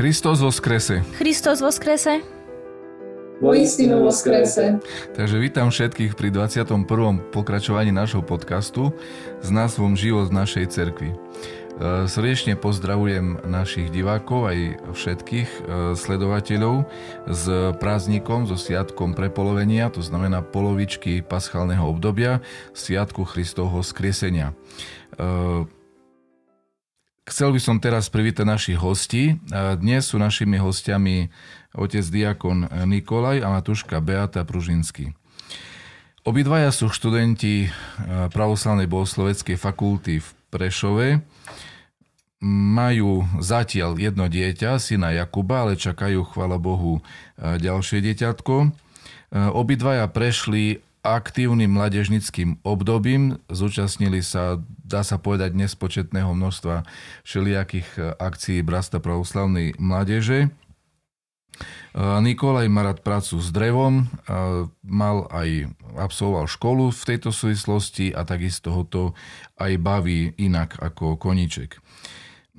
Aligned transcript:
Skrese. 0.00 1.04
Christos 1.20 1.60
skrese. 1.60 2.24
Voistinu 3.36 4.08
skrese. 4.08 4.80
Takže 5.12 5.36
vítam 5.36 5.68
všetkých 5.68 6.16
pri 6.16 6.32
21. 6.32 6.88
pokračovaní 7.28 7.92
nášho 7.92 8.24
podcastu 8.24 8.96
s 9.44 9.52
názvom 9.52 10.00
Život 10.00 10.32
v 10.32 10.40
našej 10.40 10.64
cerkvi. 10.72 11.12
E, 11.12 11.16
srdečne 12.08 12.56
pozdravujem 12.56 13.44
našich 13.44 13.92
divákov 13.92 14.48
aj 14.48 14.58
všetkých 14.96 15.50
e, 15.52 15.60
sledovateľov 15.92 16.88
s 17.28 17.44
prázdnikom, 17.76 18.48
so 18.48 18.56
sviatkom 18.56 19.12
prepolovenia, 19.12 19.92
to 19.92 20.00
znamená 20.00 20.40
polovičky 20.40 21.20
paschálneho 21.20 21.84
obdobia, 21.84 22.40
sviatku 22.72 23.28
Kristovho 23.28 23.84
skriesenia. 23.84 24.56
E, 27.30 27.32
Chcel 27.32 27.54
by 27.54 27.60
som 27.62 27.78
teraz 27.78 28.10
privítať 28.10 28.42
našich 28.42 28.78
hostí. 28.82 29.38
Dnes 29.54 30.10
sú 30.10 30.18
našimi 30.18 30.58
hostiami 30.58 31.30
otec 31.78 32.02
diakon 32.02 32.66
Nikolaj 32.90 33.38
a 33.46 33.48
matuška 33.54 34.02
Beata 34.02 34.42
Pružinsky. 34.42 35.14
Obidvaja 36.26 36.74
sú 36.74 36.90
študenti 36.90 37.70
pravoslavnej 38.34 38.90
bohosloveckej 38.90 39.56
fakulty 39.56 40.18
v 40.18 40.28
Prešove. 40.50 41.08
Majú 42.42 43.24
zatiaľ 43.38 43.94
jedno 43.96 44.26
dieťa, 44.26 44.82
syna 44.82 45.14
Jakuba, 45.14 45.64
ale 45.64 45.78
čakajú, 45.78 46.26
chvala 46.34 46.58
Bohu, 46.58 47.00
ďalšie 47.38 48.02
dieťatko. 48.04 48.74
Obidvaja 49.54 50.10
prešli 50.10 50.82
aktívnym 51.00 51.72
mladežnickým 51.72 52.60
obdobím. 52.60 53.40
Zúčastnili 53.48 54.20
sa, 54.20 54.60
dá 54.84 55.00
sa 55.00 55.16
povedať, 55.16 55.56
nespočetného 55.56 56.36
množstva 56.36 56.84
všelijakých 57.24 57.88
e, 57.96 58.00
akcií 58.20 58.60
Brasta 58.60 59.00
pravoslavnej 59.00 59.80
mládeže. 59.80 60.46
E, 60.46 60.48
Nikolaj 61.96 62.68
má 62.68 62.84
rád 62.84 63.00
prácu 63.00 63.40
s 63.40 63.48
drevom, 63.48 64.04
e, 64.04 64.28
mal 64.84 65.24
aj, 65.32 65.72
absolvoval 65.96 66.44
školu 66.44 66.92
v 66.92 67.02
tejto 67.08 67.32
súvislosti 67.32 68.12
a 68.12 68.28
takisto 68.28 68.68
ho 68.76 68.84
to 68.84 69.02
aj 69.56 69.72
baví 69.80 70.36
inak 70.36 70.76
ako 70.84 71.16
koniček. 71.16 71.80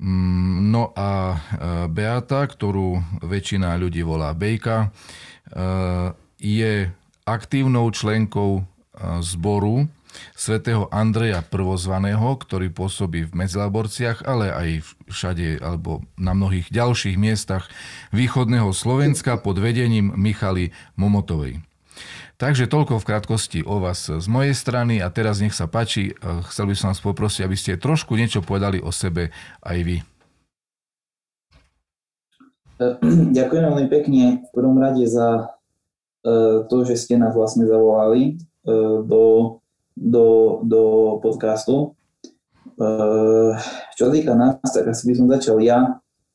Mm, 0.02 0.74
no 0.74 0.90
a 0.98 1.38
Beata, 1.86 2.42
ktorú 2.50 3.22
väčšina 3.22 3.78
ľudí 3.78 4.02
volá 4.02 4.34
Bejka, 4.34 4.90
je 6.42 6.90
aktívnou 7.24 7.90
členkou 7.94 8.66
zboru 9.22 9.88
svätého 10.36 10.92
Andreja 10.92 11.40
Prvozvaného, 11.40 12.36
ktorý 12.36 12.68
pôsobí 12.68 13.24
v 13.28 13.32
Medzilaborciach, 13.32 14.28
ale 14.28 14.52
aj 14.52 14.68
všade 15.08 15.60
alebo 15.64 16.04
na 16.20 16.36
mnohých 16.36 16.68
ďalších 16.68 17.16
miestach 17.16 17.72
východného 18.12 18.68
Slovenska 18.76 19.40
pod 19.40 19.56
vedením 19.56 20.12
Michaly 20.12 20.76
Momotovej. 21.00 21.64
Takže 22.36 22.66
toľko 22.66 22.98
v 22.98 23.06
krátkosti 23.06 23.60
o 23.62 23.78
vás 23.78 24.10
z 24.10 24.26
mojej 24.26 24.52
strany 24.52 24.98
a 24.98 25.08
teraz 25.14 25.38
nech 25.38 25.54
sa 25.54 25.70
páči, 25.70 26.18
chcel 26.50 26.68
by 26.68 26.74
som 26.74 26.90
vás 26.90 27.00
poprosiť, 27.00 27.46
aby 27.46 27.56
ste 27.56 27.80
trošku 27.80 28.18
niečo 28.18 28.42
povedali 28.42 28.82
o 28.82 28.90
sebe 28.90 29.30
aj 29.62 29.78
vy. 29.80 29.96
Ďakujem 33.38 33.62
veľmi 33.62 33.86
pekne 33.86 34.42
v 34.42 34.48
prvom 34.50 34.74
rade 34.82 35.06
za 35.06 35.54
E, 35.61 35.61
to, 36.70 36.76
že 36.86 36.94
ste 36.94 37.18
nás 37.18 37.34
vlastne 37.34 37.66
zavolali 37.66 38.22
e, 38.30 38.72
do, 39.02 39.58
do, 39.98 40.26
do 40.62 40.82
podcastu. 41.18 41.98
E, 42.78 42.86
čo 43.98 44.06
týka 44.14 44.38
nás, 44.38 44.62
tak 44.62 44.86
asi 44.86 45.10
by 45.10 45.14
som 45.18 45.26
začal 45.30 45.58
ja. 45.62 45.80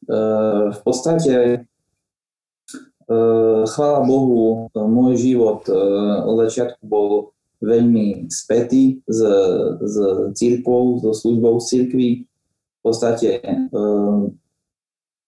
V 0.08 0.80
podstate, 0.88 1.68
chvála 3.68 4.00
Bohu, 4.08 4.72
môj 4.72 5.20
život 5.20 5.68
od 6.24 6.36
začiatku 6.47 6.80
bol 6.88 7.36
veľmi 7.59 8.31
spätý 8.31 9.03
s, 9.03 9.20
s 9.84 9.96
církvou, 10.31 11.03
so 11.03 11.12
službou 11.12 11.59
v. 11.59 12.24
V 12.24 12.80
podstate 12.80 13.44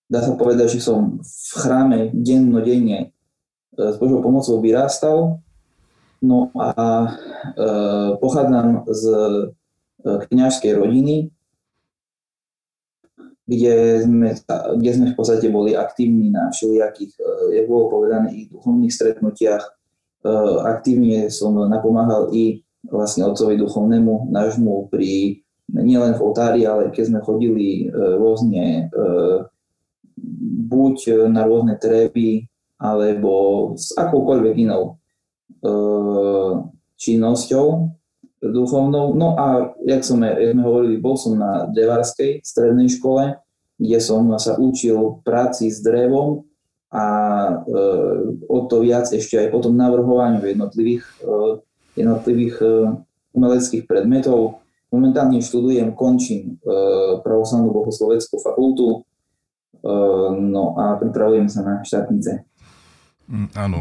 dá 0.08 0.19
sa 0.24 0.34
povedať, 0.40 0.80
že 0.80 0.88
som 0.88 1.19
v 1.19 1.52
chráme 1.59 2.00
dennodenne 2.16 3.12
s 3.78 3.96
Božou 3.97 4.22
pomocou 4.22 4.57
vyrástal. 4.62 5.40
No 6.19 6.52
a 6.59 6.72
e, 6.75 7.09
pochádzam 8.19 8.84
z 8.91 9.03
e, 9.07 9.22
kniažskej 10.03 10.75
rodiny, 10.75 11.31
kde 13.47 14.03
sme, 14.03 14.35
kde 14.75 14.91
sme 14.91 15.07
v 15.09 15.16
podstate 15.16 15.47
boli 15.47 15.80
aktívni 15.80 16.28
na 16.28 16.52
všelijakých, 16.52 17.13
e, 17.16 17.24
jak 17.56 17.66
bolo 17.72 17.88
povedané, 17.88 18.35
ich 18.35 18.52
duchovných 18.52 18.91
stretnutiach. 18.91 19.63
E, 19.63 19.72
aktívne 20.68 21.31
som 21.31 21.56
napomáhal 21.56 22.36
i 22.36 22.68
vlastne 22.84 23.24
otcovi 23.24 23.56
duchovnému 23.56 24.28
nášmu 24.28 24.91
pri 24.91 25.40
nielen 25.72 26.19
v 26.19 26.24
oltári, 26.24 26.68
ale 26.68 26.91
keď 26.91 27.16
sme 27.16 27.19
chodili 27.24 27.88
e, 27.88 27.96
rôzne 27.96 28.91
e, 28.91 29.07
buď 30.68 31.30
na 31.31 31.47
rôzne 31.47 31.80
tréby, 31.80 32.49
alebo 32.79 33.31
s 33.75 33.91
akoukoľvek 33.94 34.56
inou 34.63 34.84
e, 34.88 35.69
činnosťou 36.95 37.67
duchovnou. 38.40 39.19
No 39.19 39.35
a, 39.35 39.75
jak, 39.84 40.03
som, 40.07 40.23
jak 40.23 40.56
sme 40.56 40.63
hovorili, 40.63 40.95
bol 41.03 41.19
som 41.19 41.35
na 41.35 41.68
Devárskej 41.68 42.39
strednej 42.39 42.88
škole, 42.88 43.35
kde 43.75 44.00
som 44.00 44.28
sa 44.39 44.56
učil 44.56 45.23
práci 45.23 45.72
s 45.72 45.84
drevom 45.84 46.47
a 46.91 47.06
e, 47.47 47.78
o 48.47 48.57
to 48.66 48.81
viac 48.81 49.12
ešte 49.12 49.38
aj 49.38 49.47
potom 49.53 49.75
navrhovaniu 49.75 50.41
jednotlivých, 50.41 51.06
e, 51.22 51.35
jednotlivých 52.00 52.56
e, 52.63 52.68
umeleckých 53.35 53.84
predmetov. 53.85 54.63
Momentálne 54.89 55.38
študujem, 55.38 55.94
končím 55.94 56.57
e, 56.59 56.73
pravoslavnú 57.22 57.69
bohosloveckú 57.69 58.41
fakultu, 58.41 58.88
e, 58.89 59.00
no 60.34 60.75
a 60.79 60.97
pripravujem 60.97 61.45
sa 61.45 61.62
na 61.62 61.75
štátnice. 61.85 62.49
Mm, 63.29 63.50
áno. 63.53 63.79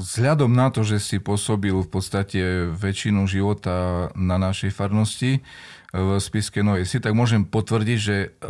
Vzhľadom 0.00 0.48
na 0.48 0.72
to, 0.72 0.80
že 0.80 0.96
si 0.96 1.16
pôsobil 1.20 1.76
v 1.76 1.88
podstate 1.90 2.72
väčšinu 2.72 3.28
života 3.28 4.08
na 4.16 4.40
našej 4.40 4.72
farnosti 4.72 5.38
e, 5.38 5.40
v 5.92 6.16
Spiske 6.16 6.64
Novej 6.64 6.88
Si, 6.88 7.04
tak 7.04 7.12
môžem 7.12 7.44
potvrdiť, 7.44 7.98
že 8.00 8.16
e, 8.16 8.48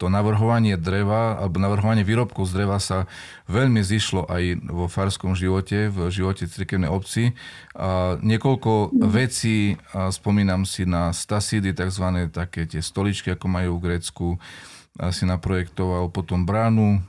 to 0.00 0.08
navrhovanie 0.08 0.80
dreva 0.80 1.36
alebo 1.36 1.60
navrhovanie 1.60 2.04
výrobkov 2.04 2.48
z 2.48 2.52
dreva 2.52 2.80
sa 2.80 3.08
veľmi 3.48 3.80
zišlo 3.80 4.28
aj 4.28 4.42
vo 4.68 4.86
farskom 4.88 5.32
živote, 5.32 5.88
v 5.88 6.12
živote 6.12 6.48
cirkevnej 6.48 6.88
obci. 6.88 7.32
A 7.76 8.20
niekoľko 8.20 8.92
vecí, 9.08 9.80
spomínam 10.12 10.68
si 10.68 10.84
na 10.84 11.16
stasidy, 11.16 11.72
tzv. 11.72 12.28
také 12.28 12.68
tie 12.68 12.84
stoličky, 12.84 13.32
ako 13.32 13.48
majú 13.48 13.80
v 13.80 13.84
Grécku, 13.88 14.26
si 15.12 15.28
naprojektoval 15.28 16.08
potom 16.08 16.48
bránu 16.48 17.04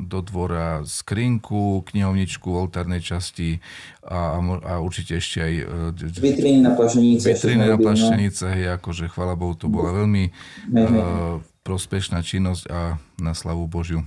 do 0.00 0.18
dvora, 0.24 0.80
skrinku, 0.88 1.84
knihovničku 1.92 2.48
v 2.48 2.60
oltárnej 2.64 3.04
časti 3.04 3.60
a, 4.00 4.40
a 4.40 4.72
určite 4.80 5.20
ešte 5.20 5.38
aj... 5.44 5.54
E, 6.00 6.16
Vitríny 6.16 6.64
na 6.64 6.72
plašenice. 6.72 7.36
Vitríny 7.36 7.68
na 7.68 7.76
no. 7.76 7.84
plašenice, 7.84 8.44
hej, 8.56 8.80
akože 8.80 9.12
chvala 9.12 9.36
Bohu, 9.36 9.52
to 9.52 9.68
bola 9.68 9.92
veľmi 9.92 10.32
uh, 10.32 11.36
prospešná 11.60 12.24
činnosť 12.24 12.64
a 12.72 12.96
na 13.20 13.32
slavu 13.36 13.68
Božiu. 13.68 14.00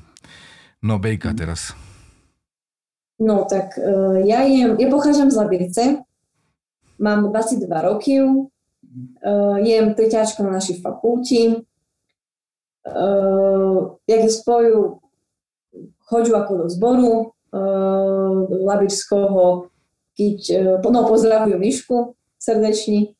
No, 0.81 0.97
Bejka 0.97 1.37
teraz. 1.37 1.77
No 3.21 3.45
tak 3.45 3.77
uh, 3.77 4.25
ja, 4.25 4.41
jem, 4.49 4.73
ja 4.81 4.87
pochádzam 4.89 5.29
z 5.29 5.37
Labice, 5.37 5.83
mám 6.97 7.29
22 7.29 7.69
roky, 7.85 8.17
uh, 8.17 8.41
jem 9.61 9.93
peťačka 9.93 10.41
na 10.41 10.57
našej 10.57 10.81
fakulti, 10.81 11.61
uh, 12.87 13.95
jak 14.07 14.29
spoju 14.29 14.99
choďu 16.09 16.35
ako 16.35 16.51
do 16.57 16.65
zboru 16.69 17.11
uh, 17.11 18.37
Labičského, 18.49 19.71
keď 20.13 20.39
uh, 20.79 20.91
no, 20.91 21.07
pozdravujú 21.07 21.57
Mišku 21.57 22.15
srdečne. 22.37 23.15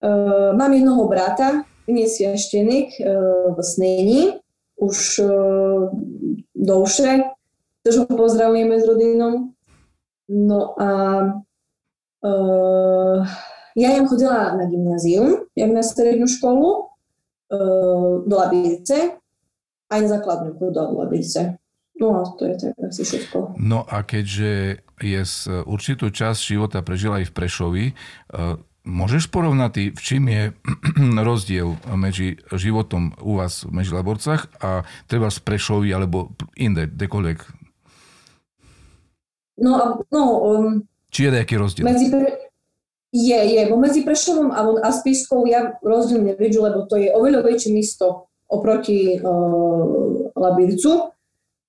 Uh, 0.00 0.56
mám 0.56 0.72
jednoho 0.72 1.08
brata, 1.08 1.64
dnes 1.84 2.16
sviaštenik 2.16 3.00
uh, 3.00 3.56
v 3.56 3.58
Snení, 3.64 4.22
už 4.80 5.20
uh, 5.20 5.92
dlhšie, 6.56 7.24
takže 7.84 7.98
ho 8.00 8.12
pozdravujeme 8.16 8.80
s 8.80 8.84
rodinou. 8.88 9.52
No 10.30 10.60
a 10.78 10.90
uh, 12.22 13.18
ja 13.76 13.88
jem 13.96 14.06
chodila 14.06 14.54
na 14.54 14.64
gymnázium, 14.70 15.50
jak 15.56 15.70
na 15.74 15.82
strednú 15.82 16.30
školu, 16.30 16.89
do 17.50 18.34
Labice, 18.34 19.18
aj 19.90 20.00
na 20.06 20.08
základnú 20.08 20.54
do 20.54 20.82
Labice. 21.02 21.58
No 22.00 22.16
a 22.16 22.24
to 22.38 22.48
je 22.48 22.56
tak 22.56 22.74
asi 22.80 23.02
všetko. 23.04 23.60
No 23.60 23.84
a 23.84 24.00
keďže 24.06 24.80
je 25.02 25.20
z 25.20 25.36
určitú 25.68 26.08
časť 26.08 26.40
života 26.40 26.80
prežila 26.80 27.20
aj 27.20 27.28
v 27.28 27.36
Prešovi, 27.36 27.84
môžeš 28.88 29.28
porovnať, 29.28 29.92
v 29.92 30.00
čím 30.00 30.24
je 30.32 30.42
rozdiel 31.28 31.76
medzi 31.92 32.40
životom 32.56 33.12
u 33.20 33.36
vás 33.36 33.68
v 33.68 33.76
Mežilaborcach 33.76 34.48
a 34.64 34.88
treba 35.04 35.28
z 35.28 35.38
Prešovy 35.44 35.92
alebo 35.92 36.32
inde, 36.56 36.88
kdekoľvek? 36.88 37.38
No, 39.60 40.00
no 40.08 40.22
um, 40.40 40.88
Či 41.12 41.28
je 41.28 41.30
nejaký 41.36 41.54
rozdiel? 41.60 41.84
Medzi 41.84 42.08
pre... 42.08 42.39
Je, 43.10 43.34
je. 43.34 43.62
Bo 43.66 43.74
medzi 43.74 44.06
Prešovom 44.06 44.54
a, 44.54 44.62
a 44.86 44.88
Spiskou 44.94 45.42
ja 45.50 45.74
rozdiel 45.82 46.22
nevidím, 46.22 46.62
lebo 46.62 46.86
to 46.86 46.94
je 46.94 47.10
oveľa 47.10 47.42
väčšie 47.42 47.74
mesto 47.74 48.30
oproti 48.46 49.18
uh, 49.18 50.30
Labircu. 50.34 51.10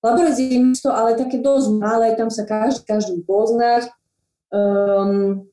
Laborec 0.02 0.38
je 0.38 0.58
mesto, 0.62 0.90
ale 0.90 1.18
také 1.18 1.38
dosť 1.42 1.78
malé, 1.78 2.18
tam 2.18 2.34
sa 2.34 2.46
každý, 2.46 2.82
každý 2.86 3.22
poznať. 3.26 3.90
Um, 4.50 5.46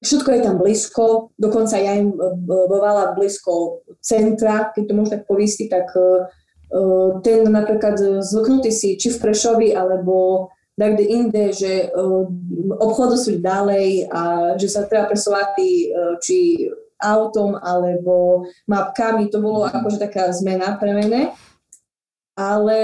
všetko 0.00 0.28
je 0.32 0.40
tam 0.40 0.56
blízko, 0.56 1.32
dokonca 1.36 1.76
ja 1.76 2.00
im 2.00 2.16
bovala 2.48 3.12
blízko 3.12 3.84
centra, 4.00 4.72
keď 4.72 4.82
to 4.84 4.92
môžem 4.96 5.12
tak 5.20 5.28
povistiť, 5.28 5.68
tak 5.68 5.92
uh, 5.96 7.20
ten 7.20 7.44
napríklad 7.44 8.24
zvyknutý 8.24 8.72
si 8.72 8.96
či 8.96 9.12
v 9.12 9.20
Prešovi, 9.20 9.76
alebo 9.76 10.48
kde 10.76 11.04
inde, 11.04 11.44
že 11.52 11.88
uh, 11.92 12.24
obchody 12.78 13.16
sú 13.18 13.32
ďalej 13.40 14.08
a 14.12 14.22
že 14.56 14.68
sa 14.70 14.86
treba 14.86 15.10
presovať 15.10 15.56
uh, 15.56 16.16
či 16.22 16.68
autom 17.00 17.56
alebo 17.56 18.44
mapkami, 18.68 19.32
to 19.32 19.40
bolo 19.40 19.64
akože 19.64 19.96
taká 19.96 20.28
zmena 20.36 20.76
pre 20.76 20.92
mene. 20.92 21.32
Ale 22.36 22.78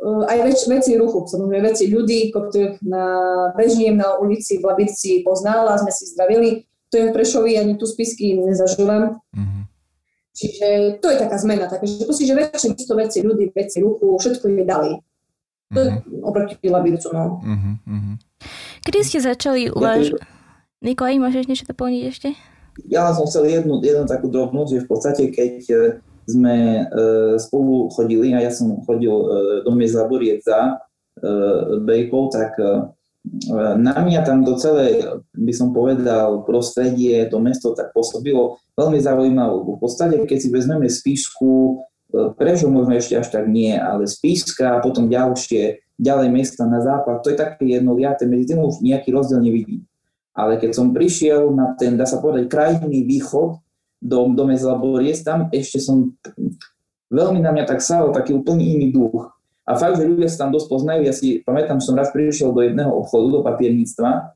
uh, 0.00 0.24
aj 0.28 0.38
väč, 0.46 0.60
veci 0.68 0.96
ruchu, 0.96 1.28
samozrejme 1.28 1.68
veci 1.68 1.90
ľudí, 1.90 2.32
ktorých 2.32 2.80
na 2.84 3.06
bežniem 3.56 3.96
na 3.96 4.16
ulici 4.16 4.60
v 4.60 4.68
Labici 4.68 5.20
poznala, 5.20 5.76
sme 5.80 5.92
si 5.92 6.08
zdravili, 6.08 6.68
to 6.88 6.96
je 6.96 7.04
v 7.10 7.14
Prešovi, 7.14 7.60
ani 7.60 7.76
tu 7.76 7.84
spisky 7.84 8.40
nezažívam. 8.40 9.20
Mm-hmm. 9.36 9.62
Čiže 10.38 10.68
to 11.02 11.10
je 11.10 11.18
taká 11.18 11.36
zmena, 11.36 11.66
takže 11.66 12.06
že 12.06 12.34
väčšie 12.38 12.68
mesto, 12.72 12.94
veci 12.94 13.18
ľudí, 13.26 13.50
veci 13.50 13.82
ruchu, 13.82 14.06
všetko 14.16 14.44
je 14.46 14.64
ďalej. 14.64 14.92
Uh-huh. 15.68 16.24
oproti 16.24 16.56
Labicu, 16.64 17.12
no. 17.12 17.44
Uh-huh, 17.44 17.76
uh-huh. 17.84 18.16
Kedy 18.80 18.98
ste 19.04 19.18
začali 19.20 19.68
uvažovať? 19.68 20.24
Nikolaj, 20.78 21.18
môžeš 21.18 21.44
niečo 21.50 21.66
doplniť 21.66 22.02
ešte? 22.06 22.28
Ja 22.86 23.10
som 23.10 23.26
chcel 23.26 23.50
jednu, 23.50 23.82
jednu 23.82 24.06
takú 24.06 24.30
drobnúť, 24.30 24.78
že 24.78 24.82
v 24.86 24.88
podstate 24.88 25.22
keď 25.34 25.54
e, 25.66 25.76
sme 26.30 26.56
e, 26.56 26.82
spolu 27.42 27.90
chodili 27.90 28.30
a 28.30 28.38
ja 28.38 28.54
som 28.54 28.78
chodil 28.86 29.10
e, 29.10 29.26
do 29.66 29.74
miest 29.74 29.98
Laboriec 29.98 30.46
za 30.46 30.78
Bejkov, 31.82 32.30
tak 32.30 32.54
na 33.74 33.92
mňa 34.06 34.22
tam 34.22 34.46
do 34.46 34.54
celé, 34.54 35.02
by 35.34 35.50
som 35.50 35.74
povedal, 35.74 36.46
prostredie, 36.46 37.26
to 37.26 37.42
mesto 37.42 37.74
tak 37.74 37.90
pôsobilo 37.90 38.62
veľmi 38.78 39.02
zaujímavé. 39.02 39.66
V 39.66 39.82
podstate, 39.82 40.22
keď 40.22 40.38
si 40.38 40.46
vezmeme 40.54 40.86
spíšku, 40.86 41.82
Prečo 42.08 42.72
možno 42.72 42.96
ešte 42.96 43.20
až 43.20 43.28
tak 43.28 43.44
nie, 43.52 43.76
ale 43.76 44.08
Spíska 44.08 44.80
a 44.80 44.82
potom 44.82 45.12
ďalšie, 45.12 45.84
ďalej 46.00 46.28
mesta 46.32 46.64
na 46.64 46.80
západ, 46.80 47.20
to 47.20 47.28
je 47.28 47.36
také 47.36 47.68
jednoliaté, 47.68 48.24
medzi 48.24 48.54
tým 48.54 48.64
už 48.64 48.80
nejaký 48.80 49.12
rozdiel 49.12 49.44
nevidím. 49.44 49.84
Ale 50.32 50.56
keď 50.56 50.72
som 50.72 50.96
prišiel 50.96 51.52
na 51.52 51.76
ten, 51.76 52.00
dá 52.00 52.08
sa 52.08 52.22
povedať, 52.22 52.48
krajný 52.48 53.04
východ 53.04 53.60
do, 54.00 54.18
do 54.32 54.42
Mezlaboriec, 54.48 55.20
tam 55.20 55.52
ešte 55.52 55.84
som, 55.84 56.16
veľmi 57.12 57.44
na 57.44 57.52
mňa 57.52 57.64
tak 57.68 57.84
sál 57.84 58.08
taký 58.14 58.32
úplne 58.32 58.64
iný 58.64 58.88
duch. 58.88 59.28
A 59.68 59.76
fakt, 59.76 60.00
že 60.00 60.08
ľudia 60.08 60.32
sa 60.32 60.48
tam 60.48 60.56
dosť 60.56 60.66
poznajú, 60.70 61.04
ja 61.04 61.12
si 61.12 61.44
pamätám, 61.44 61.76
že 61.76 61.92
som 61.92 61.98
raz 61.98 62.08
prišiel 62.08 62.56
do 62.56 62.64
jedného 62.64 62.88
obchodu, 62.88 63.26
do 63.28 63.40
papierníctva, 63.44 64.32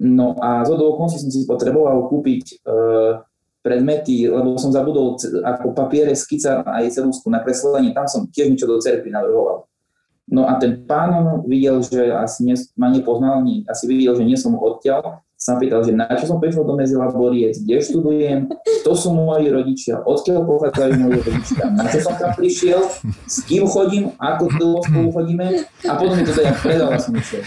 no 0.00 0.40
a 0.40 0.64
zo 0.64 0.80
do 0.80 0.88
som 1.04 1.28
si 1.28 1.44
potreboval 1.44 2.08
kúpiť 2.08 2.64
uh, 2.64 3.20
predmety, 3.64 4.28
lebo 4.28 4.60
som 4.60 4.68
zabudol 4.68 5.16
ako 5.40 5.72
papiere, 5.72 6.12
skica 6.12 6.60
aj 6.68 7.00
celúsku 7.00 7.32
na 7.32 7.40
kreslenie, 7.40 7.96
tam 7.96 8.04
som 8.04 8.28
tiež 8.28 8.52
niečo 8.52 8.68
do 8.68 8.76
cerky 8.76 9.08
navrhoval. 9.08 9.64
No 10.28 10.44
a 10.44 10.60
ten 10.60 10.84
pán 10.84 11.44
videl, 11.48 11.80
že 11.80 12.12
asi 12.12 12.44
nie, 12.44 12.56
ma 12.76 12.92
nepoznal, 12.92 13.40
asi 13.64 13.84
videl, 13.88 14.12
že 14.16 14.24
nie 14.24 14.36
som 14.36 14.52
odtiaľ, 14.56 15.24
sa 15.36 15.60
pýtal, 15.60 15.84
že 15.84 15.92
na 15.92 16.08
čo 16.16 16.24
som 16.24 16.40
prišiel 16.40 16.64
do 16.64 16.72
Mezilaboriec, 16.72 17.60
kde 17.60 17.76
študujem, 17.76 18.48
kto 18.80 18.90
sú 18.96 19.12
moji 19.12 19.52
rodičia, 19.52 20.00
odkiaľ 20.00 20.48
pochádzajú 20.48 20.92
moji 21.04 21.20
rodičia, 21.20 21.62
na 21.68 21.84
čo 21.84 22.00
som 22.00 22.16
tam 22.16 22.32
prišiel, 22.32 22.80
s 23.28 23.44
kým 23.44 23.68
chodím, 23.68 24.16
ako 24.16 24.48
dlho 24.56 24.80
spolu 24.80 25.08
chodíme? 25.12 25.68
A 25.84 25.92
potom 26.00 26.16
mi 26.16 26.24
to 26.24 26.32
teda 26.32 26.56
predala 26.56 26.96
som 26.96 27.12
išiel. 27.12 27.44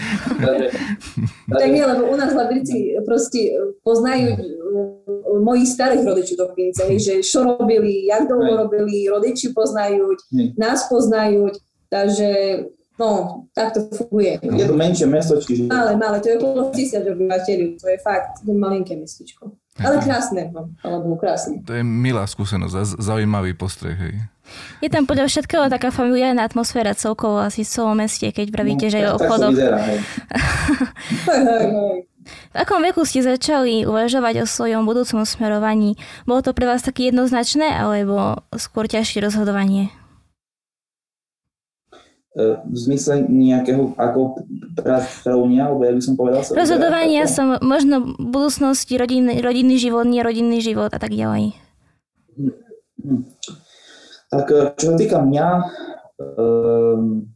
Tak 1.50 1.68
nie, 1.74 1.82
lebo 1.82 2.06
u 2.06 2.14
nás 2.14 2.30
Labrici 2.30 2.94
proste 3.02 3.58
poznajú 3.82 4.38
mojich 5.36 5.68
starých 5.68 6.04
rodičov 6.08 6.36
dokonca, 6.48 6.82
že 6.96 7.20
čo 7.20 7.44
robili, 7.44 8.08
jak 8.08 8.24
dlho 8.24 8.64
robili, 8.64 9.04
rodiči 9.04 9.52
poznajú, 9.52 10.16
nás 10.56 10.88
poznajú, 10.88 11.52
takže 11.92 12.64
No, 12.98 13.46
tak 13.54 13.78
to 13.78 13.86
funguje. 13.94 14.42
Je 14.42 14.66
to 14.66 14.74
menšie 14.74 15.06
mesto, 15.06 15.38
čiže... 15.38 15.70
Malé, 15.70 15.94
malé, 15.94 16.18
to 16.18 16.34
je 16.34 16.36
okolo 16.42 16.74
10 16.74 17.14
obyvateľov, 17.14 17.78
to 17.78 17.86
je 17.94 17.98
fakt, 18.02 18.42
to 18.42 18.50
je 18.50 18.58
malinké 18.58 18.98
mestečko. 18.98 19.54
Ale 19.78 20.02
krásne, 20.02 20.50
no, 20.50 20.74
alebo 20.82 21.14
krásne. 21.14 21.62
To 21.62 21.78
je 21.78 21.86
milá 21.86 22.26
skúsenosť, 22.26 22.98
zaujímavý 22.98 23.54
postreh, 23.54 23.94
hej. 23.94 24.14
Je 24.82 24.90
tam 24.90 25.06
podľa 25.06 25.30
všetkého 25.30 25.70
taká 25.70 25.94
familiárna 25.94 26.42
atmosféra 26.42 26.90
celkovo 26.98 27.38
asi 27.38 27.62
v 27.62 27.70
celom 27.70 27.94
meste, 27.94 28.26
keď 28.34 28.50
pravíte, 28.50 28.90
no, 28.90 28.92
že 28.92 28.98
je 28.98 29.08
obchodok. 29.14 29.52
Vyzerá, 29.54 29.78
hej. 29.94 29.98
hej, 31.22 31.42
hej, 31.46 31.66
hej. 31.70 31.96
V 32.52 32.56
akom 32.56 32.80
veku 32.84 33.04
ste 33.04 33.24
začali 33.24 33.84
uvažovať 33.84 34.42
o 34.42 34.46
svojom 34.46 34.84
budúcom 34.84 35.24
smerovaní? 35.26 35.98
Bolo 36.24 36.40
to 36.44 36.56
pre 36.56 36.68
vás 36.68 36.84
také 36.84 37.08
jednoznačné, 37.12 37.74
alebo 37.76 38.44
skôr 38.56 38.86
ťažšie 38.88 39.24
rozhodovanie? 39.24 39.92
E, 42.38 42.60
v 42.62 42.76
zmysle 42.76 43.26
nejakého 43.26 43.98
ako 43.98 44.46
pracovnia, 44.78 45.66
alebo 45.66 45.82
ja 45.82 45.92
by 45.96 46.02
som 46.04 46.14
povedal... 46.14 46.46
Rozhodovania 46.46 47.26
ako... 47.26 47.34
som 47.34 47.46
možno 47.64 48.14
budúcnosti 48.14 48.94
rodinný, 48.94 49.42
rodinný 49.42 49.80
život, 49.80 50.06
nie 50.06 50.22
rodinný 50.22 50.62
život 50.62 50.94
a 50.94 51.00
tak 51.02 51.18
ďalej. 51.18 51.58
Hm, 52.38 52.54
hm. 53.02 53.22
Tak 54.30 54.46
e, 54.54 54.60
čo 54.78 54.84
sa 54.92 54.96
týka 55.00 55.18
mňa, 55.18 55.46
um, 56.20 57.26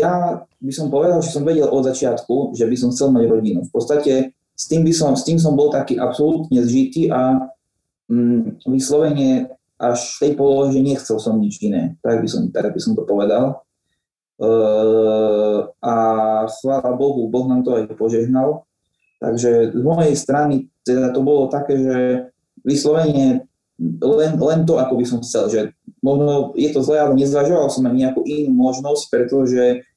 ja 0.00 0.42
by 0.60 0.72
som 0.72 0.92
povedal, 0.92 1.24
že 1.24 1.32
som 1.32 1.42
vedel 1.42 1.66
od 1.66 1.82
začiatku, 1.88 2.52
že 2.52 2.68
by 2.68 2.76
som 2.76 2.92
chcel 2.92 3.08
mať 3.10 3.24
rodinu. 3.26 3.60
V 3.64 3.72
podstate 3.72 4.36
s 4.52 4.64
tým, 4.68 4.84
by 4.84 4.92
som, 4.92 5.16
s 5.16 5.24
tým 5.24 5.40
som 5.40 5.56
bol 5.56 5.72
taký 5.72 5.96
absolútne 5.96 6.60
zžitý 6.60 7.08
a 7.08 7.48
um, 8.12 8.60
vyslovene 8.68 9.48
až 9.80 10.20
v 10.20 10.28
tej 10.28 10.32
polohe, 10.36 10.68
že 10.76 10.84
nechcel 10.84 11.16
som 11.16 11.40
nič 11.40 11.64
iné. 11.64 11.96
Tak 12.04 12.20
by 12.20 12.28
som, 12.28 12.52
tak 12.52 12.68
by 12.68 12.80
som 12.80 12.92
to 12.92 13.08
povedal. 13.08 13.64
Uh, 14.36 15.68
a 15.80 15.94
chvála 16.48 16.92
Bohu, 16.92 17.28
Boh 17.32 17.48
nám 17.48 17.64
to 17.64 17.80
aj 17.80 17.88
požehnal. 17.96 18.68
Takže 19.20 19.72
z 19.72 19.84
mojej 19.84 20.16
strany 20.16 20.68
teda 20.84 21.12
to 21.12 21.20
bolo 21.24 21.48
také, 21.48 21.76
že 21.76 21.98
vyslovene 22.64 23.48
len, 24.00 24.36
len 24.36 24.60
to, 24.68 24.76
ako 24.76 24.94
by 25.00 25.04
som 25.08 25.24
chcel, 25.24 25.48
že 25.48 25.60
možno 26.04 26.52
je 26.52 26.68
to 26.68 26.84
zle, 26.84 27.00
ale 27.00 27.16
nezvažoval 27.16 27.72
som 27.72 27.88
aj 27.88 27.96
nejakú 27.96 28.20
inú 28.28 28.52
možnosť, 28.52 29.08
pretože 29.08 29.64
mm, 29.80 29.89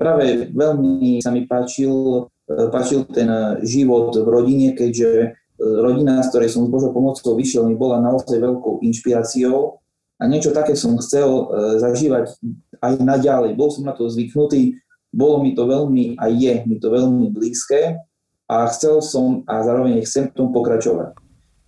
práve 0.00 0.48
veľmi 0.50 1.20
sa 1.20 1.30
mi 1.30 1.44
páčil, 1.44 2.26
páčil 2.48 3.04
ten 3.12 3.28
život 3.62 4.16
v 4.16 4.28
rodine, 4.28 4.68
keďže 4.72 5.36
rodina, 5.60 6.24
z 6.24 6.28
ktorej 6.32 6.50
som 6.50 6.64
s 6.64 6.72
Božou 6.72 6.90
pomocou 6.96 7.36
vyšiel, 7.36 7.68
mi 7.68 7.76
bola 7.76 8.00
naozaj 8.00 8.40
veľkou 8.40 8.80
inšpiráciou 8.80 9.80
a 10.20 10.22
niečo 10.28 10.52
také 10.52 10.76
som 10.76 10.96
chcel 11.00 11.28
e, 11.28 11.44
zažívať 11.80 12.36
aj 12.84 12.92
naďalej. 13.00 13.56
Bol 13.56 13.72
som 13.72 13.88
na 13.88 13.96
to 13.96 14.08
zvyknutý, 14.08 14.76
bolo 15.08 15.40
mi 15.40 15.56
to 15.56 15.64
veľmi 15.64 16.20
a 16.20 16.28
je 16.28 16.64
mi 16.68 16.76
to 16.76 16.92
veľmi 16.92 17.32
blízke 17.32 17.96
a 18.44 18.56
chcel 18.68 19.00
som 19.00 19.44
a 19.48 19.64
zároveň 19.64 20.04
chcem 20.04 20.28
v 20.28 20.36
tom 20.36 20.52
pokračovať. 20.52 21.16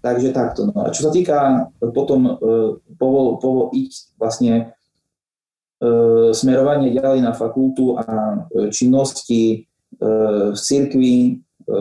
Takže 0.05 0.35
takto. 0.35 0.69
No 0.69 0.85
a 0.85 0.93
čo 0.93 1.09
sa 1.09 1.11
týka 1.15 1.69
potom 1.97 2.21
e, 2.29 2.33
povol, 3.01 3.41
povol 3.41 3.73
ísť 3.73 4.21
vlastne 4.21 4.53
e, 4.53 4.63
smerovanie 6.31 6.95
ďalej 6.95 7.21
na 7.27 7.35
fakultu 7.35 7.99
a 7.99 8.07
e, 8.07 8.71
činnosti 8.71 9.43
e, 9.51 9.57
v 10.53 10.59
cirkvi, 10.59 11.19
e, 11.27 11.79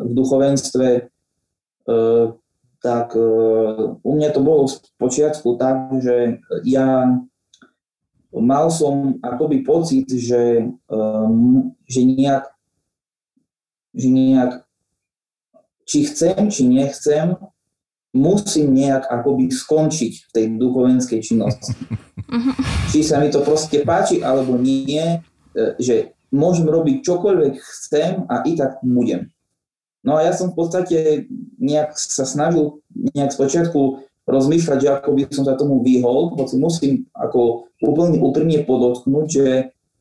v 0.00 0.10
duchovenstve, 0.16 1.12
E, 1.88 2.32
tak 2.82 3.14
e, 3.16 3.26
u 4.02 4.10
mňa 4.14 4.30
to 4.30 4.40
bolo 4.42 4.70
z 4.70 4.78
počiatku 4.98 5.58
tak, 5.58 5.98
že 6.02 6.38
ja 6.62 7.18
mal 8.30 8.70
som 8.70 9.18
akoby 9.22 9.66
pocit, 9.66 10.06
že, 10.06 10.66
e, 10.70 11.02
že 11.90 12.00
nejak, 12.06 12.44
že 13.94 14.08
nejak 14.08 14.52
či 15.82 16.06
chcem, 16.06 16.46
či 16.50 16.62
nechcem, 16.70 17.34
musím 18.14 18.78
nejak 18.78 19.10
akoby 19.10 19.50
skončiť 19.50 20.12
v 20.14 20.30
tej 20.30 20.46
duchovenskej 20.54 21.20
činnosti. 21.22 21.74
Mhm. 22.32 22.52
Či 22.88 23.00
sa 23.04 23.20
mi 23.20 23.28
to 23.28 23.44
proste 23.44 23.84
páči, 23.84 24.24
alebo 24.24 24.56
nie, 24.56 25.20
že 25.76 26.16
môžem 26.32 26.64
robiť 26.64 27.04
čokoľvek 27.04 27.54
chcem 27.60 28.24
a 28.24 28.40
i 28.48 28.56
tak 28.56 28.80
budem. 28.80 29.28
No 30.02 30.18
a 30.18 30.24
ja 30.26 30.32
som 30.34 30.50
v 30.50 30.58
podstate 30.58 31.28
nejak 31.60 31.94
sa 31.94 32.26
snažil 32.26 32.82
nejak 33.14 33.36
spočiatku 33.36 34.02
rozmýšľať, 34.26 34.78
že 34.80 34.88
ako 34.88 35.10
by 35.14 35.22
som 35.30 35.44
sa 35.46 35.54
tomu 35.54 35.84
vyhol, 35.84 36.34
hoci 36.34 36.58
musím 36.58 37.06
ako 37.14 37.70
úplne 37.84 38.18
úprimne 38.18 38.64
podotknúť, 38.66 39.26
že 39.28 39.46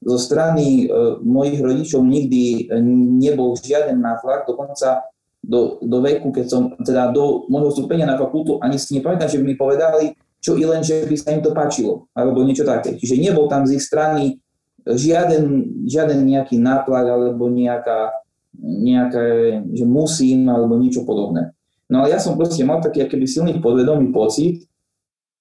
zo 0.01 0.17
strany 0.17 0.89
e, 0.89 1.17
mojich 1.21 1.61
rodičov 1.61 2.01
nikdy 2.01 2.73
nebol 3.21 3.53
žiaden 3.53 4.01
nátlak, 4.01 4.49
dokonca 4.49 5.05
do, 5.41 5.77
do 5.81 5.97
veku, 6.01 6.33
keď 6.33 6.45
som, 6.49 6.61
teda 6.81 7.13
do 7.13 7.45
môjho 7.49 7.69
vstúpenia 7.73 8.09
na 8.09 8.17
fakultu, 8.17 8.57
ani 8.61 8.81
si 8.81 8.97
nepamätám, 8.97 9.29
že 9.29 9.37
by 9.41 9.45
mi 9.45 9.55
povedali, 9.57 10.17
čo 10.41 10.57
i 10.57 10.65
len, 10.65 10.81
že 10.81 11.05
by 11.05 11.15
sa 11.15 11.37
im 11.37 11.45
to 11.45 11.53
páčilo, 11.53 12.09
alebo 12.17 12.41
niečo 12.41 12.65
také. 12.65 12.97
Čiže 12.97 13.21
nebol 13.21 13.45
tam 13.45 13.69
z 13.69 13.77
ich 13.77 13.85
strany 13.85 14.41
žiaden, 14.83 15.85
žiaden 15.85 16.25
nejaký 16.25 16.57
nátlak 16.57 17.05
alebo 17.05 17.45
nejaká, 17.47 18.25
nejaké, 18.57 19.25
že 19.69 19.85
musím 19.85 20.49
alebo 20.49 20.81
niečo 20.81 21.05
podobné. 21.05 21.53
No 21.85 22.01
ale 22.01 22.17
ja 22.17 22.19
som 22.23 22.39
proste 22.39 22.65
mal 22.65 22.81
taký 22.81 23.05
akýby 23.05 23.27
silný 23.29 23.61
podvedomý 23.61 24.09
pocit, 24.09 24.65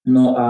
no 0.05 0.37
a 0.37 0.47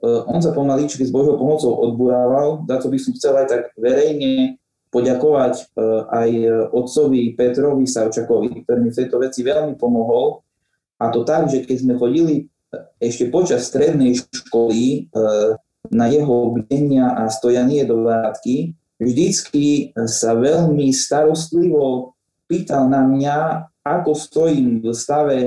e, 0.00 0.08
on 0.30 0.40
sa 0.40 0.54
pomaličky 0.54 1.04
s 1.04 1.12
Božou 1.12 1.36
pomocou 1.36 1.74
odburával, 1.74 2.64
za 2.64 2.78
to 2.80 2.86
by 2.88 2.98
som 3.02 3.12
chcel 3.18 3.34
aj 3.36 3.46
tak 3.50 3.62
verejne 3.76 4.56
poďakovať 4.94 5.54
e, 5.58 5.62
aj 6.06 6.30
otcovi 6.70 7.34
Petrovi 7.34 7.84
Savčakovi, 7.84 8.62
ktorý 8.62 8.78
mi 8.78 8.90
v 8.94 8.98
tejto 9.02 9.18
veci 9.18 9.42
veľmi 9.42 9.74
pomohol. 9.74 10.40
A 11.02 11.10
to 11.10 11.26
tak, 11.26 11.50
že 11.50 11.66
keď 11.66 11.82
sme 11.82 11.98
chodili 11.98 12.46
ešte 12.98 13.28
počas 13.28 13.68
strednej 13.68 14.16
školy 14.18 14.82
e, 14.82 14.98
na 15.92 16.06
jeho 16.08 16.54
bdenia 16.56 17.12
a 17.12 17.28
stojanie 17.28 17.84
do 17.84 18.04
vrátky, 18.04 18.72
vždycky 18.96 19.92
sa 20.08 20.32
veľmi 20.32 20.88
starostlivo 20.94 22.14
pýtal 22.48 22.88
na 22.88 23.04
mňa, 23.04 23.68
ako 23.84 24.16
stojím 24.16 24.80
v 24.80 24.96
stave 24.96 25.38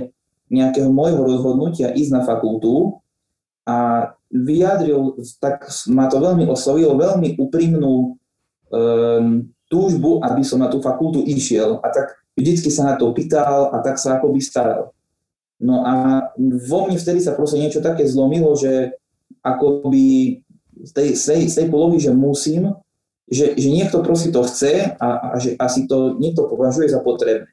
nejakého 0.48 0.94
môjho 0.94 1.26
rozhodnutia 1.26 1.92
ísť 1.92 2.12
na 2.14 2.22
fakultu 2.24 3.02
a 3.68 4.12
vyjadril, 4.32 5.18
tak 5.40 5.68
ma 5.92 6.08
to 6.08 6.20
veľmi 6.20 6.48
oslovilo, 6.48 7.00
veľmi 7.00 7.36
úprimnú 7.40 8.16
um, 8.16 9.26
túžbu, 9.68 10.24
aby 10.24 10.44
som 10.44 10.64
na 10.64 10.72
tú 10.72 10.80
fakultu 10.80 11.24
išiel 11.24 11.84
a 11.84 11.88
tak 11.92 12.16
vždycky 12.36 12.72
sa 12.72 12.92
na 12.92 12.96
to 12.96 13.12
pýtal 13.12 13.72
a 13.76 13.84
tak 13.84 14.00
sa 14.00 14.20
akoby 14.20 14.40
staral. 14.40 14.96
No 15.58 15.82
a 15.82 15.94
vo 16.40 16.86
mne 16.86 17.02
vtedy 17.02 17.18
sa 17.18 17.34
proste 17.34 17.58
niečo 17.58 17.82
také 17.82 18.06
zlomilo, 18.06 18.54
že 18.54 18.94
akoby 19.42 20.40
z 20.86 20.92
tej, 20.94 21.10
z 21.18 21.24
tej, 21.26 21.42
z 21.50 21.54
tej 21.58 21.68
polohy, 21.74 21.98
že 21.98 22.14
musím, 22.14 22.78
že, 23.26 23.58
že 23.58 23.68
niekto 23.74 24.06
proste 24.06 24.30
to 24.30 24.46
chce 24.46 24.94
a, 25.02 25.08
a 25.34 25.36
že 25.42 25.58
asi 25.58 25.90
to 25.90 26.16
niekto 26.22 26.46
považuje 26.46 26.88
za 26.88 27.02
potrebné. 27.02 27.50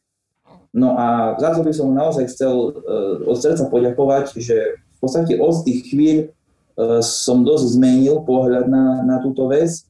No 0.74 0.98
a 0.98 1.38
za 1.38 1.54
to 1.54 1.62
by 1.62 1.72
som 1.72 1.94
naozaj 1.94 2.26
chcel 2.34 2.54
uh, 2.74 3.22
od 3.24 3.38
srdca 3.38 3.70
poďakovať, 3.70 4.36
že 4.42 4.82
v 4.82 4.98
podstate 4.98 5.38
od 5.38 5.62
tých 5.62 5.86
chvíľ 5.86 6.18
uh, 6.26 6.98
som 6.98 7.46
dosť 7.46 7.78
zmenil 7.78 8.26
pohľad 8.26 8.66
na, 8.66 9.06
na 9.06 9.16
túto 9.22 9.46
vec. 9.46 9.86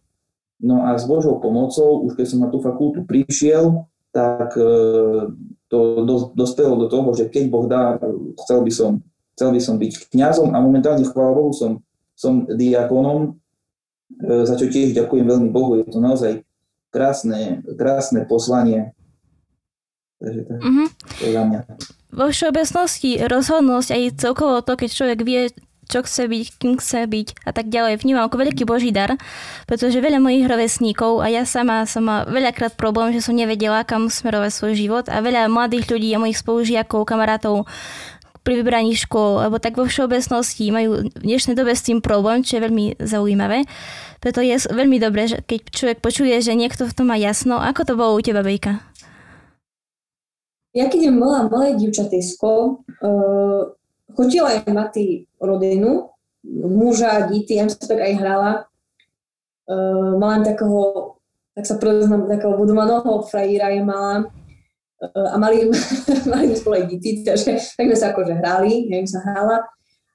No 0.60 0.84
a 0.84 0.94
s 0.94 1.08
Božou 1.08 1.40
pomocou, 1.40 2.04
už 2.04 2.14
keď 2.14 2.26
som 2.30 2.40
na 2.44 2.48
tú 2.52 2.60
fakultu 2.60 3.02
prišiel, 3.04 3.88
tak 4.14 4.54
uh, 4.54 5.26
to 5.66 6.06
dos, 6.06 6.30
dospelo 6.38 6.78
do 6.78 6.86
toho, 6.86 7.10
že 7.18 7.26
keď 7.26 7.44
Boh 7.50 7.66
dá, 7.66 7.98
chcel 8.46 8.62
by 8.62 8.70
som, 8.70 9.02
chcel 9.34 9.50
by 9.50 9.60
som 9.60 9.74
byť 9.74 10.14
kňazom 10.14 10.54
a 10.54 10.62
momentálne, 10.62 11.02
chvála 11.02 11.34
Bohu, 11.34 11.50
som 11.50 11.82
som 12.14 12.46
diakonom, 12.46 13.34
e, 14.22 14.46
za 14.46 14.54
čo 14.54 14.70
tiež 14.70 14.94
ďakujem 14.94 15.26
veľmi 15.26 15.48
Bohu. 15.50 15.82
Je 15.82 15.86
to 15.90 15.98
naozaj 15.98 16.46
krásne, 16.94 17.66
krásne 17.74 18.22
poslanie. 18.24 18.94
Takže 20.22 20.40
to, 20.46 20.52
mm-hmm. 20.54 20.88
to 20.94 21.22
je 21.26 21.32
za 21.34 21.42
mňa. 21.42 21.60
Vo 22.14 22.26
všeobecnosti 22.30 23.10
rozhodnosť 23.26 23.88
aj 23.90 24.02
celkovo 24.22 24.62
to, 24.62 24.78
keď 24.78 24.90
človek 24.94 25.20
vie, 25.26 25.50
čo 25.88 26.04
chce 26.04 26.28
byť, 26.28 26.46
kým 26.60 26.74
chce 26.80 27.06
byť 27.06 27.28
a 27.44 27.50
tak 27.52 27.68
ďalej. 27.68 28.00
Vnímam 28.00 28.26
ako 28.26 28.40
veľký 28.44 28.64
boží 28.68 28.90
dar, 28.90 29.16
pretože 29.68 30.00
veľa 30.00 30.20
mojich 30.20 30.44
rovesníkov 30.48 31.22
a 31.24 31.30
ja 31.32 31.42
sama 31.44 31.84
som 31.88 32.04
mala 32.04 32.28
veľakrát 32.28 32.76
problém, 32.76 33.12
že 33.14 33.24
som 33.24 33.36
nevedela, 33.36 33.86
kam 33.86 34.08
smerovať 34.08 34.50
svoj 34.52 34.74
život 34.74 35.04
a 35.08 35.20
veľa 35.20 35.48
mladých 35.48 35.88
ľudí 35.88 36.08
a 36.16 36.22
mojich 36.22 36.40
spolužiakov, 36.40 37.06
kamarátov 37.06 37.68
pri 38.44 38.60
vybraní 38.60 38.92
škôl, 38.92 39.40
alebo 39.40 39.56
tak 39.56 39.80
vo 39.80 39.88
všeobecnosti 39.88 40.68
majú 40.68 41.08
v 41.08 41.24
dnešnej 41.24 41.56
dobe 41.56 41.72
s 41.72 41.80
tým 41.80 42.04
problém, 42.04 42.44
čo 42.44 42.60
je 42.60 42.64
veľmi 42.68 42.84
zaujímavé. 43.00 43.64
Preto 44.20 44.44
je 44.44 44.60
veľmi 44.68 45.00
dobré, 45.00 45.24
že 45.24 45.40
keď 45.40 45.60
človek 45.72 45.98
počuje, 46.04 46.36
že 46.44 46.52
niekto 46.52 46.84
v 46.84 46.92
tom 46.92 47.08
má 47.08 47.16
jasno. 47.16 47.56
Ako 47.56 47.88
to 47.88 47.96
bolo 47.96 48.16
u 48.16 48.20
teba, 48.20 48.44
Bejka? 48.44 48.84
Ja 50.76 50.92
keď 50.92 51.14
bola 51.16 51.48
malé 51.48 51.78
dievčatejsko, 51.80 52.50
uh, 53.00 53.60
chodila 54.14 54.54
aj 54.54 54.70
mati 54.72 55.26
rodinu, 55.42 56.10
muža, 56.46 57.28
díty, 57.28 57.58
ja 57.58 57.68
som 57.68 57.82
tak 57.84 58.00
aj 58.00 58.14
hrala. 58.16 58.50
Uh, 59.64 60.20
mala 60.20 60.44
takého, 60.44 61.16
tak 61.56 61.64
sa 61.64 61.80
proznám, 61.80 62.28
takého 62.28 62.52
budovaného 62.56 63.24
frajíra 63.24 63.72
je 63.72 63.80
mala 63.80 64.28
a 65.12 65.36
mali, 65.38 65.68
mali 66.32 66.44
sme 66.52 66.56
spolu 66.56 66.74
aj 66.80 66.86
deti, 66.88 67.10
takže 67.20 67.60
tak 67.76 67.86
sme 67.90 67.96
sa 67.98 68.12
akože 68.14 68.34
hrali, 68.40 68.88
ja 68.88 68.96
im 69.00 69.08
sa 69.08 69.20
hrala. 69.20 69.68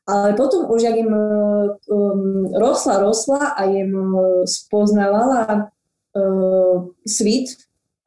Ale 0.10 0.34
potom 0.34 0.66
už, 0.74 0.90
jak 0.90 0.98
im 0.98 1.14
um, 1.14 2.50
rosla, 2.58 2.98
rosla 2.98 3.54
a 3.54 3.70
im 3.70 3.94
uh, 3.94 4.42
spoznávala 4.42 5.70
uh, 6.18 6.90
svit 7.06 7.54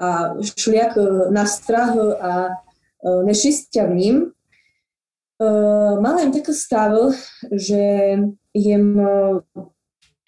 a 0.02 0.34
šliak 0.42 0.98
uh, 0.98 1.30
na 1.30 1.46
strach 1.46 1.94
a 2.18 2.58
uh, 2.58 3.20
nešistia 3.22 3.86
v 3.86 3.94
ním, 3.94 4.16
uh, 4.26 4.41
mala 5.98 6.22
im 6.22 6.32
taký 6.32 6.52
stav, 6.54 6.92
že 7.50 7.80
im 8.52 8.84
uh, 8.98 9.40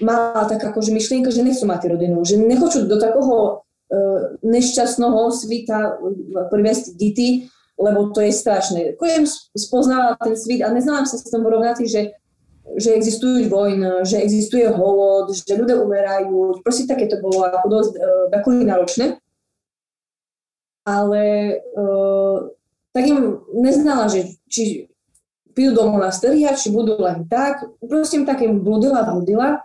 mala 0.03 0.45
tak 0.51 0.65
akože 0.65 0.91
myšlienka, 0.91 1.31
že 1.31 1.45
nechcú 1.45 1.65
mať 1.69 1.93
rodinu, 1.93 2.25
že 2.25 2.41
nechcú 2.41 2.89
do 2.89 2.97
takého 2.99 3.65
E, 3.85 3.99
nešťastného 4.41 5.29
svita 5.29 6.01
priviesť 6.49 6.97
deti, 6.97 7.53
lebo 7.77 8.11
to 8.17 8.25
je 8.25 8.33
strašné. 8.33 8.81
Kojem 8.97 9.29
spoznávala 9.53 10.17
ten 10.19 10.35
svit 10.35 10.65
a 10.65 10.73
neznám 10.73 11.05
sa 11.05 11.21
s 11.21 11.29
tom 11.29 11.45
porovnať, 11.45 11.85
že, 11.85 12.17
že 12.81 12.91
existujú 12.97 13.45
vojny, 13.53 14.09
že 14.09 14.25
existuje 14.25 14.67
holod, 14.73 15.37
že 15.37 15.53
ľudia 15.53 15.85
umerajú. 15.85 16.65
Proste 16.65 16.89
také 16.89 17.13
to 17.13 17.21
bolo 17.21 17.45
ako 17.45 17.67
dosť 17.69 17.93
uh, 18.41 18.63
náročné. 18.65 19.07
Ale 20.89 21.23
uh, 21.77 22.37
tak 22.97 23.05
im 23.05 23.43
neznala, 23.53 24.09
že 24.09 24.33
či 24.49 24.89
prídu 25.55 25.79
do 25.79 25.95
monastéria, 25.95 26.53
či 26.59 26.75
budú 26.75 26.99
len 26.99 27.25
tak. 27.31 27.63
Proste 27.79 28.21
tak 28.27 28.43
im 28.43 28.61
bludila, 28.61 29.07
bludila 29.07 29.63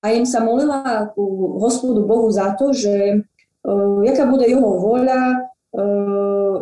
a 0.00 0.06
im 0.16 0.24
sa 0.24 0.40
molila 0.40 1.12
ku 1.12 1.56
hospodu 1.60 2.08
Bohu 2.08 2.32
za 2.32 2.56
to, 2.56 2.72
že 2.72 3.20
uh, 3.68 3.98
jaká 4.00 4.24
bude 4.24 4.48
jeho 4.48 4.80
voľa, 4.80 5.52
uh, 5.76 6.56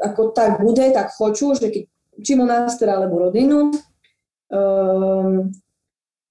ako 0.00 0.32
tak 0.32 0.64
bude, 0.64 0.88
tak 0.90 1.12
chcú, 1.12 1.52
že 1.52 1.68
keď, 1.68 1.84
či 2.24 2.32
monastér 2.36 2.96
alebo 2.96 3.28
rodinu. 3.28 3.70
Uh, 4.50 5.52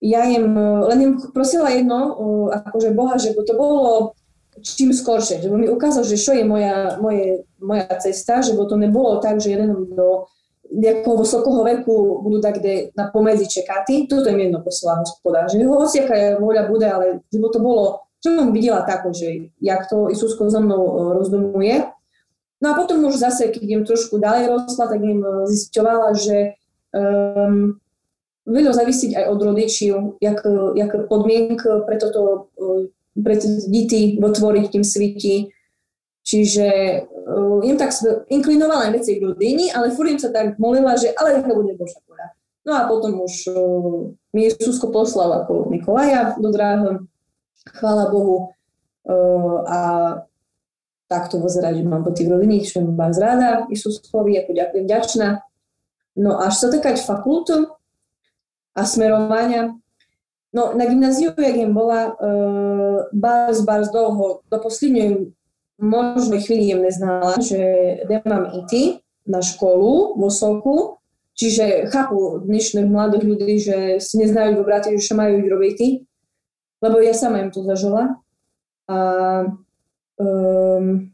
ja 0.02 0.26
im, 0.28 0.58
len 0.58 1.00
im 1.00 1.14
prosila 1.30 1.70
jedno, 1.70 2.00
uh, 2.18 2.48
akože 2.58 2.90
Boha, 2.98 3.22
že 3.22 3.38
to 3.38 3.54
bolo 3.54 4.18
čím 4.60 4.92
skoršie, 4.92 5.40
že 5.40 5.48
mi 5.48 5.70
ukázal, 5.72 6.04
že 6.04 6.20
čo 6.20 6.36
je 6.36 6.44
moja, 6.44 7.00
moje, 7.00 7.48
moja 7.64 7.88
cesta, 8.00 8.44
že 8.44 8.56
to 8.56 8.76
nebolo 8.76 9.20
tak, 9.24 9.40
že 9.40 9.56
jeden 9.56 9.96
do 9.96 10.28
nejakého 10.70 11.18
vysokého 11.18 11.62
veku 11.66 12.22
budú 12.22 12.38
tak 12.38 12.62
kde 12.62 12.94
na 12.94 13.10
pomedzi 13.10 13.50
čekati. 13.50 14.06
Toto 14.06 14.30
im 14.30 14.38
jedno 14.38 14.62
posiela 14.62 15.02
hospoda, 15.02 15.50
že 15.50 15.66
hoci 15.66 16.06
aká 16.06 16.38
voľa 16.38 16.64
bude, 16.70 16.88
ale 16.88 17.06
že 17.28 17.38
to 17.42 17.60
bolo 17.60 18.10
čo 18.20 18.36
som 18.36 18.52
videla 18.52 18.84
tako, 18.84 19.16
že 19.16 19.56
jak 19.64 19.88
to 19.88 20.12
Isusko 20.12 20.52
so 20.52 20.60
mnou 20.60 20.84
e, 20.84 20.94
rozdomuje. 21.16 21.76
No 22.60 22.66
a 22.72 22.74
potom 22.76 23.00
už 23.08 23.16
zase, 23.16 23.48
keď 23.48 23.64
im 23.64 23.84
trošku 23.88 24.20
ďalej 24.20 24.52
rostla, 24.52 24.92
tak 24.92 25.00
im 25.00 25.24
e, 25.24 25.48
zisťovala, 25.48 26.12
že 26.20 26.60
um, 26.92 27.80
veľa 28.44 28.76
zavisiť 28.76 29.16
aj 29.16 29.26
od 29.32 29.40
rodičiu, 29.40 29.96
jak, 30.20 30.44
jak 30.76 30.92
podmienk 31.08 31.64
pre 31.88 31.96
toto, 31.96 32.52
e, 32.60 32.92
pre 33.16 33.40
deti 33.72 34.20
vytvoriť 34.20 34.66
tým 34.68 34.84
sviti. 34.84 35.56
Čiže 36.20 36.68
uh, 37.30 37.62
im 37.62 37.78
tak 37.78 37.94
inklinovala 38.34 38.90
veci 38.90 39.22
k 39.22 39.30
rodiny, 39.30 39.70
ale 39.70 39.94
furt 39.94 40.10
im 40.10 40.18
sa 40.18 40.34
tak 40.34 40.58
molila, 40.58 40.98
že 40.98 41.14
ale 41.14 41.46
to 41.46 41.54
bude 41.54 41.78
Božia 41.78 42.02
voľa. 42.10 42.28
No 42.66 42.72
a 42.74 42.82
potom 42.90 43.22
už 43.22 43.54
uh, 43.54 44.10
mi 44.34 44.50
Isusko 44.50 44.90
poslal 44.90 45.46
ako 45.46 45.70
Nikolaja 45.70 46.34
do 46.42 46.50
dráhy 46.50 47.06
chvála 47.70 48.10
Bohu 48.10 48.56
a 49.66 49.80
takto 51.10 51.42
pozerať, 51.42 51.82
že 51.82 51.84
mám 51.86 52.06
po 52.06 52.14
tých 52.14 52.30
rodiny, 52.30 52.62
čo 52.62 52.82
mám 52.82 53.14
zrada 53.14 53.66
Isuskovi, 53.70 54.38
ako 54.38 54.52
ďakujem 54.54 54.86
ďačná. 54.86 55.28
No 56.18 56.38
až 56.38 56.66
sa 56.66 56.68
takať 56.70 57.02
fakultu 57.02 57.74
a 58.74 58.82
smerovania, 58.86 59.78
No, 60.50 60.74
na 60.74 60.86
gymnáziu, 60.86 61.30
jak 61.38 61.56
jem 61.56 61.74
bola, 61.74 62.18
uh, 62.18 63.06
bars, 63.14 63.62
bars 63.62 63.94
dlho, 63.94 64.42
do 64.50 64.58
poslednej 64.58 65.30
možnej 65.80 66.44
chvíli 66.44 66.70
jem 66.70 66.84
neznala, 66.84 67.40
že 67.40 67.60
nemám 68.06 68.52
IT 68.64 69.02
na 69.26 69.40
školu 69.40 70.20
vo 70.20 70.30
Soku, 70.30 71.00
čiže 71.34 71.88
chápu 71.90 72.44
dnešných 72.44 72.88
mladých 72.88 73.24
ľudí, 73.24 73.54
že 73.60 73.78
si 74.04 74.20
neznajú 74.20 74.60
vybrať, 74.60 74.96
že 75.00 75.08
čo 75.08 75.16
majú 75.16 75.40
robiť 75.40 76.06
lebo 76.80 77.04
ja 77.04 77.12
sama 77.12 77.44
im 77.44 77.52
to 77.52 77.60
zažila. 77.68 78.24
A 78.88 79.00
um, 80.16 81.12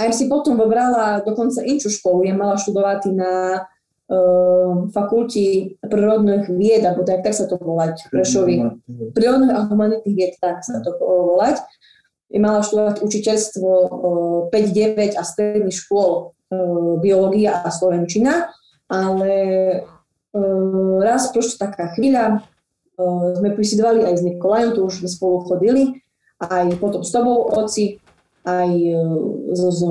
a 0.00 0.08
ja 0.08 0.12
si 0.12 0.26
potom 0.26 0.56
vybrala 0.58 1.22
dokonca 1.22 1.62
inčú 1.62 1.92
školu. 1.92 2.26
Ja 2.26 2.34
mala 2.34 2.56
študovať 2.56 3.12
na 3.12 3.62
uh, 4.08 4.88
fakulti 4.90 5.76
prírodných 5.84 6.48
vied, 6.48 6.82
alebo 6.82 7.04
tak, 7.04 7.22
tak 7.22 7.36
sa 7.36 7.44
to 7.46 7.60
volať, 7.60 8.08
Prešovi. 8.08 8.82
Prírodných 9.12 9.52
a 9.52 9.68
humanitných 9.68 10.16
vied, 10.16 10.34
tak 10.40 10.64
sa 10.64 10.80
to 10.80 10.96
volať. 10.98 11.60
Mala 12.32 12.64
študovať 12.64 13.04
učiteľstvo 13.04 13.68
uh, 13.68 14.52
5-9 14.52 15.18
a 15.18 15.22
stredných 15.22 15.76
škôl 15.76 16.32
uh, 16.32 16.96
biológia 17.00 17.60
a 17.60 17.68
slovenčina, 17.68 18.48
ale 18.88 19.32
uh, 20.32 20.96
raz 21.00 21.28
prošla 21.32 21.68
taká 21.68 21.92
chvíľa, 21.92 22.44
sme 23.40 23.56
prisidovali 23.56 24.04
aj 24.04 24.14
s 24.20 24.22
Nikolajom, 24.22 24.70
tu 24.76 24.80
už 24.86 25.02
sme 25.02 25.08
spolu 25.10 25.36
chodili, 25.48 26.04
aj 26.38 26.76
potom 26.78 27.02
s 27.02 27.10
tobou, 27.10 27.48
oci, 27.50 27.98
aj 28.44 28.70
so, 29.56 29.68
so 29.72 29.90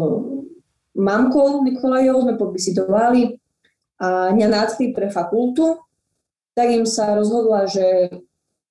mamkou 0.95 1.63
Nikolajov 1.63 2.27
sme 2.27 2.33
podvisitovali 2.35 3.41
a 4.01 4.33
mňa 4.33 4.47
nadchli 4.47 4.91
pre 4.91 5.07
fakultu, 5.07 5.79
tak 6.57 6.73
im 6.73 6.85
sa 6.85 7.15
rozhodla, 7.15 7.69
že 7.69 8.11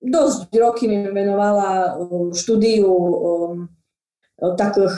dosť 0.01 0.49
roky 0.57 0.89
mi 0.89 1.05
venovala 1.13 2.01
štúdiu 2.33 2.89
um, 2.89 3.69
takých 4.41 4.97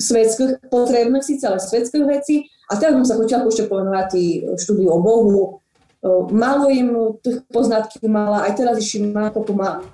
svetských, 0.00 0.72
potrebných 0.72 1.24
síce, 1.24 1.44
ale 1.44 1.60
svetských 1.60 2.04
vecí. 2.08 2.48
A 2.72 2.80
teraz 2.80 2.96
som 2.96 3.04
sa 3.04 3.18
chodila 3.20 3.44
ešte 3.44 3.68
povenovať 3.68 4.10
štúdiu 4.56 4.88
o 4.88 4.98
Bohu. 5.04 5.60
Malo 6.32 6.72
im 6.72 7.20
tých 7.20 7.44
poznatky 7.52 8.00
mala, 8.08 8.48
aj 8.48 8.56
teraz 8.56 8.80
ešte 8.80 9.04
má 9.04 9.28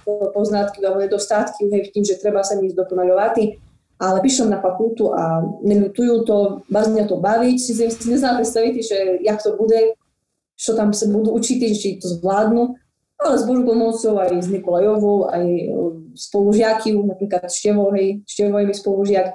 poznatky 0.06 0.78
alebo 0.86 1.02
nedostatky 1.02 1.66
v 1.66 1.90
tým, 1.90 2.06
že 2.06 2.22
treba 2.22 2.46
sa 2.46 2.54
mi 2.62 2.70
zdokonaľovať 2.70 3.58
ale 3.96 4.20
píšem 4.20 4.52
na 4.52 4.60
fakultu 4.60 5.08
a 5.16 5.40
neľutujú 5.64 6.28
to, 6.28 6.60
vás 6.68 6.88
mňa 6.92 7.04
to 7.08 7.16
baviť, 7.16 7.56
si, 7.56 7.72
si 7.72 8.06
neznám 8.08 8.44
predstaviť, 8.44 8.74
že 8.84 8.98
jak 9.24 9.40
to 9.40 9.56
bude, 9.56 9.96
čo 10.56 10.76
tam 10.76 10.92
sa 10.92 11.08
budú 11.08 11.32
učiť, 11.32 11.58
či 11.72 11.96
to 11.96 12.08
zvládnu, 12.20 12.76
ale 13.16 13.34
s 13.40 13.48
Božou 13.48 13.64
pomocou 13.64 14.14
aj 14.20 14.44
s 14.44 14.48
Nikolajovou, 14.52 15.32
aj 15.32 15.46
e, 15.48 15.64
spolužiaky, 16.12 16.92
napríklad 17.00 17.48
Števo, 17.48 17.88
hej, 17.96 18.20
Števo 18.28 18.60
mi 18.60 18.74
spolužiak, 18.76 19.32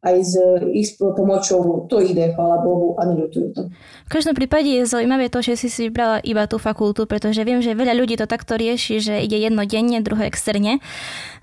aj 0.00 0.16
s 0.24 0.32
ich 0.72 0.96
pomocou 0.96 1.84
to 1.84 2.00
ide, 2.00 2.32
chvála 2.32 2.64
Bohu, 2.64 2.96
a 2.96 3.04
neľutujú 3.04 3.48
to. 3.52 3.62
V 4.08 4.10
každom 4.10 4.32
prípade 4.32 4.72
je 4.72 4.88
zaujímavé 4.88 5.28
to, 5.28 5.44
že 5.44 5.60
si 5.60 5.68
si 5.68 5.92
vybrala 5.92 6.24
iba 6.24 6.48
tú 6.48 6.56
fakultu, 6.56 7.04
pretože 7.04 7.44
viem, 7.44 7.60
že 7.60 7.76
veľa 7.76 7.92
ľudí 7.92 8.16
to 8.16 8.24
takto 8.24 8.56
rieši, 8.56 8.96
že 9.04 9.20
ide 9.20 9.36
jedno 9.36 9.60
denne, 9.68 10.00
druhé 10.00 10.32
externe 10.32 10.80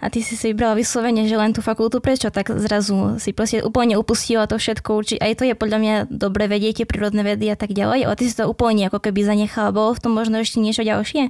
a 0.01 0.09
ty 0.09 0.25
si 0.25 0.33
si 0.33 0.49
vybrala 0.49 0.73
vyslovene, 0.73 1.29
že 1.29 1.37
len 1.37 1.53
tú 1.53 1.61
fakultu, 1.61 2.01
prečo 2.01 2.33
tak 2.33 2.49
zrazu 2.49 3.21
si 3.21 3.29
proste 3.29 3.61
úplne 3.61 3.93
upustila 3.93 4.49
to 4.49 4.57
všetko, 4.57 5.05
či 5.05 5.21
aj 5.21 5.37
to 5.37 5.43
je 5.45 5.53
podľa 5.53 5.77
mňa 5.77 5.95
dobre 6.09 6.49
vedieť, 6.49 6.89
prírodné 6.89 7.21
vedy 7.21 7.53
a 7.53 7.57
tak 7.57 7.77
ďalej, 7.77 8.09
ale 8.09 8.17
ty 8.17 8.25
si 8.25 8.33
to 8.33 8.49
úplne 8.49 8.89
ako 8.89 9.05
keby 9.05 9.21
zanechala, 9.21 9.69
bolo 9.69 9.93
v 9.93 10.01
tom 10.01 10.17
možno 10.17 10.41
ešte 10.41 10.57
niečo 10.57 10.81
ďalšie? 10.81 11.29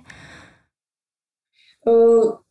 Uh, 1.87 2.43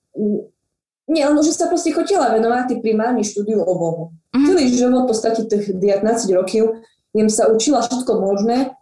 nie, 1.06 1.22
len 1.22 1.38
že 1.44 1.52
sa 1.54 1.68
proste 1.68 1.92
chodila 1.92 2.32
venovať 2.32 2.80
primárne 2.80 3.20
štúdiu 3.20 3.60
o 3.60 3.74
Bohu. 3.76 4.04
Mm-hmm. 4.32 4.46
Celý 4.48 4.64
život, 4.72 5.04
v 5.04 5.10
podstate 5.12 5.40
tých 5.44 5.70
19 5.76 6.02
rokov, 6.34 6.82
jem 7.12 7.28
sa 7.30 7.52
učila 7.52 7.84
všetko 7.84 8.12
možné 8.16 8.72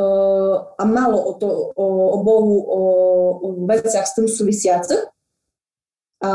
uh, 0.00 0.54
a 0.74 0.82
malo 0.88 1.20
o, 1.22 1.32
to, 1.38 1.48
o, 1.76 1.86
o 2.16 2.18
Bohu, 2.24 2.56
o, 2.66 2.80
o 3.38 3.46
veciach 3.68 4.08
s 4.08 4.16
tým 4.16 4.26
súvisiacich. 4.26 5.06
A 6.18 6.30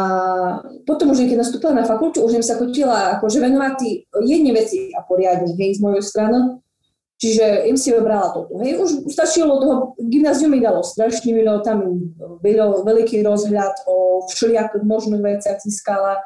potom 0.88 1.12
už, 1.12 1.27
keď 1.27 1.43
nastúpila 1.43 1.75
na 1.75 1.83
fakultu, 1.83 2.23
už 2.23 2.39
sa 2.39 2.55
chodila 2.55 3.19
akože 3.19 3.43
venovať 3.43 4.07
jedne 4.23 4.55
veci 4.55 4.95
a 4.95 5.03
poriadne, 5.03 5.51
hej, 5.59 5.75
z 5.75 5.83
mojej 5.83 5.99
strany. 5.99 6.63
Čiže 7.23 7.71
im 7.71 7.79
si 7.79 7.88
vybrala 7.95 8.36
toto. 8.36 8.59
Hej, 8.59 8.83
už 8.83 9.07
stačilo 9.15 9.55
toho, 9.63 9.95
gymnázium 9.95 10.51
mi 10.51 10.59
dalo 10.59 10.83
strašne 10.83 11.31
veľa, 11.31 11.63
tam 11.63 12.12
bylo 12.43 12.83
veľký 12.83 13.23
rozhľad 13.23 13.88
o 13.88 14.27
všelijakých 14.27 14.83
možných 14.83 15.23
veciach 15.23 15.63
získala. 15.63 16.19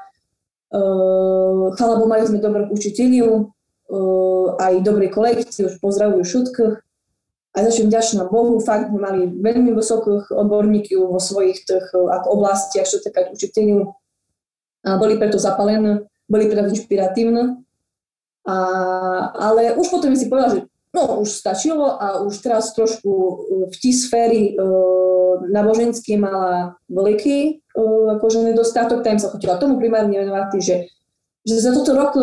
Uh, 0.73 1.69
chvala 1.77 2.01
mali 2.01 2.25
sme 2.25 2.41
dobrú 2.41 2.73
učiteľiu, 2.73 3.29
uh, 3.29 4.57
aj 4.57 4.73
dobré 4.81 5.13
kolekcie, 5.13 5.69
už 5.69 5.77
pozdravujú 5.77 6.25
všetkých. 6.25 6.73
A 7.53 7.57
za 7.61 7.69
vďačná 7.77 8.25
Bohu, 8.33 8.57
fakt 8.57 8.89
sme 8.89 8.97
mali 8.97 9.29
veľmi 9.29 9.77
vysokých 9.77 10.33
odborníkov 10.33 11.13
vo 11.13 11.21
svojich 11.21 11.61
tých 11.61 11.93
ako 11.93 12.41
oblastiach, 12.41 12.89
čo 12.89 13.05
taká 13.05 13.29
učiteľiu. 13.29 13.85
A 14.81 14.97
boli 14.97 15.21
preto 15.21 15.37
zapalené, 15.37 16.09
boli 16.25 16.49
preto 16.49 16.73
inšpiratívne. 16.73 17.61
A, 18.49 18.57
ale 19.37 19.77
už 19.77 19.93
potom 19.93 20.17
si 20.17 20.25
povedal, 20.25 20.49
že 20.57 20.59
No 20.97 21.21
už 21.21 21.29
stačilo 21.29 21.93
a 21.93 22.25
už 22.25 22.41
teraz 22.41 22.73
trošku 22.73 23.11
e, 23.13 23.33
v 23.69 23.75
tí 23.77 23.93
sféry 23.93 24.57
e, 24.57 24.65
náboženské 25.53 26.17
mala 26.17 26.73
veľký 26.89 27.37
e, 27.37 27.51
akože 28.17 28.41
nedostatok, 28.41 29.05
tam 29.05 29.21
sa 29.21 29.29
chodila 29.29 29.61
tomu 29.61 29.77
primárne 29.77 30.17
venovať, 30.17 30.57
že, 30.57 30.89
že 31.45 31.55
za 31.61 31.69
toto 31.77 31.93
rok 31.93 32.17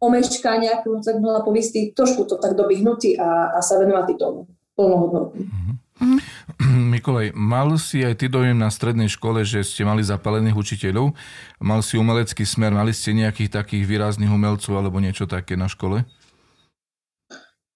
omeškania, 0.00 0.80
ako 0.80 1.04
tak 1.04 1.20
mohla 1.20 1.44
povistý, 1.44 1.92
trošku 1.92 2.24
to 2.24 2.40
tak 2.40 2.56
dobihnutý 2.56 3.20
a, 3.20 3.52
a 3.52 3.60
sa 3.60 3.76
venovať 3.76 4.16
tomu 4.16 4.48
plnohodnotne. 4.72 5.44
Mm-hmm. 5.44 5.90
Mikolaj, 6.96 7.36
mal 7.36 7.68
si 7.76 8.00
aj 8.00 8.24
ty 8.24 8.32
dojem 8.32 8.56
na 8.56 8.72
strednej 8.72 9.12
škole, 9.12 9.44
že 9.44 9.60
ste 9.60 9.84
mali 9.84 10.00
zapalených 10.00 10.56
učiteľov? 10.56 11.12
Mal 11.60 11.80
si 11.84 12.00
umelecký 12.00 12.48
smer, 12.48 12.72
mali 12.72 12.96
ste 12.96 13.12
nejakých 13.12 13.52
takých 13.60 13.84
výrazných 13.84 14.32
umelcov 14.32 14.72
alebo 14.72 14.96
niečo 14.96 15.28
také 15.28 15.60
na 15.60 15.68
škole? 15.68 16.08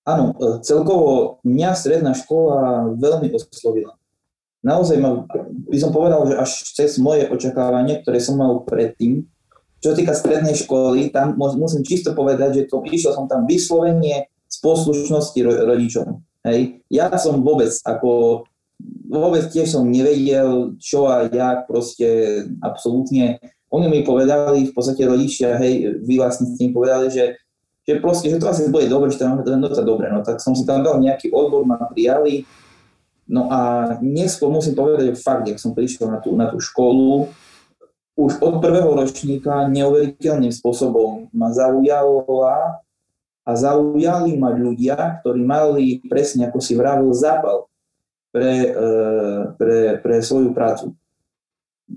Áno, 0.04 0.36
e, 0.36 0.60
celkovo 0.60 1.40
mňa 1.44 1.70
stredná 1.72 2.12
škola 2.12 2.92
veľmi 2.96 3.32
oslovila. 3.32 3.96
Naozaj 4.64 4.96
ma, 5.00 5.28
by 5.68 5.78
som 5.80 5.92
povedal, 5.92 6.24
že 6.28 6.34
až 6.40 6.50
cez 6.72 6.96
moje 6.96 7.28
očakávanie, 7.28 8.00
ktoré 8.00 8.20
som 8.20 8.40
mal 8.40 8.64
predtým, 8.64 9.28
čo 9.84 9.92
sa 9.92 9.96
týka 10.00 10.16
strednej 10.16 10.56
školy, 10.56 11.12
tam 11.12 11.36
musím 11.36 11.84
čisto 11.84 12.16
povedať, 12.16 12.64
že 12.64 12.72
to, 12.72 12.80
išiel 12.88 13.12
som 13.12 13.28
tam 13.28 13.44
vyslovenie 13.44 14.32
z 14.48 14.56
poslušnosti 14.64 15.40
rodičom. 15.44 16.24
Hej. 16.48 16.80
Ja 16.88 17.12
som 17.20 17.44
vôbec 17.44 17.68
ako 17.84 18.44
vôbec 19.08 19.46
tiež 19.52 19.76
som 19.76 19.86
nevedel, 19.86 20.76
čo 20.80 21.06
a 21.06 21.28
jak, 21.28 21.68
proste 21.68 22.08
absolútne. 22.60 23.38
Oni 23.70 23.86
mi 23.90 24.06
povedali, 24.06 24.70
v 24.70 24.72
podstate 24.74 25.04
rodičia, 25.06 25.58
hej, 25.58 26.00
vy 26.02 26.16
vlastne 26.18 26.48
s 26.48 26.58
tým 26.58 26.70
povedali, 26.70 27.10
že 27.10 27.38
že 27.84 28.00
proste, 28.00 28.32
že 28.32 28.40
to 28.40 28.48
asi 28.48 28.72
bude 28.72 28.88
dobre, 28.88 29.12
že 29.12 29.20
tam 29.20 29.36
no 29.36 29.68
to 29.68 29.84
dobre, 29.84 30.08
no 30.08 30.24
tak 30.24 30.40
som 30.40 30.56
si 30.56 30.64
tam 30.64 30.80
dal 30.80 30.98
nejaký 31.04 31.28
odbor, 31.28 31.68
ma 31.68 31.76
prijali, 31.76 32.48
no 33.28 33.52
a 33.52 33.92
neskôr 34.00 34.48
musím 34.48 34.72
povedať, 34.72 35.12
že 35.12 35.20
fakt, 35.20 35.44
jak 35.44 35.60
som 35.60 35.76
prišiel 35.76 36.08
na 36.08 36.18
tú, 36.18 36.32
na 36.32 36.48
tú 36.48 36.56
školu, 36.60 37.28
už 38.14 38.38
od 38.40 38.62
prvého 38.62 38.94
ročníka 38.94 39.66
neuveriteľným 39.68 40.54
spôsobom 40.54 41.28
ma 41.34 41.50
zaujala 41.50 42.80
a 43.44 43.50
zaujali 43.52 44.38
ma 44.38 44.54
ľudia, 44.54 45.20
ktorí 45.20 45.40
mali 45.42 46.00
presne, 46.06 46.48
ako 46.48 46.58
si 46.62 46.78
vravil, 46.78 47.10
zápal 47.12 47.66
pre, 48.34 48.70
e, 48.70 48.94
pre, 49.54 49.78
pre 50.02 50.16
svoju 50.18 50.50
prácu. 50.50 50.94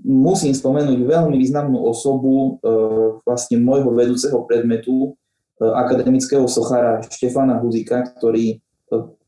Musím 0.04 0.52
spomenúť 0.52 1.00
veľmi 1.02 1.34
významnú 1.34 1.82
osobu 1.82 2.60
e, 2.60 2.70
vlastne 3.24 3.56
môjho 3.58 3.90
vedúceho 3.90 4.44
predmetu, 4.44 5.17
akademického 5.58 6.46
sochára 6.46 7.02
Štefana 7.02 7.58
Huzika, 7.58 8.06
ktorý 8.14 8.54
e, 8.54 8.56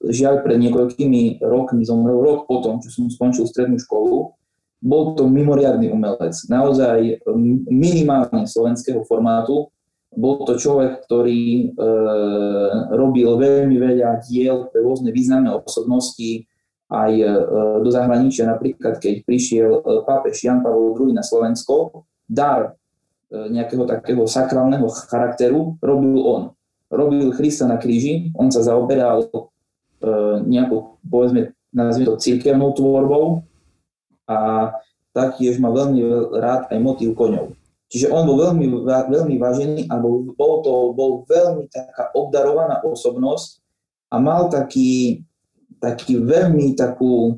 žiaľ 0.07 0.47
pred 0.47 0.63
niekoľkými 0.63 1.43
rokmi 1.43 1.83
zomrel, 1.83 2.23
rok 2.23 2.47
potom, 2.47 2.79
čo 2.79 2.91
som 2.91 3.11
skončil 3.11 3.51
strednú 3.51 3.77
školu. 3.83 4.35
Bol 4.81 5.13
to 5.19 5.29
mimoriadný 5.29 5.91
umelec, 5.93 6.33
naozaj 6.47 6.99
e, 7.03 7.15
minimálne 7.69 8.47
slovenského 8.47 9.03
formátu. 9.05 9.69
Bol 10.11 10.43
to 10.47 10.59
človek, 10.59 11.07
ktorý 11.07 11.71
e, 11.71 11.87
robil 12.95 13.35
veľmi 13.39 13.77
veľa 13.79 14.23
diel 14.27 14.71
pre 14.71 14.83
rôzne 14.83 15.11
významné 15.11 15.51
osobnosti, 15.51 16.47
aj 16.91 17.13
e, 17.15 17.27
do 17.83 17.91
zahraničia, 17.91 18.51
napríklad 18.51 18.99
keď 18.99 19.23
prišiel 19.23 19.83
pápež 20.07 20.43
Jan 20.43 20.63
Pavel 20.63 20.95
II 20.99 21.15
na 21.15 21.23
Slovensko, 21.23 22.07
dar 22.27 22.80
E, 22.80 22.80
nejakého 23.31 23.87
takého 23.87 24.27
sakrálneho 24.27 24.91
charakteru 25.07 25.79
robil 25.79 26.19
on. 26.27 26.43
Robil 26.91 27.31
Krista 27.31 27.71
na 27.71 27.79
kríži, 27.79 28.35
on 28.35 28.51
sa 28.51 28.67
zaoberal 28.67 29.23
e, 29.23 29.29
nejakou, 30.43 30.99
povedzme, 31.07 31.55
nazvime 31.71 32.11
to 32.11 32.19
církevnou 32.19 32.75
tvorbou 32.75 33.47
a 34.27 34.71
taktiež 35.15 35.63
má 35.63 35.71
veľmi 35.71 36.03
rád 36.35 36.71
aj 36.75 36.79
motív 36.83 37.15
koňov. 37.15 37.55
Čiže 37.91 38.11
on 38.15 38.23
bol 38.23 38.39
veľmi, 38.39 38.87
veľmi 38.87 39.35
vážený 39.39 39.91
a 39.91 39.99
bol, 39.99 40.31
bol, 40.39 40.63
to, 40.63 40.95
bol 40.95 41.27
veľmi 41.27 41.67
taká 41.67 42.15
obdarovaná 42.15 42.79
osobnosť 42.87 43.59
a 44.15 44.23
mal 44.23 44.47
taký, 44.47 45.23
taký 45.83 46.23
veľmi 46.23 46.79
takú, 46.79 47.35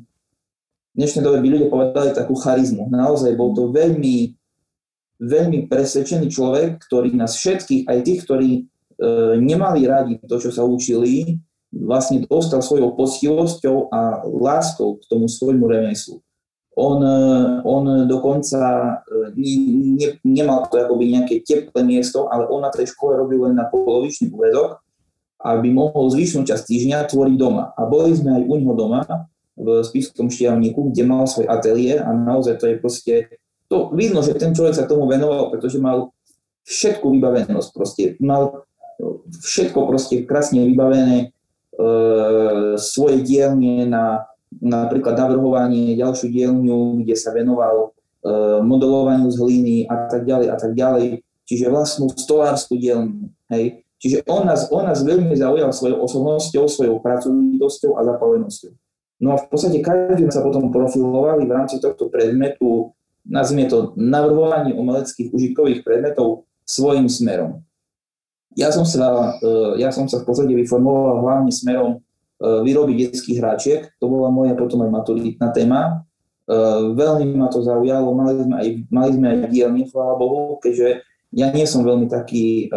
v 0.93 0.95
dnešnej 0.97 1.25
dobe 1.25 1.41
by 1.41 1.47
ľudia 1.49 1.73
povedali 1.73 2.13
takú 2.13 2.37
charizmu. 2.37 2.85
Naozaj 2.85 3.33
bol 3.33 3.57
to 3.57 3.73
veľmi, 3.73 4.37
veľmi 5.23 5.71
presvedčený 5.71 6.27
človek, 6.27 6.83
ktorý 6.83 7.15
nás 7.15 7.39
všetkých, 7.39 7.87
aj 7.87 7.99
tých, 8.03 8.19
ktorí 8.27 8.49
e, 8.59 8.61
nemali 9.39 9.87
radi 9.87 10.19
to, 10.19 10.35
čo 10.35 10.51
sa 10.51 10.67
učili, 10.67 11.39
vlastne 11.73 12.21
dostal 12.29 12.61
svojou 12.61 12.93
postivosťou 12.93 13.89
a 13.89 14.21
láskou 14.29 15.01
k 15.01 15.09
tomu 15.09 15.25
svojmu 15.25 15.65
remeslu. 15.65 16.21
On, 16.73 16.97
eh, 16.97 17.61
on 17.65 18.09
dokonca 18.09 18.61
eh, 18.97 19.29
ne, 19.37 20.07
nemal 20.25 20.65
to 20.69 20.81
akoby 20.81 21.13
nejaké 21.13 21.45
teplé 21.45 21.85
miesto, 21.85 22.25
ale 22.33 22.49
on 22.49 22.65
na 22.65 22.73
tej 22.73 22.89
škole 22.89 23.13
robil 23.13 23.45
len 23.45 23.53
na 23.53 23.69
polovičný 23.69 24.33
úvedok, 24.33 24.81
aby 25.43 25.69
mohol 25.69 26.09
zvyšnú 26.09 26.49
časť 26.49 26.63
týždňa 26.65 27.09
tvoriť 27.13 27.35
doma. 27.37 27.77
A 27.77 27.85
boli 27.85 28.17
sme 28.17 28.41
aj 28.41 28.43
u 28.49 28.53
neho 28.57 28.73
doma 28.73 29.01
v 29.53 29.85
Spiskom 29.85 30.33
štiavníku, 30.33 30.89
kde 30.89 31.03
mal 31.05 31.29
svoj 31.29 31.45
ateliér 31.45 32.01
a 32.01 32.09
naozaj 32.09 32.57
to 32.57 32.65
je 32.65 32.75
proste, 32.81 33.13
to 33.73 33.89
vidno, 33.97 34.21
že 34.21 34.37
ten 34.37 34.53
človek 34.53 34.77
sa 34.77 34.85
tomu 34.85 35.09
venoval, 35.09 35.49
pretože 35.49 35.81
mal 35.81 36.13
všetku 36.69 37.09
vybavenosť 37.09 37.69
proste, 37.73 38.13
mal 38.21 38.69
všetko 39.41 39.89
proste 39.89 40.21
krásne 40.29 40.61
vybavené, 40.69 41.33
E, 41.73 42.77
svoje 42.77 43.25
dielne 43.25 43.89
na 43.89 44.29
napríklad 44.61 45.17
navrhovanie 45.17 45.97
ďalšiu 45.97 46.29
dielňu, 46.29 47.01
kde 47.01 47.15
sa 47.17 47.33
venoval 47.33 47.89
e, 48.21 48.61
modelovaniu 48.61 49.25
z 49.33 49.37
hliny 49.41 49.77
a 49.89 50.05
tak 50.05 50.29
ďalej 50.29 50.47
a 50.53 50.57
tak 50.61 50.77
ďalej. 50.77 51.25
Čiže 51.49 51.73
vlastnú 51.73 52.13
stolárskú 52.13 52.77
dielňu. 52.77 53.25
Hej. 53.49 53.81
Čiže 53.97 54.21
on 54.29 54.45
nás, 54.45 54.69
on 54.69 54.85
nás 54.85 55.01
veľmi 55.01 55.33
zaujal 55.33 55.73
svojou 55.73 56.05
osobnosťou, 56.05 56.69
svojou 56.69 57.01
pracovitosťou 57.01 57.97
a 57.97 58.01
zapovenosťou. 58.05 58.71
No 59.25 59.33
a 59.33 59.37
v 59.41 59.45
podstate 59.49 59.81
každý 59.81 60.29
sa 60.29 60.45
potom 60.45 60.69
profilovali 60.69 61.49
v 61.49 61.55
rámci 61.57 61.81
tohto 61.81 62.11
predmetu, 62.13 62.93
nazvime 63.27 63.67
to 63.71 63.95
navrhovanie 63.95 64.75
umeleckých 64.75 65.31
užitkových 65.31 65.81
predmetov 65.83 66.47
svojim 66.63 67.07
smerom. 67.07 67.63
Ja 68.53 68.69
som 68.69 68.85
sa, 68.85 69.33
e, 69.41 69.81
ja 69.81 69.89
som 69.89 70.05
sa 70.05 70.21
v 70.21 70.25
podstate 70.29 70.53
vyformoval 70.53 71.25
hlavne 71.25 71.49
smerom 71.49 71.97
e, 71.97 71.99
výroby 72.61 72.93
detských 72.93 73.41
hráčiek. 73.41 73.81
To 73.97 74.05
bola 74.05 74.29
moja 74.29 74.53
potom 74.53 74.85
aj 74.85 74.93
maturitná 74.93 75.49
téma. 75.49 76.05
E, 76.45 76.55
veľmi 76.93 77.33
ma 77.33 77.49
to 77.49 77.65
zaujalo, 77.65 78.13
mali 78.13 78.37
sme 78.37 78.55
aj, 78.61 78.67
mali 78.93 79.11
sme 79.17 79.25
aj 79.25 79.37
dielne, 79.49 79.83
chvála 79.89 80.13
Bohu, 80.21 80.61
keďže 80.61 81.01
ja 81.33 81.49
nie 81.49 81.65
som 81.65 81.81
veľmi 81.81 82.05
taký 82.05 82.69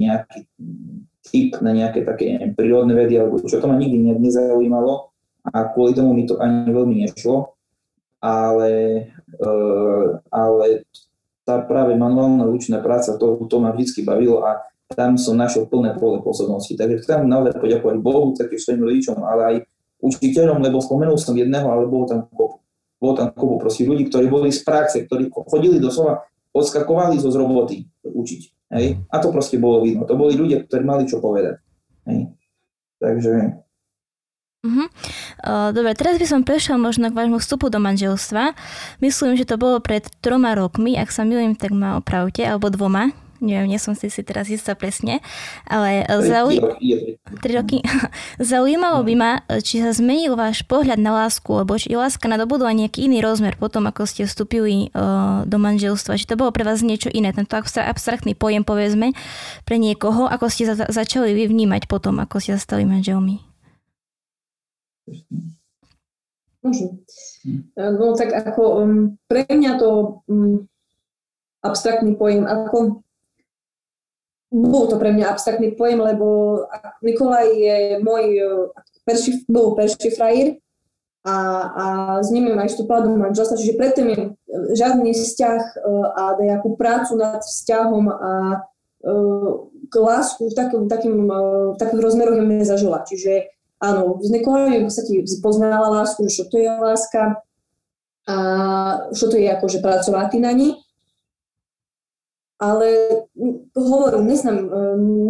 nejaký 0.00 0.48
typ 1.28 1.60
na 1.60 1.76
nejaké 1.76 2.00
také 2.08 2.32
neviem, 2.32 2.56
prírodné 2.56 2.96
vedy, 2.96 3.20
alebo 3.20 3.44
čo 3.44 3.60
to 3.60 3.68
ma 3.68 3.76
nikdy 3.76 4.00
nezaujímalo 4.16 5.12
a 5.46 5.68
kvôli 5.72 5.92
tomu 5.92 6.16
mi 6.16 6.24
to 6.24 6.36
ani 6.40 6.68
veľmi 6.68 7.04
nešlo. 7.04 7.56
Ale, 8.20 8.72
ale 10.30 10.86
tá 11.46 11.62
práve 11.64 11.94
manuálna 11.98 12.46
ručná 12.46 12.78
práca, 12.82 13.16
to, 13.18 13.46
to 13.46 13.56
ma 13.58 13.74
vždy 13.74 14.02
bavilo 14.06 14.42
a 14.46 14.62
tam 14.90 15.14
som 15.14 15.38
našiel 15.38 15.70
plné 15.70 15.94
pole 15.98 16.18
pôsobnosti. 16.18 16.74
Takže 16.74 17.06
chcem 17.06 17.26
naozaj 17.26 17.62
poďakovať 17.62 17.96
Bohu, 18.02 18.34
taktiež 18.34 18.66
svojim 18.66 18.82
rodičom, 18.82 19.22
ale 19.22 19.42
aj 19.46 19.56
učiteľom, 20.02 20.58
lebo 20.58 20.82
spomenul 20.82 21.14
som 21.14 21.38
jedného, 21.38 21.66
ale 21.70 21.86
bolo 21.86 22.10
tam 22.10 22.26
kopu. 22.26 22.58
Bolo 23.00 23.14
tam 23.16 23.28
kopu 23.32 23.62
proste 23.62 23.86
ľudí, 23.86 24.10
ktorí 24.10 24.26
boli 24.26 24.50
z 24.50 24.60
praxe, 24.66 25.06
ktorí 25.06 25.30
chodili 25.30 25.78
doslova, 25.78 26.26
odskakovali 26.50 27.16
zo 27.22 27.30
z 27.30 27.36
roboty 27.38 27.76
učiť. 28.02 28.40
Hej? 28.74 29.06
A 29.08 29.16
to 29.22 29.30
proste 29.30 29.56
bolo 29.56 29.86
vidno. 29.86 30.04
To 30.04 30.18
boli 30.18 30.34
ľudia, 30.34 30.66
ktorí 30.66 30.82
mali 30.82 31.06
čo 31.06 31.22
povedať. 31.22 31.62
Hej? 32.10 32.34
Takže 32.98 33.32
Uh-huh. 34.60 34.92
Dobre, 35.72 35.96
teraz 35.96 36.20
by 36.20 36.26
som 36.28 36.40
prešiel 36.44 36.76
možno 36.76 37.08
k 37.08 37.16
vášmu 37.16 37.40
vstupu 37.40 37.72
do 37.72 37.80
manželstva. 37.80 38.52
Myslím, 39.00 39.32
že 39.40 39.48
to 39.48 39.56
bolo 39.56 39.80
pred 39.80 40.04
troma 40.20 40.52
rokmi, 40.52 41.00
ak 41.00 41.08
sa 41.08 41.24
milím, 41.24 41.56
tak 41.56 41.72
ma 41.72 41.96
opravte, 41.96 42.44
alebo 42.44 42.68
dvoma 42.68 43.16
neviem, 43.40 43.72
nie 43.72 43.80
som 43.80 43.96
si 43.96 44.12
si 44.12 44.20
teraz 44.20 44.52
istá 44.52 44.76
presne, 44.76 45.24
ale 45.64 46.04
zauj... 46.04 46.60
3 46.60 47.40
roky. 47.56 47.80
Zaujímalo 48.36 49.00
by 49.00 49.14
ma, 49.16 49.32
či 49.64 49.80
sa 49.80 49.96
zmenil 49.96 50.36
váš 50.36 50.60
pohľad 50.68 51.00
na 51.00 51.24
lásku, 51.24 51.48
alebo 51.48 51.80
či 51.80 51.96
láska 51.96 52.28
nadobudla 52.28 52.76
nejaký 52.76 53.08
iný 53.08 53.24
rozmer 53.24 53.56
potom, 53.56 53.88
ako 53.88 54.04
ste 54.04 54.28
vstúpili 54.28 54.92
uh, 54.92 55.48
do 55.48 55.56
manželstva. 55.56 56.20
Či 56.20 56.28
to 56.28 56.36
bolo 56.36 56.52
pre 56.52 56.68
vás 56.68 56.84
niečo 56.84 57.08
iné, 57.08 57.32
tento 57.32 57.56
abstraktný 57.56 58.36
pojem, 58.36 58.62
povedzme, 58.62 59.16
pre 59.64 59.80
niekoho, 59.80 60.28
ako 60.28 60.52
ste 60.52 60.68
za- 60.68 60.92
začali 60.92 61.32
vy 61.32 61.48
vnímať 61.48 61.88
potom, 61.88 62.20
ako 62.20 62.44
ste 62.44 62.60
stali 62.60 62.84
manželmi. 62.84 63.49
Môžem. 66.60 67.00
No 67.76 68.12
tak 68.12 68.36
ako 68.36 68.62
um, 68.84 69.16
pre 69.24 69.48
mňa 69.48 69.80
to 69.80 70.20
um, 70.28 70.68
abstraktný 71.64 72.16
pojem, 72.16 72.44
ako 72.44 73.00
bol 74.50 74.90
to 74.90 74.98
pre 74.98 75.14
mňa 75.14 75.30
abstraktný 75.30 75.78
pojem, 75.78 76.02
lebo 76.02 76.58
Nikolaj 77.06 77.48
je 77.54 77.76
môj 78.02 78.24
e, 78.34 78.42
perši, 79.06 79.46
bol 79.46 79.78
perší 79.78 80.10
frajír 80.10 80.58
a, 81.22 81.36
a 81.70 81.86
s 82.18 82.34
ním 82.34 82.50
aj 82.58 82.74
štúpala 82.74 83.06
do 83.06 83.14
manželstva, 83.14 83.60
čiže 83.60 83.78
predtým 83.78 84.06
je 84.10 84.20
žiadny 84.74 85.14
vzťah 85.14 85.62
e, 85.62 85.76
a 86.18 86.22
nejakú 86.42 86.74
prácu 86.74 87.14
nad 87.14 87.38
vzťahom 87.46 88.04
a 88.10 88.32
e, 88.50 88.58
k 89.86 89.94
lásku 89.94 90.42
v 90.50 90.54
takým, 90.58 90.82
takým, 90.90 91.16
v 91.70 91.76
takých 91.78 92.02
rozmeroch 92.02 92.34
ja 92.34 92.42
nezažila. 92.42 93.06
Čiže 93.06 93.54
áno, 93.80 94.20
s 94.20 94.28
Nikolajom 94.28 94.84
v 94.84 94.86
podstate 94.86 95.12
poznala 95.40 95.88
lásku, 95.88 96.22
že 96.28 96.46
to 96.46 96.56
je 96.60 96.68
láska 96.68 97.40
a 98.28 98.36
čo 99.16 99.32
to 99.32 99.40
je 99.40 99.48
akože 99.48 99.80
pracovať 99.80 100.38
na 100.38 100.52
ní 100.52 100.76
ale 102.60 102.88
hovorím, 103.72 104.28
neznám, 104.28 104.58
e, 104.60 104.68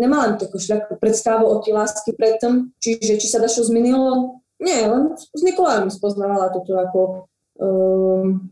nemám 0.03 0.35
takú 0.35 0.59
šľakú 0.59 0.99
predstavu 0.99 1.47
o 1.47 1.63
tej 1.63 1.79
lásky 1.79 2.11
predtým, 2.19 2.75
čiže 2.83 3.23
či 3.23 3.27
sa 3.31 3.39
dačo 3.39 3.63
zmenilo, 3.63 4.43
nie, 4.59 4.83
len 4.83 5.15
s 5.15 5.41
Nikolajom 5.47 5.95
spoznávala 5.95 6.53
toto 6.53 6.77
ako 6.77 7.01
um, 7.57 8.45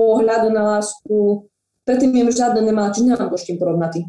pohľadu 0.00 0.48
na 0.48 0.78
lásku. 0.78 1.44
Predtým 1.84 2.16
im 2.16 2.32
žiadne 2.32 2.64
nemala, 2.64 2.88
čiže 2.88 3.12
nemám 3.12 3.28
to 3.28 3.36
s 3.36 3.44
tým 3.44 3.60
porovnatý. 3.60 4.08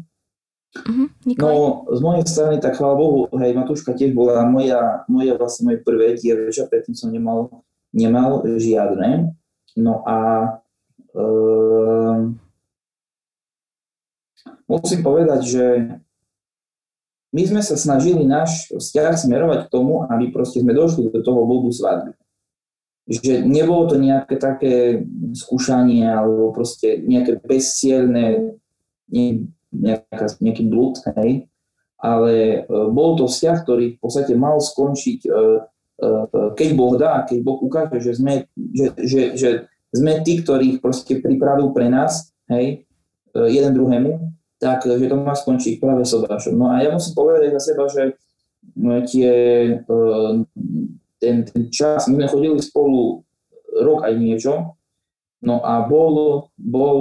Uh-huh, 0.76 1.08
no, 1.24 1.88
z 1.88 2.00
mojej 2.04 2.24
strany, 2.28 2.60
tak 2.60 2.76
chvála 2.76 2.94
Bohu, 3.00 3.32
hej, 3.40 3.56
Matúška 3.56 3.96
tiež 3.96 4.12
bola 4.12 4.44
moja, 4.44 5.08
moja 5.08 5.32
vlastne 5.32 5.72
moje 5.72 5.80
prvé 5.80 6.12
dievča, 6.12 6.68
predtým 6.68 6.92
som 6.92 7.08
nemal, 7.08 7.64
nemal 7.96 8.44
žiadne. 8.44 9.32
No 9.80 10.04
a 10.04 10.18
um, 11.16 12.36
musím 14.68 15.00
povedať, 15.00 15.40
že 15.48 15.64
my 17.32 17.42
sme 17.44 17.60
sa 17.64 17.76
snažili 17.76 18.28
náš 18.28 18.68
vzťah 18.72 19.16
smerovať 19.16 19.58
k 19.68 19.72
tomu, 19.72 20.04
aby 20.08 20.32
proste 20.32 20.60
sme 20.60 20.76
došli 20.76 21.08
do 21.08 21.20
toho 21.20 21.48
bodu 21.48 21.68
svadby. 21.72 22.12
Že 23.08 23.48
nebolo 23.48 23.88
to 23.88 23.96
nejaké 23.96 24.36
také 24.36 25.04
skúšanie 25.32 26.04
alebo 26.04 26.52
proste 26.52 27.00
nejaké 27.00 27.40
bezcielné, 27.40 28.56
nie, 29.08 29.48
nejaká, 29.72 30.26
nejaký 30.40 30.64
blúd, 30.68 31.00
hej, 31.18 31.48
ale 31.98 32.62
e, 32.62 32.68
bol 32.94 33.18
to 33.18 33.26
vzťah, 33.26 33.56
ktorý 33.66 33.86
v 33.96 34.00
podstate 34.00 34.32
mal 34.38 34.62
skončiť, 34.62 35.20
e, 35.26 35.30
e, 35.98 36.20
keď 36.54 36.68
Boh 36.78 36.94
dá, 36.94 37.26
keď 37.26 37.38
Boh 37.42 37.58
ukáže, 37.58 37.98
že 37.98 38.12
sme, 38.16 38.46
že, 38.54 38.94
že, 39.02 39.22
že 39.34 39.50
sme 39.90 40.22
tí, 40.22 40.40
ktorých 40.40 40.78
proste 40.78 41.18
pripravil 41.18 41.74
pre 41.74 41.90
nás, 41.90 42.30
hej, 42.48 42.86
jeden 43.34 43.72
druhému, 43.76 44.34
tak 44.58 44.82
že 44.88 45.06
to 45.06 45.16
má 45.20 45.36
skončiť 45.36 45.78
práve 45.78 46.02
sobášom. 46.02 46.58
No 46.58 46.74
a 46.74 46.82
ja 46.82 46.90
musím 46.90 47.14
povedať 47.14 47.54
za 47.54 47.62
seba, 47.62 47.86
že 47.86 48.18
no, 48.74 48.98
tie, 49.06 49.30
ten, 51.22 51.36
ten 51.46 51.62
čas, 51.70 52.10
my 52.10 52.18
sme 52.18 52.26
chodili 52.26 52.58
spolu 52.58 53.22
rok 53.78 54.02
aj 54.02 54.14
niečo, 54.18 54.77
no 55.42 55.62
a 55.62 55.84
bol, 55.86 56.46
bol 56.58 56.96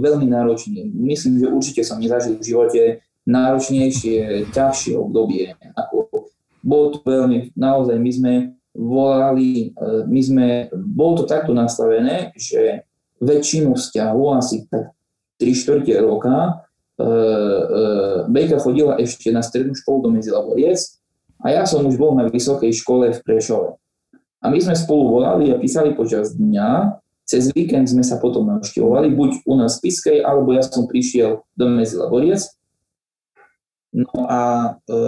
veľmi 0.00 0.28
náročný. 0.28 0.88
Myslím, 0.92 1.40
že 1.40 1.52
určite 1.52 1.82
som 1.84 2.00
nezažil 2.00 2.40
v 2.40 2.46
živote 2.46 2.82
náročnejšie, 3.24 4.50
ťažšie 4.52 4.94
obdobie. 5.00 5.56
Ako, 5.76 6.28
bolo 6.64 6.86
to 6.96 6.98
veľmi, 7.04 7.52
naozaj 7.56 7.96
my 7.96 8.10
sme 8.12 8.32
volali, 8.74 9.72
e, 9.72 10.04
my 10.08 10.20
sme, 10.20 10.46
bolo 10.72 11.22
to 11.22 11.24
takto 11.24 11.52
nastavené, 11.52 12.32
že 12.36 12.84
väčšinu 13.20 13.76
vzťahu, 13.76 14.22
asi 14.36 14.66
tak 14.68 14.92
3 15.38 15.50
čtvrte 15.54 15.94
roka, 16.00 16.64
E, 16.94 17.02
e, 17.02 17.86
Bejka 18.30 18.62
chodila 18.62 18.94
ešte 19.02 19.34
na 19.34 19.42
strednú 19.42 19.74
školu 19.74 20.06
do 20.06 20.08
Medzilaboriec 20.14 20.78
a 21.42 21.50
ja 21.50 21.66
som 21.66 21.82
už 21.82 21.98
bol 21.98 22.14
na 22.14 22.30
vysokej 22.30 22.70
škole 22.70 23.10
v 23.10 23.18
Prešove. 23.26 23.74
A 24.38 24.46
my 24.46 24.58
sme 24.62 24.78
spolu 24.78 25.18
volali 25.18 25.50
a 25.50 25.58
písali 25.58 25.90
počas 25.98 26.38
dňa 26.38 27.02
cez 27.24 27.48
víkend 27.56 27.88
sme 27.88 28.04
sa 28.04 28.20
potom 28.20 28.44
navštevovali, 28.52 29.08
buď 29.16 29.30
u 29.48 29.54
nás 29.56 29.80
v 29.80 29.88
Piskej, 29.88 30.18
alebo 30.20 30.52
ja 30.52 30.60
som 30.60 30.84
prišiel 30.84 31.40
do 31.56 31.64
Mezila 31.72 32.12
Boriec. 32.12 32.44
No 33.96 34.28
a, 34.28 34.74
e, 34.84 35.00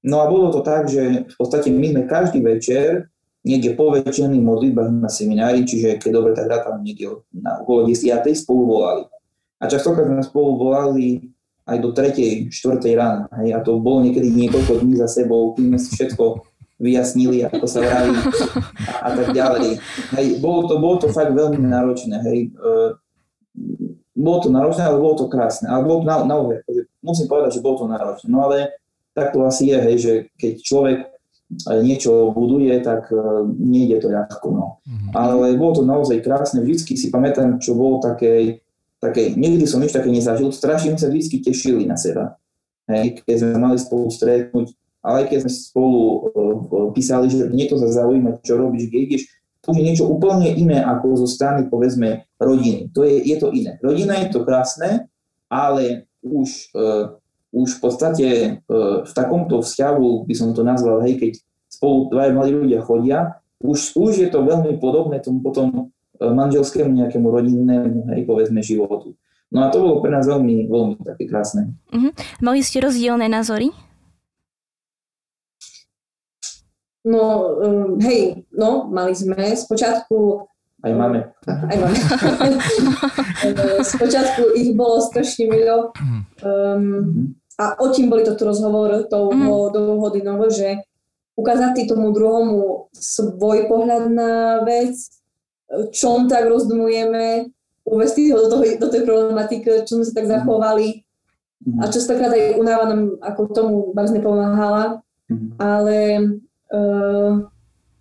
no 0.00 0.16
a 0.16 0.24
bolo 0.30 0.48
to 0.48 0.64
tak, 0.64 0.88
že 0.88 1.28
v 1.28 1.36
podstate 1.36 1.68
my 1.68 1.92
sme 1.92 2.02
každý 2.08 2.40
večer 2.40 3.12
niekde 3.44 3.74
po 3.74 3.90
večerných 3.92 4.40
modlitbách 4.40 4.90
na 5.02 5.10
seminári, 5.10 5.66
čiže 5.66 5.98
keď 5.98 6.10
dobre, 6.14 6.32
tak 6.32 6.48
rátam 6.48 6.80
niekde 6.80 7.26
na 7.34 7.60
okolo 7.60 7.90
10. 7.90 8.22
spolu 8.32 8.78
volali. 8.78 9.04
A 9.58 9.68
častokrát 9.68 10.06
sme 10.06 10.22
spolu 10.22 10.58
volali 10.58 11.34
aj 11.66 11.78
do 11.78 11.90
3. 11.94 12.50
4. 12.50 12.78
rána. 12.94 13.26
Hej, 13.42 13.54
a 13.54 13.58
to 13.62 13.78
bolo 13.78 14.02
niekedy 14.02 14.30
niekoľko 14.30 14.82
dní 14.82 14.94
za 14.98 15.10
sebou, 15.10 15.54
kým 15.54 15.74
sme 15.74 15.78
si 15.78 15.90
všetko 15.94 16.51
vyjasnili, 16.82 17.46
ako 17.46 17.64
sa 17.70 17.78
vraví 17.78 18.10
a, 18.10 19.06
a 19.06 19.08
tak 19.14 19.28
ďalej. 19.30 19.78
Hej, 20.18 20.26
bolo, 20.42 20.66
to, 20.66 20.82
bolo 20.82 20.96
to 20.98 21.08
fakt 21.14 21.30
veľmi 21.30 21.62
náročné. 21.62 22.18
Hej. 22.26 22.50
E, 22.50 22.74
bolo 24.18 24.38
to 24.42 24.48
náročné, 24.50 24.82
ale 24.82 24.98
bolo 24.98 25.14
to 25.14 25.30
krásne. 25.30 25.70
Ale 25.70 25.86
bolo 25.86 26.02
to 26.02 26.06
na, 26.10 26.16
naozaj, 26.26 26.58
musím 27.00 27.26
povedať, 27.30 27.62
že 27.62 27.64
bolo 27.64 27.76
to 27.78 27.86
náročné. 27.86 28.26
No 28.26 28.50
ale 28.50 28.74
tak 29.14 29.30
to 29.30 29.46
asi 29.46 29.70
je, 29.70 29.78
hej, 29.78 29.96
že 30.02 30.12
keď 30.34 30.52
človek 30.58 30.98
e, 31.06 31.08
niečo 31.86 32.34
buduje, 32.34 32.74
tak 32.82 33.06
uh, 33.14 33.46
nejde 33.46 34.02
to 34.02 34.10
ľahko. 34.10 34.48
No. 34.50 34.66
Mm-hmm. 34.82 35.10
Ale 35.14 35.54
bolo 35.54 35.72
to 35.78 35.82
naozaj 35.86 36.18
krásne. 36.18 36.66
Vždycky 36.66 36.98
si 36.98 37.14
pamätám, 37.14 37.62
čo 37.62 37.78
bolo 37.78 38.02
také 38.02 38.62
také, 39.02 39.34
nikdy 39.34 39.66
som 39.66 39.82
nič 39.82 39.90
také 39.90 40.06
nezažil, 40.14 40.54
strašne 40.54 40.94
sa 40.94 41.10
vždy 41.10 41.42
tešili 41.42 41.90
na 41.90 41.98
seba. 41.98 42.38
Hej, 42.86 43.26
keď 43.26 43.36
sme 43.42 43.58
mali 43.58 43.76
spolu 43.82 44.06
stretnúť, 44.06 44.78
ale 45.02 45.28
keď 45.28 45.44
sme 45.44 45.52
spolu 45.52 46.00
uh, 46.00 46.88
písali, 46.94 47.28
že 47.28 47.50
niekto 47.50 47.76
sa 47.76 47.90
zaujíma, 47.90 48.40
čo 48.46 48.56
robíš, 48.56 48.88
kde 48.88 48.98
ideš, 49.04 49.22
to 49.62 49.74
je 49.74 49.82
niečo 49.82 50.06
úplne 50.06 50.50
iné 50.54 50.82
ako 50.82 51.22
zo 51.22 51.28
strany, 51.28 51.66
povedzme, 51.66 52.26
rodiny. 52.38 52.90
To 52.94 53.06
je, 53.06 53.18
je 53.22 53.36
to 53.38 53.50
iné. 53.54 53.78
Rodina 53.82 54.18
je 54.22 54.30
to 54.30 54.42
krásne, 54.42 55.10
ale 55.50 56.06
už, 56.22 56.72
uh, 56.78 57.18
už 57.50 57.78
v 57.78 57.80
podstate 57.82 58.26
uh, 58.66 59.02
v 59.06 59.12
takomto 59.12 59.60
vzťahu 59.60 60.26
by 60.26 60.34
som 60.34 60.54
to 60.54 60.62
nazval, 60.62 61.02
hej, 61.02 61.18
keď 61.18 61.32
spolu 61.66 62.10
dvaja 62.10 62.30
mladí 62.34 62.52
ľudia 62.54 62.80
chodia, 62.82 63.42
už, 63.62 63.94
už 63.94 64.12
je 64.22 64.28
to 64.30 64.42
veľmi 64.42 64.78
podobné 64.82 65.22
tomu 65.22 65.38
potom 65.38 65.90
manželskému 66.30 67.02
nejakému 67.02 67.26
rodinnému, 67.26 68.14
hej, 68.14 68.22
povedzme, 68.22 68.62
životu. 68.62 69.18
No 69.52 69.66
a 69.66 69.74
to 69.74 69.84
bolo 69.84 70.00
pre 70.00 70.14
nás 70.14 70.24
veľmi, 70.24 70.70
veľmi 70.70 70.94
také 71.04 71.28
krásne. 71.28 71.74
Uh-huh. 71.92 72.12
Mali 72.40 72.64
ste 72.64 72.80
rozdielne 72.80 73.28
názory? 73.28 73.68
No, 77.02 77.22
um, 77.58 77.98
hej, 77.98 78.46
no, 78.54 78.86
mali 78.86 79.14
sme. 79.14 79.34
Spočiatku 79.58 80.46
aj 80.82 80.92
máme. 80.98 81.18
Aj 81.46 81.76
máme. 81.78 81.94
Spočiatku 83.94 84.58
ich 84.58 84.74
bolo 84.74 84.98
strašne 84.98 85.46
veľa. 85.46 85.94
Um, 86.42 87.38
a 87.54 87.78
o 87.78 87.86
tým 87.94 88.10
boli 88.10 88.26
toto 88.26 88.50
rozhovor 88.50 89.06
toho 89.06 89.30
mm. 89.30 89.46
dôvodinovo, 89.70 90.50
že 90.50 90.82
ukázať 91.38 91.86
tomu 91.86 92.10
druhomu 92.10 92.90
svoj 92.90 93.70
pohľad 93.70 94.10
na 94.10 94.32
vec, 94.66 94.98
čom 95.94 96.26
tak 96.26 96.50
rozdumujeme, 96.50 97.46
uvesti 97.86 98.34
ho 98.34 98.42
do, 98.42 98.48
toho, 98.50 98.62
do 98.66 98.88
tej 98.90 99.02
problematiky, 99.06 99.86
čo 99.86 100.02
sme 100.02 100.04
sa 100.04 100.14
tak 100.18 100.26
zachovali. 100.28 101.06
Mm-hmm. 101.62 101.78
A 101.78 101.84
častokrát 101.94 102.34
aj 102.34 102.58
unáva 102.58 102.84
nám 102.90 103.02
ako 103.22 103.40
tomu 103.54 103.76
bardzo 103.94 104.18
nepomáhala. 104.18 104.98
Mm-hmm. 105.30 105.50
Ale 105.62 105.98
uh, 106.72 107.46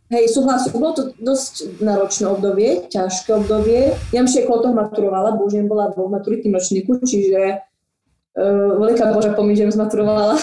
hej, 0.09 0.23
súhlasím, 0.31 0.79
bolo 0.79 0.93
to 0.95 1.03
dosť 1.19 1.83
náročné 1.83 2.25
obdobie, 2.31 2.87
ťažké 2.87 3.35
obdobie. 3.35 3.93
Ja 4.15 4.23
ešte 4.23 4.47
toho 4.47 4.71
maturovala, 4.71 5.35
bo 5.35 5.51
už 5.51 5.59
bola 5.67 5.91
vo 5.91 6.07
maturitním 6.07 6.55
ročníku, 6.55 7.03
čiže 7.03 7.59
uh, 8.39 8.69
veľká 8.79 9.11
Boža 9.11 9.35
pomí, 9.35 9.53
že 9.53 9.69
zmaturovala 9.71 10.39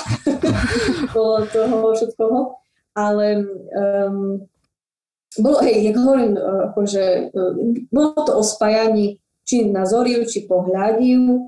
bolo 1.16 1.48
toho 1.48 1.96
všetkoho. 1.96 2.38
Ale 2.98 3.46
um, 3.70 4.42
bolo, 5.38 5.62
hej, 5.62 5.86
jak 5.86 5.96
hovorím, 6.02 6.34
akože, 6.72 7.30
bolo 7.94 8.10
to 8.26 8.32
o 8.38 8.42
spájaní 8.42 9.22
či 9.48 9.64
nazoriu, 9.72 10.28
či 10.28 10.44
pohľadiu, 10.44 11.24
e, 11.32 11.40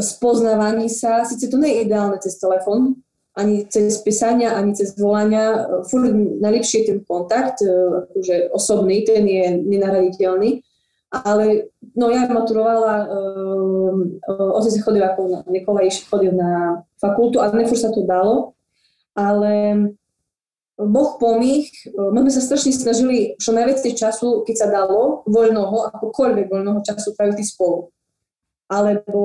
spoznávaní 0.00 0.88
sa, 0.88 1.20
síce 1.28 1.52
to 1.52 1.60
nie 1.60 1.76
je 1.76 1.84
ideálne 1.84 2.16
cez 2.16 2.40
telefón, 2.40 3.04
ani 3.38 3.70
cez 3.70 4.02
písania, 4.02 4.58
ani 4.58 4.74
cez 4.74 4.98
volania, 4.98 5.62
furt 5.86 6.10
najlepšie 6.42 6.90
ten 6.90 6.98
kontakt, 7.06 7.62
akože 7.62 8.50
osobný, 8.50 9.06
ten 9.06 9.22
je 9.22 9.62
nenahraditeľný, 9.62 10.66
ale 11.08 11.70
no 11.94 12.10
ja 12.10 12.26
maturovala, 12.26 13.06
um, 13.06 14.18
otec 14.28 14.74
chodil 14.82 15.04
ako 15.06 15.46
Nikolaj 15.48 16.04
chodil 16.10 16.34
na 16.34 16.82
fakultu, 16.98 17.38
ale 17.38 17.62
nefúr 17.62 17.78
sa 17.78 17.94
to 17.94 18.02
dalo, 18.02 18.58
ale 19.14 19.86
Boh 20.78 21.18
pomých, 21.18 21.74
my 21.90 22.22
sme 22.22 22.32
sa 22.34 22.42
strašne 22.42 22.70
snažili 22.70 23.34
čo 23.38 23.50
najviac 23.50 23.82
času, 23.82 24.46
keď 24.46 24.54
sa 24.54 24.68
dalo, 24.70 25.26
voľnoho, 25.26 25.90
akokoľvek 25.90 26.46
voľnoho 26.46 26.86
času 26.86 27.18
praviť 27.18 27.42
spolu. 27.42 27.90
Alebo 28.70 29.22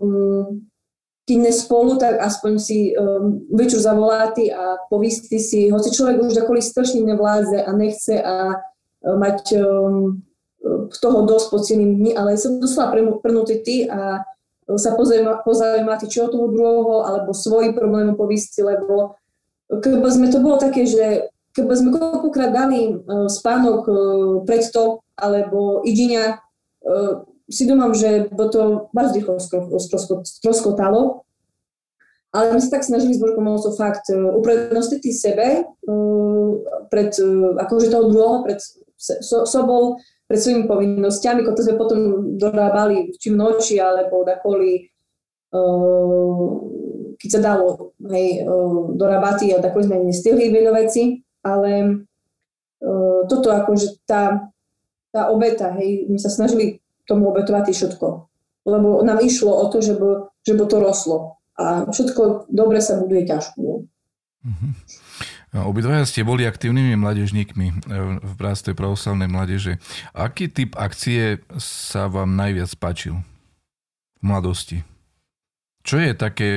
um, 0.00 0.66
keď 1.26 1.38
ne 1.42 1.52
spolu, 1.52 1.98
tak 1.98 2.22
aspoň 2.22 2.52
si 2.62 2.94
um, 2.94 3.42
večer 3.50 3.82
zavoláty 3.82 4.54
a 4.54 4.78
povísti 4.86 5.42
si, 5.42 5.74
hoci 5.74 5.90
človek 5.90 6.22
už 6.22 6.38
takoli 6.38 6.62
strašne 6.62 7.02
nevládze 7.02 7.66
a 7.66 7.70
nechce 7.74 8.14
a 8.22 8.54
uh, 8.54 9.16
mať 9.18 9.58
um, 9.58 10.22
toho 11.02 11.26
dosť 11.26 11.46
po 11.50 11.58
celým 11.58 11.98
dni, 11.98 12.14
ale 12.14 12.38
som 12.38 12.62
doslova 12.62 12.94
prnutý 13.22 13.62
ty 13.62 13.76
a 13.86 14.22
sa 14.74 14.98
pozaujímať, 14.98 16.10
či 16.10 16.18
o 16.18 16.26
toho 16.26 16.50
druhého, 16.50 17.06
alebo 17.06 17.30
svoj 17.30 17.70
problém 17.78 18.18
povísti, 18.18 18.66
lebo 18.66 19.14
keby 19.70 20.10
sme 20.10 20.26
to 20.26 20.42
bolo 20.42 20.58
také, 20.58 20.82
že 20.82 21.30
keby 21.54 21.70
sme 21.74 21.94
koľkokrát 21.94 22.50
dali 22.50 22.98
uh, 22.98 23.30
spánok 23.30 23.80
uh, 23.86 23.98
pred 24.42 24.66
to, 24.66 24.98
alebo 25.14 25.86
idenia, 25.86 26.42
uh, 26.82 27.22
si 27.46 27.64
domám, 27.66 27.94
že 27.94 28.26
by 28.34 28.44
to 28.50 28.90
bardzo 28.90 29.12
rýchlo 29.14 29.38
stroskotalo. 30.22 31.22
Ale 32.34 32.52
my 32.52 32.60
sa 32.60 32.76
tak 32.76 32.84
snažili 32.84 33.16
s 33.16 33.22
Božkou 33.22 33.40
pomocou 33.40 33.72
fakt 33.72 34.12
uh, 34.12 34.36
uprednostiť 34.36 35.02
sebe 35.14 35.64
uh, 35.64 36.50
pred, 36.92 37.14
uh, 37.16 37.56
akože 37.64 37.88
toho 37.88 38.12
druhého, 38.12 38.44
pred 38.44 38.60
so, 38.98 39.48
sobou, 39.48 39.96
pred 40.28 40.36
svojimi 40.42 40.68
povinnosťami, 40.68 41.46
to 41.46 41.64
sme 41.64 41.80
potom 41.80 41.98
dorábali 42.36 43.14
či 43.16 43.32
v 43.32 43.38
noči, 43.40 43.78
alebo 43.80 44.26
dakoli 44.26 44.90
keď 47.16 47.28
sa 47.32 47.40
dalo 47.40 47.96
hej, 48.12 48.44
do 48.92 49.04
rabaty 49.06 49.54
a 49.54 49.62
takové 49.62 49.88
sme 49.88 50.04
nestihli 50.04 50.52
veľa 50.52 50.72
veci, 50.74 51.22
ale 51.40 52.04
toto 53.30 53.54
akože 53.54 54.04
tá, 54.04 54.52
tá 55.14 55.32
obeta, 55.32 55.72
hej, 55.80 56.10
my 56.10 56.18
sa 56.20 56.28
snažili 56.28 56.82
tomu 57.06 57.30
obetovať 57.30 57.70
všetko. 57.72 58.06
Lebo 58.66 59.00
nám 59.06 59.22
išlo 59.22 59.54
o 59.54 59.64
to, 59.70 59.78
že 59.78 59.94
by, 59.94 60.30
že 60.42 60.52
by 60.58 60.64
to 60.66 60.76
roslo. 60.82 61.16
A 61.56 61.88
všetko 61.88 62.50
dobre 62.52 62.82
sa 62.82 63.00
buduje 63.00 63.24
ťažko. 63.24 63.86
Mm-hmm. 64.44 64.72
Obidvaja 65.56 66.04
ste 66.04 66.26
boli 66.26 66.44
aktívnymi 66.44 67.00
mladežníkmi 67.00 67.66
e, 67.70 67.74
v 68.20 68.32
Bratstve 68.36 68.76
pravoslavnej 68.76 69.30
mládeže. 69.30 69.80
Aký 70.12 70.52
typ 70.52 70.76
akcie 70.76 71.40
sa 71.56 72.12
vám 72.12 72.36
najviac 72.36 72.68
páčil 72.76 73.24
v 74.20 74.22
mladosti? 74.26 74.84
Čo 75.86 76.02
je 76.02 76.12
také 76.12 76.50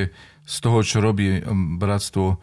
z 0.43 0.55
toho, 0.59 0.81
čo 0.81 0.99
robí 0.99 1.39
bratstvo 1.79 2.41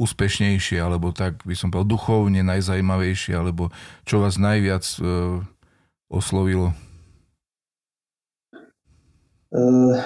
najúspešnejšie, 0.00 0.80
alebo 0.80 1.12
tak 1.12 1.44
by 1.44 1.52
som 1.52 1.68
povedal 1.68 1.92
duchovne 1.92 2.40
najzajímavejšie, 2.40 3.36
alebo 3.36 3.68
čo 4.08 4.24
vás 4.24 4.40
najviac 4.40 4.80
uh, 5.04 5.44
oslovilo? 6.08 6.72
Uh, 9.52 10.00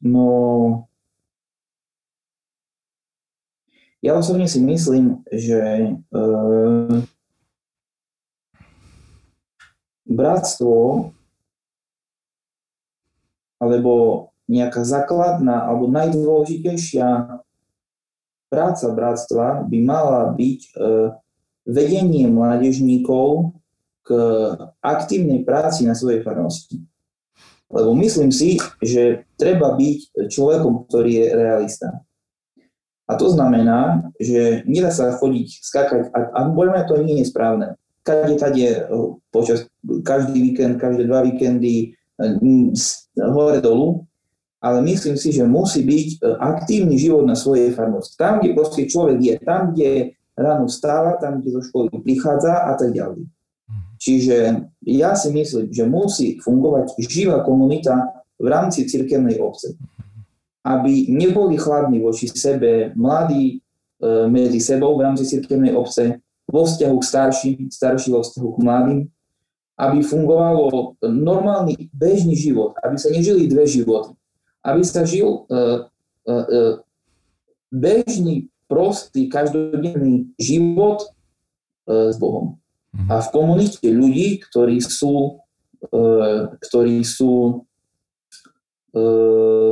no, 0.00 0.88
ja 4.00 4.16
osobne 4.16 4.48
si 4.48 4.64
myslím, 4.64 5.20
že 5.28 5.92
uh, 6.16 7.04
bratstvo 10.08 11.12
alebo 13.60 13.92
nejaká 14.48 14.80
základná 14.80 15.66
alebo 15.68 15.90
najdôležitejšia 15.92 17.42
práca 18.46 18.86
bratstva 18.94 19.66
by 19.66 19.78
mala 19.82 20.32
byť 20.34 20.60
e, 20.62 20.70
vedenie 21.66 22.30
mládežníkov 22.30 23.58
k 24.06 24.10
aktívnej 24.78 25.42
práci 25.42 25.82
na 25.82 25.98
svojej 25.98 26.22
farnosti. 26.22 26.78
Lebo 27.66 27.98
myslím 27.98 28.30
si, 28.30 28.62
že 28.78 29.26
treba 29.34 29.74
byť 29.74 30.30
človekom, 30.30 30.86
ktorý 30.86 31.10
je 31.10 31.26
realista. 31.34 32.06
A 33.06 33.18
to 33.18 33.30
znamená, 33.30 34.06
že 34.18 34.62
nedá 34.66 34.94
sa 34.94 35.14
chodiť, 35.14 35.48
skákať, 35.62 36.10
a, 36.14 36.18
a 36.30 36.38
podľa 36.50 36.72
mňa 36.74 36.84
to 36.86 36.94
nie 37.02 37.16
je 37.22 37.30
správne. 37.30 37.74
Kade 38.06 38.38
tade 38.38 38.86
počas 39.34 39.66
každý 40.06 40.38
víkend, 40.38 40.78
každé 40.78 41.10
dva 41.10 41.26
víkendy 41.26 41.98
hore 43.18 43.58
dolu, 43.58 44.06
ale 44.60 44.82
myslím 44.82 45.16
si, 45.20 45.32
že 45.32 45.44
musí 45.44 45.84
byť 45.84 46.06
e, 46.08 46.16
aktívny 46.40 46.96
život 46.96 47.28
na 47.28 47.36
svojej 47.36 47.76
farnosti. 47.76 48.16
Tam, 48.16 48.40
kde 48.40 48.56
proste 48.56 48.88
človek 48.88 49.18
je, 49.20 49.34
tam, 49.44 49.72
kde 49.72 50.16
ráno 50.32 50.64
vstáva, 50.68 51.20
tam, 51.20 51.40
kde 51.40 51.60
zo 51.60 51.62
školy 51.64 51.92
prichádza 52.00 52.64
a 52.64 52.72
tak 52.74 52.96
ďalej. 52.96 53.28
Mhm. 53.68 53.86
Čiže 54.00 54.36
ja 54.88 55.12
si 55.12 55.28
myslím, 55.32 55.68
že 55.68 55.84
musí 55.84 56.40
fungovať 56.40 56.96
živá 57.04 57.44
komunita 57.44 58.24
v 58.40 58.46
rámci 58.48 58.88
cirkevnej 58.88 59.40
obce. 59.40 59.76
Aby 60.66 61.14
neboli 61.14 61.54
chladní 61.60 62.02
voči 62.02 62.26
sebe 62.32 62.96
mladí 62.96 63.60
e, 63.60 64.26
medzi 64.26 64.58
sebou 64.58 64.96
v 64.96 65.04
rámci 65.04 65.28
cirkevnej 65.28 65.76
obce, 65.76 66.18
vo 66.46 66.62
vzťahu 66.64 66.96
k 67.02 67.04
starším, 67.04 67.56
starší 67.68 68.08
vo 68.14 68.22
vzťahu 68.22 68.48
k 68.54 68.62
mladým, 68.62 69.00
aby 69.76 70.00
fungovalo 70.00 70.96
normálny 71.04 71.90
bežný 71.92 72.32
život, 72.32 72.72
aby 72.80 72.96
sa 72.96 73.12
nežili 73.12 73.44
dve 73.44 73.68
životy 73.68 74.15
aby 74.66 74.82
sa 74.82 75.06
žil 75.06 75.46
uh, 75.46 75.86
uh, 76.26 76.46
uh, 76.46 76.74
bežný, 77.70 78.50
prostý, 78.66 79.30
každodenný 79.30 80.34
život 80.42 81.06
s 81.86 82.18
Bohom. 82.18 82.58
Mhm. 82.90 83.06
A 83.06 83.22
v 83.22 83.28
komunite 83.30 83.86
ľudí, 83.86 84.42
ktorí 84.42 84.82
sú, 84.82 85.38
ktorí 86.58 86.98
sú 87.06 87.62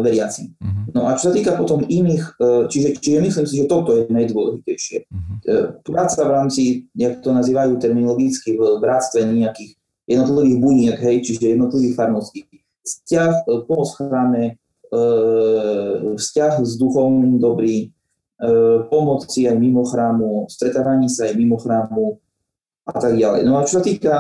veriaci. 0.05 0.53
Uh-huh. 0.61 0.85
No 0.95 1.01
a 1.09 1.17
čo 1.19 1.33
sa 1.33 1.35
týka 1.35 1.57
potom 1.57 1.81
iných, 1.81 2.39
čiže, 2.69 3.01
čiže 3.01 3.19
myslím 3.25 3.47
si, 3.49 3.55
že 3.57 3.67
toto 3.67 3.97
je 3.97 4.07
najdôležitejšie. 4.13 4.99
Uh, 5.09 5.81
práca 5.81 6.21
v 6.23 6.31
rámci, 6.31 6.63
jak 6.93 7.25
to 7.25 7.33
nazývajú 7.33 7.81
terminologicky, 7.81 8.53
v 8.53 8.79
bratstve 8.79 9.25
nejakých 9.25 9.81
jednotlivých 10.05 10.59
buniek, 10.61 10.97
hej, 11.01 11.25
čiže 11.25 11.57
jednotlivých 11.57 11.97
farností. 11.97 12.45
Vzťah, 12.85 13.49
pomoc 13.65 13.91
chráme, 13.97 14.43
E, 14.45 14.64
vzťah 16.15 16.63
s 16.63 16.73
duchovným 16.79 17.43
dobrý, 17.43 17.89
e, 17.89 18.47
pomoci 18.89 19.49
aj 19.49 19.57
mimo 19.59 19.83
chrámu, 19.83 20.47
stretávanie 20.47 21.11
sa 21.11 21.27
aj 21.31 21.35
mimo 21.35 21.59
chrámu 21.59 22.19
a 22.87 22.95
tak 22.99 23.17
ďalej. 23.19 23.43
No 23.49 23.59
a 23.59 23.67
čo 23.67 23.81
sa 23.81 23.83
týka 23.83 24.15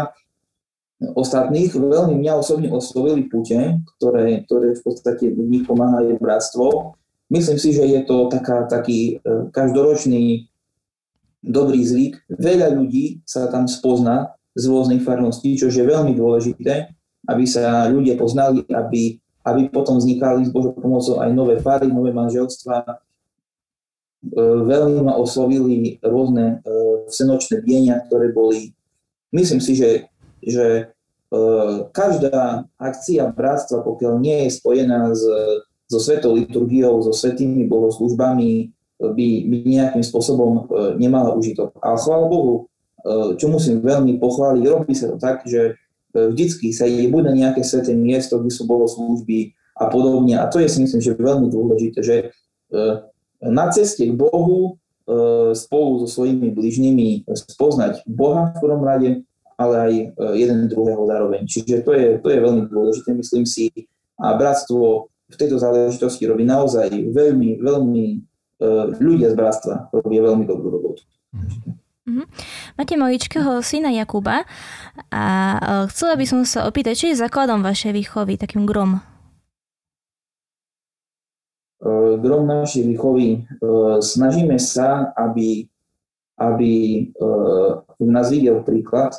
ostatných, 1.13 1.75
veľmi 1.75 2.17
mňa 2.17 2.33
osobne 2.39 2.69
oslovili 2.73 3.29
pute, 3.29 3.83
ktoré, 3.99 4.47
ktoré 4.49 4.79
v 4.79 4.83
podstate 4.83 5.31
v 5.35 5.41
nich 5.45 5.65
pomáhajú 5.69 6.17
bratstvo. 6.17 6.97
Myslím 7.29 7.59
si, 7.59 7.75
že 7.75 7.85
je 7.85 8.01
to 8.07 8.31
taká, 8.31 8.65
taký 8.71 9.21
e, 9.21 9.51
každoročný 9.53 10.49
dobrý 11.45 11.85
zvyk. 11.85 12.25
Veľa 12.33 12.73
ľudí 12.73 13.21
sa 13.29 13.53
tam 13.53 13.69
spozná 13.69 14.33
z 14.55 14.71
rôznych 14.71 15.03
farností, 15.03 15.59
čo 15.59 15.69
je 15.69 15.85
veľmi 15.85 16.15
dôležité, 16.15 16.95
aby 17.29 17.45
sa 17.45 17.91
ľudia 17.91 18.15
poznali, 18.15 18.65
aby 18.71 19.19
aby 19.45 19.69
potom 19.69 20.01
vznikali 20.01 20.49
s 20.49 20.51
Božou 20.51 20.73
pomocou 20.73 21.21
aj 21.21 21.31
nové 21.37 21.61
pary, 21.61 21.93
nové 21.93 22.17
manželstva. 22.17 22.81
E, 22.81 22.95
veľmi 24.41 25.05
ma 25.05 25.21
oslovili 25.21 26.01
rôzne 26.01 26.65
e, 26.65 26.73
vsenočné 27.13 27.61
dienia, 27.61 28.01
ktoré 28.09 28.33
boli. 28.33 28.73
Myslím 29.37 29.61
si, 29.61 29.77
že, 29.77 30.09
že 30.41 30.67
e, 31.29 31.37
každá 31.93 32.65
akcia 32.81 33.29
bratstva, 33.29 33.85
pokiaľ 33.85 34.15
nie 34.17 34.49
je 34.49 34.57
spojená 34.57 35.13
s, 35.13 35.23
so 35.93 36.01
svetou 36.01 36.33
liturgiou, 36.33 37.05
so 37.05 37.13
svetými 37.13 37.69
bohoslužbami, 37.69 38.73
by, 39.05 39.29
by 39.45 39.57
nejakým 39.69 40.01
spôsobom 40.01 40.71
nemala 40.97 41.37
užitok. 41.37 41.77
Ale 41.83 41.99
chvála 42.01 42.25
Bohu, 42.31 42.73
čo 43.37 43.53
musím 43.53 43.85
veľmi 43.85 44.17
pochváliť, 44.17 44.65
robí 44.65 44.97
sa 44.97 45.13
to 45.13 45.21
tak, 45.21 45.45
že 45.45 45.77
E, 45.77 45.84
vždycky 46.15 46.71
sa 46.71 46.87
ide 46.87 47.11
buď 47.11 47.23
na 47.29 47.35
nejaké 47.35 47.67
sveté 47.67 47.93
miesto, 47.93 48.39
kde 48.39 48.55
sú 48.55 48.65
bohoslúžby 48.71 49.53
a 49.75 49.91
podobne. 49.91 50.39
A 50.39 50.47
to 50.47 50.63
je 50.63 50.71
si 50.71 50.79
myslím, 50.81 51.03
že 51.03 51.19
veľmi 51.19 51.51
dôležité, 51.51 51.99
že 52.01 52.17
e, 52.23 52.27
na 53.43 53.67
ceste 53.75 54.07
k 54.07 54.15
Bohu 54.15 54.79
e, 55.05 55.53
spolu 55.59 56.07
so 56.07 56.09
svojimi 56.09 56.55
bližnými 56.55 57.27
spoznať 57.27 58.07
Boha 58.07 58.55
v 58.55 58.63
prvom 58.63 58.83
rade, 58.87 59.11
ale 59.59 59.75
aj 59.79 59.93
jeden 60.35 60.67
druhého 60.67 61.03
zároveň. 61.07 61.47
Čiže 61.47 61.87
to 61.87 61.95
je, 61.95 62.07
to 62.23 62.29
je 62.31 62.39
veľmi 62.43 62.63
dôležité, 62.71 63.15
myslím 63.15 63.47
si. 63.47 63.71
A 64.19 64.35
bratstvo 64.35 65.11
v 65.31 65.37
tejto 65.39 65.59
záležitosti 65.59 66.27
robí 66.27 66.43
naozaj 66.43 66.91
veľmi, 66.91 67.63
veľmi, 67.63 68.07
ľudia 68.99 69.31
z 69.31 69.39
bratstva 69.39 69.95
robia 69.95 70.27
veľmi 70.27 70.43
dobrú 70.47 70.75
robotu. 70.75 71.07
Mm-hmm. 71.35 71.84
Mm-hmm. 72.05 72.27
Máte 72.77 73.01
maličkého 73.01 73.65
syna 73.65 73.89
Jakuba 73.89 74.45
a 75.09 75.25
uh, 75.57 75.85
chcela 75.89 76.21
by 76.21 76.25
som 76.29 76.45
sa 76.45 76.69
opýtať, 76.69 76.95
či 77.01 77.07
je 77.09 77.25
základom 77.25 77.65
vašej 77.65 77.97
výchovy, 77.97 78.37
takým 78.37 78.69
grom? 78.69 79.01
Uh, 81.81 82.21
grom 82.21 82.45
našej 82.45 82.85
výchovy. 82.85 83.49
Uh, 83.57 84.05
snažíme 84.05 84.61
sa, 84.61 85.17
aby, 85.17 85.65
aby 86.37 86.73
nás 88.05 88.29
videl 88.29 88.61
príklad. 88.61 89.17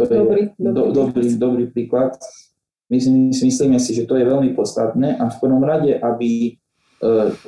To 0.00 0.08
je 0.08 0.16
dobrý, 0.16 0.42
dobrý, 0.56 0.72
do, 0.72 0.82
dobrý, 0.96 1.28
dobrý 1.36 1.64
príklad. 1.68 2.16
Myslím, 2.88 3.36
myslíme 3.36 3.76
si, 3.76 3.92
že 3.92 4.08
to 4.08 4.16
je 4.16 4.24
veľmi 4.24 4.56
podstatné 4.56 5.20
a 5.20 5.28
v 5.28 5.36
prvom 5.36 5.60
rade, 5.60 5.92
aby 5.92 6.56
E, 6.56 6.61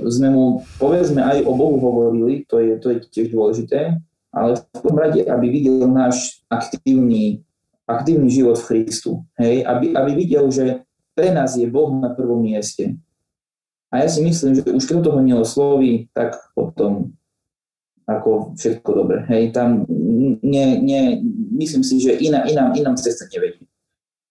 sme 0.02 0.28
mu 0.34 0.66
povedzme 0.82 1.22
aj 1.22 1.46
o 1.46 1.52
Bohu 1.54 1.78
hovorili, 1.78 2.42
to 2.50 2.58
je, 2.58 2.74
to 2.82 2.90
je 2.90 2.98
tiež 3.06 3.30
dôležité, 3.30 4.02
ale 4.34 4.58
v 4.58 4.80
tom 4.82 4.96
rade, 4.98 5.22
aby 5.22 5.46
videl 5.46 5.86
náš 5.86 6.42
aktívny, 6.50 7.46
aktívny 7.86 8.26
život 8.34 8.58
v 8.58 8.66
Christu. 8.66 9.22
Hej? 9.38 9.62
Aby, 9.62 9.94
aby 9.94 10.10
videl, 10.18 10.50
že 10.50 10.82
pre 11.14 11.30
nás 11.30 11.54
je 11.54 11.70
Boh 11.70 11.94
na 11.94 12.10
prvom 12.10 12.42
mieste. 12.42 12.98
A 13.94 14.02
ja 14.02 14.10
si 14.10 14.26
myslím, 14.26 14.58
že 14.58 14.66
už 14.66 14.90
keď 14.90 15.06
toho 15.06 15.22
neosloví, 15.22 16.10
tak 16.10 16.34
potom 16.58 17.14
ako 18.10 18.58
všetko 18.58 18.90
dobre. 18.90 19.22
Hej, 19.30 19.54
tam 19.54 19.86
nie, 20.42 20.82
nie, 20.82 21.22
myslím 21.54 21.86
si, 21.86 22.02
že 22.02 22.18
iná, 22.18 22.42
inám, 22.44 22.74
inám 22.74 22.98
cesta 22.98 23.30
nevedí. 23.30 23.64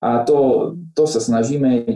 A 0.04 0.28
to, 0.28 0.76
to 0.92 1.08
sa 1.08 1.24
snažíme, 1.24 1.88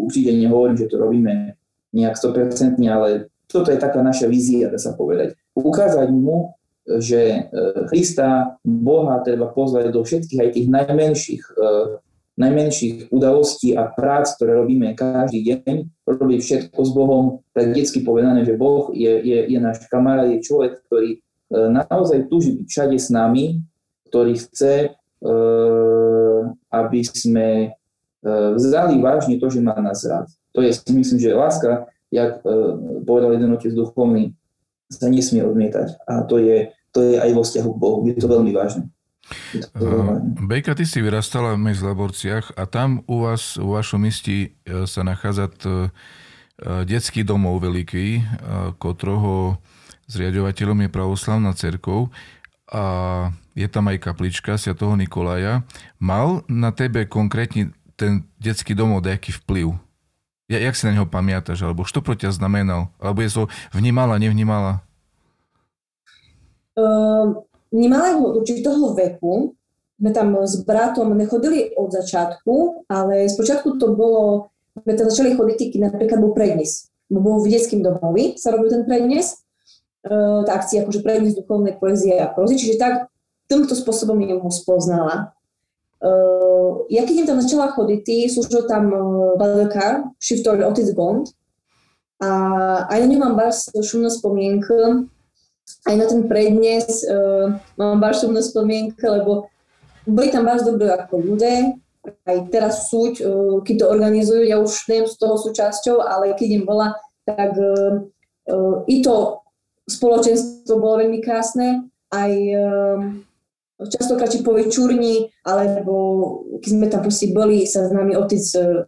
určite 0.00 0.32
nehovorím, 0.32 0.80
že 0.80 0.88
to 0.88 0.96
robíme 0.96 1.52
nejak 1.92 2.16
100%, 2.16 2.80
ale 2.88 3.32
toto 3.46 3.68
je 3.68 3.78
taká 3.78 4.00
naša 4.00 4.26
vízia, 4.32 4.72
dá 4.72 4.80
sa 4.80 4.96
povedať. 4.96 5.36
Ukázať 5.52 6.08
mu, 6.08 6.56
že 6.88 7.20
e, 7.20 7.40
Krista, 7.86 8.58
Boha 8.64 9.20
treba 9.22 9.52
pozvať 9.52 9.92
do 9.92 10.02
všetkých 10.02 10.40
aj 10.40 10.50
tých 10.50 10.68
najmenších, 10.72 11.42
uh, 11.54 12.00
najmenších 12.34 13.12
udalostí 13.14 13.76
a 13.76 13.86
prác, 13.86 14.34
ktoré 14.34 14.58
robíme 14.58 14.96
každý 14.98 15.46
deň, 15.46 15.74
robiť 16.08 16.40
všetko 16.42 16.80
s 16.82 16.90
Bohom, 16.90 17.24
tak 17.54 17.70
detsky 17.70 18.02
povedané, 18.02 18.42
že 18.42 18.58
Boh 18.58 18.90
je, 18.90 19.14
je, 19.20 19.38
je 19.46 19.58
náš 19.62 19.86
kamarát, 19.86 20.26
je 20.26 20.42
človek, 20.42 20.82
ktorý 20.88 21.10
uh, 21.20 21.70
naozaj 21.70 22.26
túži 22.26 22.58
byť 22.58 22.66
všade 22.66 22.96
s 22.98 23.08
nami, 23.14 23.62
ktorý 24.10 24.34
chce, 24.36 24.92
aby 26.68 27.00
sme 27.06 27.72
vzali 28.58 28.98
vážne 28.98 29.38
to, 29.38 29.46
že 29.48 29.62
má 29.62 29.72
nás 29.78 30.02
rád. 30.02 30.28
To 30.52 30.60
je, 30.60 30.70
myslím, 30.92 31.18
že 31.20 31.34
láska, 31.34 31.88
jak 32.12 32.44
uh, 32.44 32.76
povedal 33.04 33.32
jeden 33.36 33.52
otec 33.56 33.72
duchovný, 33.72 34.36
sa 34.92 35.08
nesmie 35.08 35.40
odmietať. 35.40 36.04
A 36.04 36.28
to 36.28 36.36
je, 36.36 36.68
to 36.92 37.00
je 37.00 37.16
aj 37.16 37.30
vo 37.32 37.40
vzťahu 37.40 37.70
k 37.72 37.80
Bohu. 37.80 37.98
Je 38.04 38.20
to 38.20 38.28
veľmi 38.28 38.52
vážne. 38.52 38.92
Uh, 39.72 40.20
Bejka, 40.44 40.76
ty 40.76 40.84
si 40.84 41.00
vyrastala 41.00 41.56
v 41.56 41.64
Laborciach 41.64 42.52
a 42.58 42.68
tam 42.68 43.00
u 43.08 43.24
vás, 43.24 43.56
u 43.56 43.72
vašom 43.72 44.02
misti 44.04 44.52
e, 44.66 44.84
sa 44.84 45.06
nachádza 45.06 45.46
t, 45.46 45.88
detský 46.62 47.24
domov 47.26 47.62
veľký, 47.64 48.22
kotroho 48.76 49.58
zriadovateľom 50.06 50.86
je 50.86 50.90
pravoslavná 50.92 51.50
cerkov 51.56 52.12
a 52.68 52.84
je 53.52 53.68
tam 53.68 53.88
aj 53.88 54.00
kaplička 54.00 54.56
Sv. 54.56 54.76
Nikolaja. 54.76 55.64
Mal 56.00 56.44
na 56.48 56.72
tebe 56.72 57.04
konkrétne 57.08 57.72
ten 57.96 58.24
detský 58.40 58.72
domov 58.72 59.04
nejaký 59.04 59.36
vplyv? 59.42 59.76
Ja, 60.52 60.60
jak 60.60 60.76
si 60.76 60.84
na 60.84 60.92
neho 60.92 61.08
pamätáš? 61.08 61.64
Alebo 61.64 61.80
čo 61.88 62.04
pro 62.04 62.12
ťa 62.12 62.28
znamenal? 62.36 62.92
Alebo 63.00 63.24
je 63.24 63.32
to 63.32 63.42
vnímala, 63.72 64.20
nevnímala? 64.20 64.84
Uh, 66.76 67.40
vnímala 67.72 68.20
ho 68.20 68.36
určitého 68.36 68.92
veku. 68.92 69.56
My 69.96 70.12
tam 70.12 70.36
s 70.44 70.60
bratom 70.60 71.16
nechodili 71.16 71.72
od 71.72 71.88
začiatku, 71.88 72.84
ale 72.84 73.32
spočiatku 73.32 73.80
to 73.80 73.96
bolo, 73.96 74.52
sme 74.76 74.92
tam 74.92 75.08
začali 75.08 75.32
chodiť, 75.32 75.72
keď 75.72 75.80
napríklad 75.88 76.20
bol 76.20 76.36
prednes. 76.36 76.92
Bol 77.08 77.40
v 77.40 77.48
detským 77.48 77.80
domovi, 77.80 78.36
sa 78.36 78.52
robil 78.52 78.68
ten 78.68 78.84
prednes, 78.84 79.40
uh, 80.04 80.44
tá 80.44 80.60
akcia 80.60 80.84
akože 80.84 81.00
prednes 81.00 81.32
duchovnej 81.32 81.80
poezie 81.80 82.20
a 82.20 82.28
prozy, 82.28 82.60
čiže 82.60 82.76
tak 82.76 83.08
týmto 83.48 83.72
spôsobom 83.72 84.20
ju 84.20 84.36
ho 84.36 84.50
spoznala. 84.52 85.32
Uh, 86.02 86.82
ja 86.90 87.06
keď 87.06 87.30
začala 87.30 87.70
chodiť, 87.78 88.26
slúžil 88.26 88.66
tam 88.66 88.90
uh, 88.90 89.38
veľká, 89.38 90.18
šiftor 90.18 90.58
otec 90.66 90.90
Bond. 90.98 91.30
A 92.18 92.30
aj 92.90 92.98
na 93.02 93.06
ňu 93.06 93.18
mám 93.22 93.34
báš 93.38 93.70
šumnú 93.70 94.10
spomienku, 94.10 95.06
aj 95.86 95.94
na 95.94 96.06
ten 96.10 96.26
prednes 96.26 97.06
uh, 97.06 97.54
mám 97.78 98.02
báš 98.02 98.26
šumnú 98.26 98.42
spomienku, 98.42 98.98
lebo 98.98 99.46
boli 100.02 100.34
tam 100.34 100.42
báš 100.42 100.66
dobré 100.66 100.90
ako 100.90 101.22
ľudia, 101.22 101.78
aj 102.26 102.50
teraz 102.50 102.90
súť, 102.90 103.22
uh, 103.22 103.62
keď 103.62 103.86
to 103.86 103.86
organizujú, 103.86 104.42
ja 104.42 104.58
už 104.58 104.90
neviem 104.90 105.06
z 105.06 105.14
toho 105.22 105.38
súčasťou, 105.38 106.02
ale 106.02 106.34
keď 106.34 106.62
im 106.62 106.64
bola, 106.66 106.98
tak 107.22 107.54
uh, 107.54 108.02
uh, 108.50 108.76
i 108.90 109.06
to 109.06 109.38
spoločenstvo 109.86 110.82
bolo 110.82 111.06
veľmi 111.06 111.22
krásne, 111.22 111.86
aj 112.10 112.32
uh, 112.58 112.98
častokrát 113.90 114.30
či 114.30 114.44
po 114.44 114.52
večurni, 114.54 115.32
alebo 115.42 115.94
keď 116.62 116.70
sme 116.70 116.86
tam 116.86 117.02
proste 117.02 117.32
boli, 117.34 117.66
sa 117.66 117.86
s 117.86 117.90
nami 117.90 118.14
otec 118.14 118.42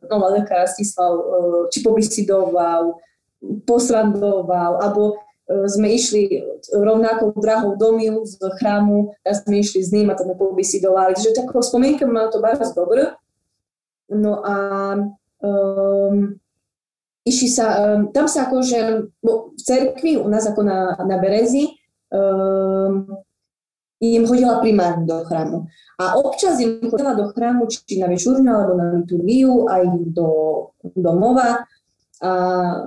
Nová 0.07 0.35
lekár 0.35 0.67
Rastislav 0.69 1.13
či 1.73 1.83
pobisidoval, 1.83 2.99
posrandoval, 3.65 4.79
alebo 4.79 5.19
sme 5.45 5.93
išli 5.93 6.41
rovnakou 6.73 7.37
drahou 7.37 7.77
do 7.77 7.93
Milu 7.93 8.25
z 8.25 8.41
chrámu, 8.57 9.13
a 9.29 9.37
sme 9.37 9.61
išli 9.61 9.85
s 9.85 9.93
ním 9.93 10.09
a 10.09 10.17
tam 10.17 10.33
sme 10.33 10.41
pobisidovali. 10.41 11.13
Takže 11.13 11.37
takou 11.37 11.61
spomienkou 11.61 12.09
mám 12.09 12.33
to 12.33 12.41
bardzo 12.41 12.73
dobré. 12.73 13.13
No 14.09 14.41
a 14.41 14.57
um, 15.45 16.41
išli 17.29 17.49
sa, 17.53 17.97
um, 17.97 18.09
tam 18.09 18.25
sa 18.25 18.49
akože, 18.49 19.13
v 19.21 19.29
cerkvi 19.61 20.17
u 20.17 20.29
nás 20.33 20.49
ako 20.49 20.65
na, 20.65 20.97
na 21.05 21.17
Berezi, 21.21 21.77
um, 22.09 23.05
im 24.13 24.29
chodila 24.29 24.61
primárne 24.61 25.09
do 25.09 25.25
chrámu. 25.25 25.65
A 25.97 26.19
občas 26.19 26.61
im 26.61 26.85
chodila 26.91 27.15
do 27.17 27.33
chrámu, 27.33 27.65
či 27.71 27.97
na 27.97 28.11
večúrňu, 28.11 28.51
alebo 28.51 28.73
na 28.77 28.87
liturgiu, 29.01 29.71
aj 29.71 29.85
do 30.13 30.29
domova. 30.93 31.65
A 32.25 32.31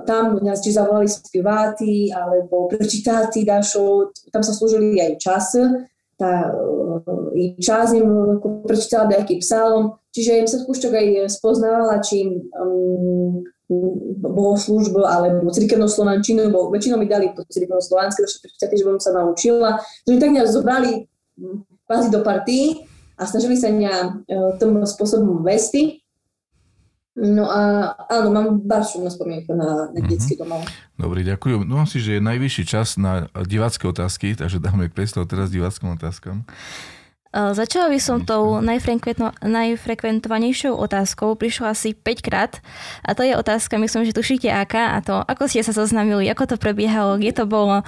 tam 0.06 0.38
nás 0.40 0.62
či 0.62 0.70
zavolali 0.70 1.10
speváty, 1.10 2.14
alebo 2.14 2.70
prečítáci 2.70 3.42
dašov, 3.42 4.14
tam 4.30 4.42
sa 4.42 4.52
slúžili 4.54 4.98
aj 4.98 5.12
čas, 5.18 5.56
tá, 6.18 6.50
i 7.38 7.54
čas 7.62 7.94
im 7.94 8.42
prečítala 8.66 9.06
nejaký 9.06 9.38
psálom, 9.38 9.94
čiže 10.10 10.42
im 10.42 10.48
sa 10.50 10.58
skúšťok 10.58 10.92
aj 10.92 11.08
spoznávala, 11.30 12.02
či 12.02 12.26
im 12.26 12.30
um, 12.58 13.46
bohoslúžbu 14.18 15.04
alebo 15.04 15.52
cirkevnú 15.52 15.86
slovančinu, 15.86 16.48
bo 16.48 16.72
väčšinou 16.72 16.96
mi 16.96 17.04
dali 17.04 17.30
to 17.36 17.44
cirkevnú 17.52 17.84
slovanské, 17.84 18.24
že 18.24 18.80
som 18.80 18.96
sa 18.96 19.12
naučila. 19.12 19.76
Takže 20.08 20.18
tak 20.18 20.32
mňa 20.32 20.42
zobrali 20.48 21.04
kvázi 21.84 22.08
do 22.08 22.24
party 22.24 22.82
a 23.20 23.28
snažili 23.28 23.60
sa 23.60 23.68
mňa 23.68 23.92
uh, 24.24 24.50
tom 24.56 24.80
spôsobom 24.88 25.44
vesti. 25.44 26.00
No 27.18 27.50
a 27.50 27.92
áno, 28.14 28.30
mám 28.30 28.46
baršu 28.62 29.02
na 29.02 29.10
spomienku 29.10 29.50
na, 29.50 29.90
na 29.90 29.98
mm-hmm. 29.98 30.06
detský 30.06 30.38
domov. 30.38 30.62
Dobre, 30.94 31.26
ďakujem. 31.26 31.66
No 31.66 31.82
si, 31.82 31.98
že 31.98 32.16
je 32.16 32.22
najvyšší 32.22 32.62
čas 32.62 32.94
na 32.94 33.26
divácké 33.42 33.90
otázky, 33.90 34.38
takže 34.38 34.62
dáme 34.62 34.86
priestor 34.86 35.26
teraz 35.26 35.50
diváckým 35.50 35.98
otázkam. 35.98 36.46
Začala 37.28 37.92
by 37.92 38.00
som 38.00 38.24
tou 38.24 38.64
najfrekventovanejšou 38.64 40.72
otázkou, 40.72 41.36
prišla 41.36 41.76
asi 41.76 41.92
5 41.92 42.24
krát 42.24 42.64
a 43.04 43.12
to 43.12 43.20
je 43.20 43.36
otázka, 43.36 43.76
myslím, 43.76 44.08
že 44.08 44.16
tušíte 44.16 44.48
aká. 44.48 44.96
A 44.96 45.04
to, 45.04 45.20
ako 45.20 45.44
ste 45.44 45.60
sa 45.60 45.76
zoznamili, 45.76 46.24
ako 46.32 46.48
to 46.48 46.56
prebiehalo, 46.56 47.20
kde 47.20 47.36
to 47.36 47.44
bolo. 47.44 47.84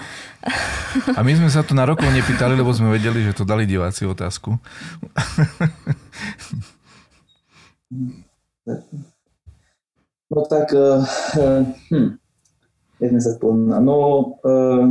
A 1.18 1.24
my 1.24 1.32
sme 1.32 1.48
sa 1.48 1.64
to 1.64 1.72
na 1.72 1.88
rokov 1.88 2.12
nepýtali, 2.12 2.52
lebo 2.52 2.68
sme 2.68 2.92
vedeli, 2.92 3.24
že 3.24 3.32
to 3.32 3.48
dali 3.48 3.64
diváci 3.64 4.04
otázku. 4.04 4.60
No 10.30 10.46
tak, 10.46 10.70
uh, 10.76 11.02
hm, 11.90 12.14
jak 13.00 13.08
sme 13.08 13.20
sa 13.24 13.32
spomínali, 13.34 13.82
no, 13.82 13.96
uh, 14.44 14.86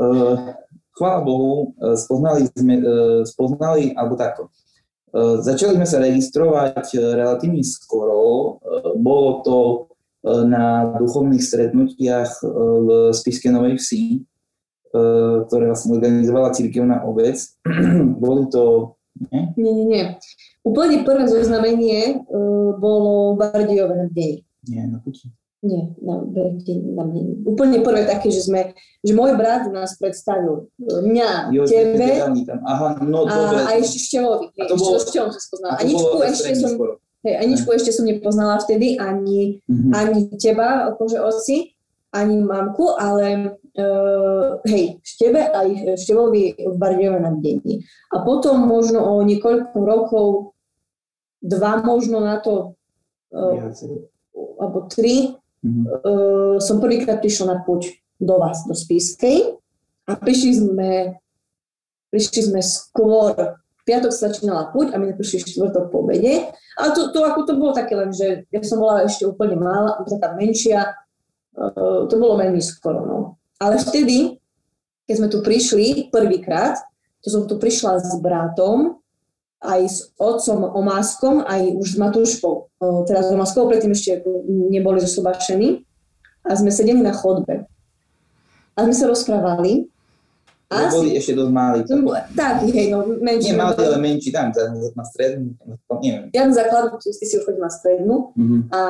uh, 0.00 0.56
chvála 0.96 1.20
Bohu, 1.20 1.76
e, 1.76 1.96
spoznali 1.96 2.48
sme, 2.56 2.74
e, 2.80 2.84
spoznali, 3.28 3.92
alebo 3.92 4.16
takto. 4.16 4.48
E, 4.48 5.44
začali 5.44 5.76
sme 5.76 5.86
sa 5.86 6.00
registrovať 6.00 6.96
relatívne 6.96 7.60
skoro. 7.60 8.58
Bolo 8.96 9.30
to 9.44 9.58
na 10.26 10.90
duchovných 10.98 11.38
stretnutiach 11.38 12.42
v 12.42 13.14
Spiske 13.14 13.46
Novej 13.46 13.78
Vsi, 13.78 14.26
ktoré 15.46 15.70
vlastne 15.70 15.94
organizovala 15.94 16.50
cirkevná 16.50 17.06
obec. 17.06 17.38
Boli 18.24 18.50
to... 18.50 18.96
Nie? 19.30 19.54
Nie, 19.54 19.70
nie, 19.70 19.86
nie. 19.86 20.04
Úplne 20.66 21.06
prvé 21.06 21.30
zoznamenie 21.30 22.26
bolo 22.82 23.38
v 23.38 23.38
Bardiove 23.38 23.94
na. 23.94 24.10
Nie, 24.66 24.82
na 24.90 24.98
Puti. 24.98 25.30
Nie, 25.66 25.90
na, 25.98 26.22
na 26.94 27.02
mne. 27.02 27.42
Úplne 27.42 27.82
prvé 27.82 28.06
také, 28.06 28.30
že 28.30 28.46
sme, 28.46 28.78
že 29.02 29.12
môj 29.18 29.34
brat 29.34 29.66
nás 29.74 29.98
predstavil. 29.98 30.70
Mňa, 30.78 31.50
jo, 31.50 31.66
tebe 31.66 32.22
tam. 32.46 32.62
Aha, 32.62 33.02
no, 33.02 33.26
a, 33.26 33.34
dobre. 33.34 33.58
a 33.66 33.70
ešte 33.82 33.98
Števovi. 33.98 34.46
A 34.54 34.70
to 34.70 34.78
bolo, 34.78 34.94
ešte 34.94 35.18
sa 35.18 35.40
spoznala. 35.42 35.72
A 35.74 35.82
Aničku 35.82 36.16
ešte 36.22 36.50
som, 36.54 36.72
hej, 37.26 37.34
Aničku 37.42 37.68
ešte 37.74 37.90
som 37.90 38.06
nepoznala 38.06 38.62
vtedy, 38.62 38.94
ani, 38.94 39.58
mm-hmm. 39.66 39.90
ani 39.90 40.20
teba, 40.38 40.94
akože 40.94 41.18
oci, 41.18 41.74
ani 42.14 42.38
mamku, 42.38 42.94
ale 42.94 43.58
uh, 43.74 44.62
hej, 44.70 45.02
Štebe 45.02 45.50
aj 45.50 45.98
Števovi 45.98 46.54
v 46.54 46.74
Bardiove 46.78 47.18
na 47.18 47.34
dení. 47.34 47.82
A 48.14 48.22
potom 48.22 48.70
možno 48.70 49.02
o 49.02 49.24
niekoľko 49.26 49.76
rokov, 49.82 50.26
dva 51.42 51.82
možno 51.82 52.22
na 52.22 52.38
to, 52.38 52.78
uh, 53.34 53.66
alebo 54.62 54.86
tri, 54.86 55.34
Mm-hmm. 55.66 55.84
Uh, 56.06 56.56
som 56.62 56.78
prvýkrát 56.78 57.18
prišla 57.18 57.46
na 57.50 57.56
púť 57.66 57.98
do 58.22 58.38
vás, 58.38 58.62
do 58.62 58.72
Spískej 58.72 59.58
a 60.06 60.14
prišli 60.14 60.62
sme, 60.62 61.18
prišli 62.14 62.54
sme 62.54 62.60
skôr, 62.62 63.34
piatok 63.82 64.14
sa 64.14 64.30
začínala 64.30 64.70
púť 64.70 64.94
a 64.94 65.02
my 65.02 65.10
prišli 65.18 65.42
štvrtok 65.42 65.90
po 65.90 66.06
obede. 66.06 66.54
A 66.78 66.94
to, 66.94 67.10
to, 67.10 67.26
ako 67.26 67.42
to 67.42 67.52
bolo 67.58 67.74
také 67.74 67.98
len, 67.98 68.14
že 68.14 68.46
ja 68.54 68.60
som 68.62 68.78
bola 68.78 69.02
ešte 69.02 69.26
úplne 69.26 69.58
malá, 69.58 69.98
taká 70.06 70.38
menšia, 70.38 70.94
uh, 71.58 72.06
to 72.06 72.14
bolo 72.14 72.38
veľmi 72.38 72.62
skoro. 72.62 73.02
No. 73.02 73.18
Ale 73.58 73.82
vtedy, 73.82 74.38
keď 75.10 75.14
sme 75.18 75.28
tu 75.32 75.42
prišli 75.42 76.14
prvýkrát, 76.14 76.78
to 77.26 77.28
som 77.34 77.42
tu 77.50 77.58
prišla 77.58 77.98
s 77.98 78.14
bratom 78.22 79.02
aj 79.64 79.80
s 79.88 79.98
otcom 80.20 80.68
Omáskom, 80.76 81.40
aj 81.44 81.80
už 81.80 81.94
s 81.94 81.98
Matúškou, 81.98 82.54
teraz 83.08 83.28
s 83.28 83.32
Omáskou, 83.32 83.66
predtým 83.70 83.96
ešte 83.96 84.20
neboli 84.46 85.00
zosobašení. 85.00 85.86
A 86.46 86.54
sme 86.54 86.70
sedeli 86.70 87.02
na 87.02 87.10
chodbe. 87.10 87.66
A 88.78 88.86
sme 88.86 88.94
sa 88.94 89.10
rozprávali. 89.10 89.90
A 90.70 90.90
boli 90.94 91.18
ešte 91.18 91.34
dosť 91.34 91.50
malí. 91.50 91.82
Tak, 92.38 92.62
hej, 92.70 92.94
no 92.94 93.02
menší. 93.18 93.50
Nie 93.50 93.58
malý, 93.58 93.82
ale 93.82 93.98
menší, 93.98 94.30
tam 94.30 94.54
na 94.94 95.04
strednú, 95.06 95.58
neviem. 96.02 96.30
Ja 96.30 96.46
na 96.46 96.54
základu, 96.54 97.02
ty 97.02 97.10
si 97.10 97.34
už 97.38 97.46
chodil 97.46 97.62
na 97.62 97.70
strednú. 97.70 98.30
Mm-hmm. 98.38 98.60
A 98.70 98.82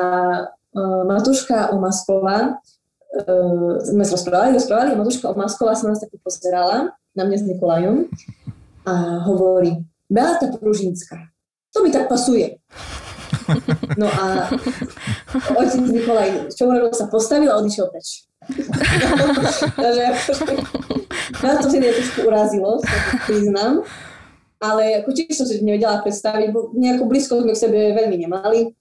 uh, 0.77 1.03
Matúška 1.09 1.73
Omásková, 1.73 2.61
uh, 2.61 3.73
sme 3.81 4.05
sa 4.05 4.21
rozprávali, 4.21 4.57
rozprávali 4.61 4.93
a 4.93 5.01
Matúška 5.01 5.33
Omásková 5.33 5.73
sa 5.77 5.89
nás 5.89 6.01
tak 6.01 6.13
pozerala 6.21 6.93
na 7.17 7.23
mňa 7.25 7.37
s 7.41 7.45
Nikolajom 7.49 7.97
a 8.85 9.25
hovorí, 9.25 9.81
Beata 10.07 10.51
Pružinská. 10.55 11.19
To 11.75 11.85
mi 11.85 11.91
tak 11.93 12.09
pasuje. 12.09 12.57
No 13.97 14.07
a 14.11 14.51
otec 15.55 15.83
Nikolaj 15.87 16.51
Čovorov 16.55 16.95
sa 16.95 17.07
postavil 17.07 17.47
a 17.51 17.59
odišiel 17.63 17.87
preč. 17.91 18.27
Takže 19.83 20.05
nás 21.43 21.57
to 21.63 21.67
vtedy 21.71 21.95
trošku 21.95 22.27
urazilo, 22.27 22.83
sa 22.83 22.91
to 22.91 23.17
priznám. 23.27 23.75
Ale 24.63 25.05
ako 25.05 25.11
tiež 25.13 25.37
som 25.37 25.47
si 25.47 25.61
nevedela 25.61 26.01
predstaviť, 26.01 26.49
bo 26.51 26.73
nejako 26.75 27.07
blízko 27.07 27.45
sme 27.45 27.53
k 27.55 27.63
sebe 27.67 27.79
veľmi 27.93 28.17
nemali. 28.25 28.73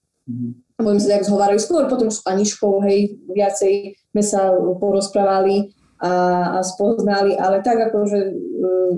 A 0.76 0.80
budeme 0.82 1.00
sa 1.00 1.16
tak 1.16 1.28
zhovárali 1.28 1.60
skôr, 1.60 1.86
potom 1.86 2.10
s 2.10 2.24
Aniškou, 2.26 2.82
hej, 2.84 3.16
viacej 3.30 3.96
sme 4.12 4.22
sa 4.24 4.50
porozprávali 4.56 5.72
a, 6.02 6.10
a 6.56 6.66
spoznali, 6.66 7.36
ale 7.36 7.64
tak 7.64 7.80
ako, 7.88 7.98
že 8.08 8.20
uh, 8.34 8.92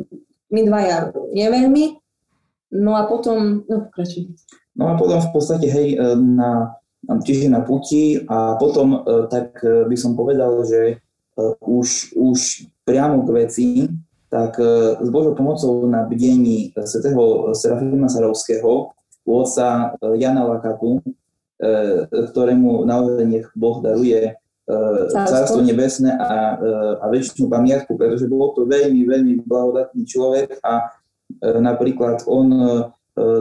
my 0.50 0.60
dvaja 0.64 1.14
neveľmi, 1.34 1.98
No 2.72 2.96
a 2.96 3.08
potom, 3.08 3.64
no 3.64 3.76
pokračuj. 3.88 4.28
No 4.76 4.92
a 4.92 4.94
potom 4.94 5.18
v 5.18 5.30
podstate, 5.32 5.66
hej, 5.66 5.96
e, 5.96 6.16
na, 6.16 6.76
čiže 7.24 7.48
na 7.48 7.64
puti 7.64 8.20
a 8.28 8.54
potom 8.60 9.02
e, 9.02 9.26
tak 9.32 9.56
e, 9.64 9.88
by 9.88 9.96
som 9.96 10.12
povedal, 10.14 10.62
že 10.62 11.00
už, 11.62 12.18
už 12.18 12.66
priamo 12.82 13.22
k 13.22 13.30
veci, 13.30 13.66
tak 14.26 14.58
s 14.98 15.08
Božou 15.08 15.38
pomocou 15.38 15.86
na 15.86 16.02
bdení 16.02 16.74
svätého 16.82 17.54
Serafima 17.54 18.10
Sarovského, 18.10 18.90
otca 19.22 19.94
Jana 20.18 20.42
Lakatu, 20.42 20.98
ktorému 22.10 22.82
naozaj 22.90 23.22
nech 23.22 23.46
Boh 23.54 23.78
daruje 23.78 24.34
Cárstvo 25.14 25.64
nebesné 25.64 26.12
a, 26.12 26.60
a 27.00 27.04
väčšinu 27.08 27.48
pamiatku, 27.48 27.96
pretože 27.96 28.28
bol 28.28 28.52
to 28.52 28.68
veľmi, 28.68 29.06
veľmi 29.08 29.32
blahodatný 29.48 30.04
človek 30.04 30.60
a 30.60 30.92
napríklad 31.42 32.24
on 32.26 32.46
e, 32.50 32.66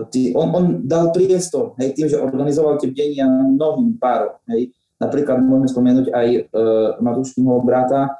tý, 0.10 0.34
on, 0.34 0.50
on 0.54 0.66
dal 0.84 1.14
priestor, 1.14 1.78
hej, 1.78 1.94
tým, 1.94 2.08
že 2.10 2.18
organizoval 2.18 2.82
tie 2.82 2.90
bdenia 2.90 3.30
mnohým 3.30 3.96
párom, 4.02 4.38
hej. 4.50 4.74
Napríklad 4.98 5.46
môžeme 5.46 5.70
spomenúť 5.70 6.08
aj 6.10 6.28
uh, 6.58 6.98
Matúškinho 7.06 7.62
brata, 7.62 8.18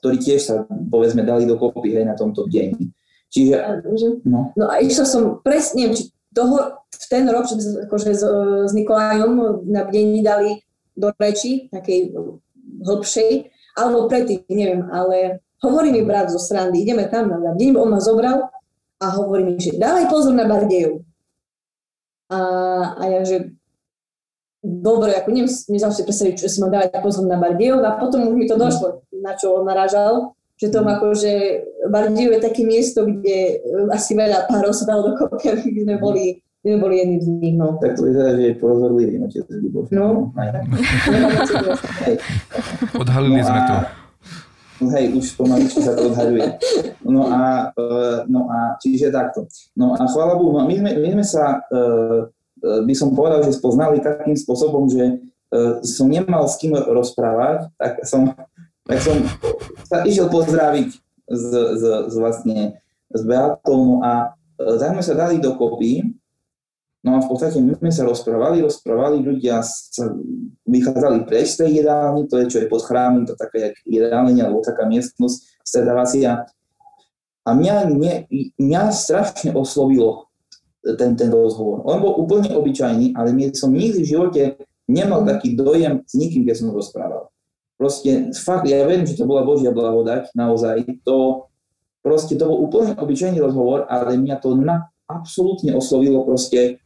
ktorí 0.00 0.16
tiež 0.16 0.40
sa, 0.40 0.54
povedzme, 0.64 1.20
dali 1.20 1.44
dokopy, 1.44 1.92
hej, 1.92 2.08
na 2.08 2.16
tomto 2.16 2.48
bdení. 2.48 2.88
Čiže, 3.28 3.84
no. 4.24 4.56
no 4.56 4.64
a 4.66 4.80
išla 4.80 5.04
som 5.04 5.44
presne, 5.44 5.92
či 5.92 6.08
toho, 6.32 6.80
v 6.88 7.06
ten 7.06 7.28
rok, 7.28 7.46
že 7.46 7.60
akože 7.86 8.10
s, 8.16 8.24
s 8.66 8.72
Nikolajom 8.72 9.66
na 9.68 9.84
bdení 9.84 10.24
dali 10.24 10.64
do 10.96 11.12
reči, 11.20 11.68
takej 11.68 12.16
hlbšej, 12.80 13.52
alebo 13.76 14.08
predtým, 14.08 14.42
neviem, 14.50 14.82
ale 14.88 15.44
hovorí 15.60 15.92
mi 15.92 16.02
brat 16.02 16.32
zo 16.32 16.40
srandy, 16.40 16.80
ideme 16.82 17.06
tam 17.12 17.28
na 17.28 17.52
bdení, 17.52 17.76
on 17.76 17.92
ma 17.92 18.00
zobral 18.00 18.50
a 19.00 19.06
hovorí 19.16 19.48
mi, 19.48 19.56
že 19.56 19.80
dávaj 19.80 20.12
pozor 20.12 20.36
na 20.36 20.44
Bardejov. 20.44 21.00
A, 22.30 22.40
a 23.00 23.02
ja, 23.08 23.20
že 23.24 23.56
dobre, 24.60 25.16
ako 25.16 25.32
neviem, 25.32 25.50
nezal 25.72 25.90
si 25.90 26.04
predstaviť, 26.04 26.36
čo 26.36 26.52
si 26.52 26.60
mám 26.60 26.70
dávať 26.70 27.00
pozor 27.00 27.24
na 27.24 27.40
Bardejov 27.40 27.80
a 27.80 27.96
potom 27.96 28.28
už 28.28 28.34
mi 28.36 28.44
to 28.44 28.60
došlo, 28.60 29.02
na 29.24 29.32
čo 29.34 29.56
on 29.56 29.64
narážal, 29.64 30.36
že 30.60 30.68
to 30.68 30.84
ako, 30.84 31.16
že 31.16 31.64
Bardejov 31.88 32.36
je 32.36 32.40
také 32.44 32.62
miesto, 32.68 33.08
kde 33.08 33.56
e, 33.56 33.88
asi 33.88 34.12
veľa 34.12 34.52
párov 34.52 34.76
sa 34.76 34.84
dalo 34.84 35.16
dokopy, 35.16 35.48
aby 35.48 35.68
sme 35.88 35.96
boli 35.96 36.44
my 36.60 36.76
sme 36.76 36.80
boli 36.84 37.00
jedným 37.00 37.20
z 37.24 37.28
nich, 37.40 37.56
no. 37.56 37.80
Tak 37.80 37.96
to 37.96 38.04
vyzerá, 38.04 38.36
že 38.36 38.52
je 38.52 38.54
prozorlivý, 38.60 39.16
no, 39.16 39.32
tiež 39.32 39.48
No. 39.96 40.28
Odhalili 43.00 43.40
sme 43.40 43.60
to. 43.64 43.99
No 44.80 44.88
hej, 44.96 45.12
už 45.12 45.36
pomaličky 45.36 45.84
sa 45.84 45.92
to 45.92 46.08
odhaľuje. 46.08 46.56
No 47.04 47.28
a, 47.28 47.68
uh, 47.76 48.24
no 48.24 48.48
a 48.48 48.80
čiže 48.80 49.12
takto. 49.12 49.44
No 49.76 49.92
a 49.92 50.02
chvála 50.08 50.40
Bohu, 50.40 50.56
no 50.56 50.64
my 50.64 50.74
sme, 50.74 50.90
my 50.96 51.08
sme 51.20 51.24
sa, 51.24 51.60
uh, 51.68 52.24
by 52.60 52.94
som 52.96 53.12
povedal, 53.12 53.44
že 53.44 53.56
spoznali 53.56 54.00
takým 54.00 54.36
spôsobom, 54.36 54.88
že 54.88 55.20
som 55.82 56.06
nemal 56.06 56.46
s 56.46 56.62
kým 56.62 56.78
rozprávať, 56.78 57.74
tak 57.74 58.06
som, 58.06 58.38
tak 58.86 59.02
som 59.02 59.18
sa 59.90 60.06
išiel 60.06 60.30
pozdraviť 60.30 60.94
z, 61.26 61.46
z, 61.74 61.84
z 62.06 62.14
vlastne 62.22 62.78
s 63.10 63.20
Beatou, 63.26 63.78
no 63.82 63.96
a 63.98 64.38
tak 64.54 64.94
sme 64.94 65.02
sa 65.02 65.18
dali 65.18 65.42
dokopy 65.42 66.19
No 67.00 67.16
a 67.16 67.24
v 67.24 67.32
podstate 67.32 67.56
my 67.64 67.80
sme 67.80 67.88
sa 67.88 68.04
rozprávali, 68.04 68.60
rozprávali, 68.60 69.24
ľudia 69.24 69.64
sa 69.64 70.12
vychádzali 70.68 71.24
preč 71.24 71.56
z 71.56 71.64
tej 71.64 71.70
jedálny, 71.80 72.28
to 72.28 72.36
je, 72.44 72.46
čo 72.52 72.58
je 72.60 72.68
pod 72.68 72.84
chrámom, 72.84 73.24
to 73.24 73.32
taká 73.40 73.72
jak 73.72 73.74
jedálenia, 73.88 74.44
alebo 74.44 74.60
taká 74.60 74.84
miestnosť, 74.84 75.64
stredávacia. 75.64 76.44
A 77.40 77.50
mňa, 77.56 77.88
mňa, 77.96 78.14
mňa 78.60 78.82
strašne 78.92 79.56
oslovilo 79.56 80.28
ten, 80.84 81.16
ten 81.16 81.32
rozhovor. 81.32 81.80
On 81.88 82.04
bol 82.04 82.20
úplne 82.20 82.52
obyčajný, 82.52 83.16
ale 83.16 83.32
my 83.32 83.48
som 83.56 83.72
nikdy 83.72 84.04
v 84.04 84.10
živote 84.12 84.42
nemal 84.84 85.24
taký 85.24 85.56
dojem 85.56 86.04
s 86.04 86.12
nikým, 86.20 86.44
keď 86.44 86.54
som 86.60 86.68
rozprával. 86.68 87.32
Proste, 87.80 88.28
fakt, 88.36 88.68
ja 88.68 88.84
viem, 88.84 89.08
že 89.08 89.16
to 89.16 89.24
bola 89.24 89.40
Božia 89.40 89.72
blahodať, 89.72 90.36
naozaj, 90.36 90.84
to, 91.00 91.48
proste 92.04 92.36
to 92.36 92.44
bol 92.44 92.60
úplne 92.60 92.92
obyčajný 92.92 93.40
rozhovor, 93.40 93.88
ale 93.88 94.20
mňa 94.20 94.36
to 94.36 94.52
na, 94.52 94.92
absolútne 95.08 95.72
oslovilo 95.72 96.28
proste 96.28 96.76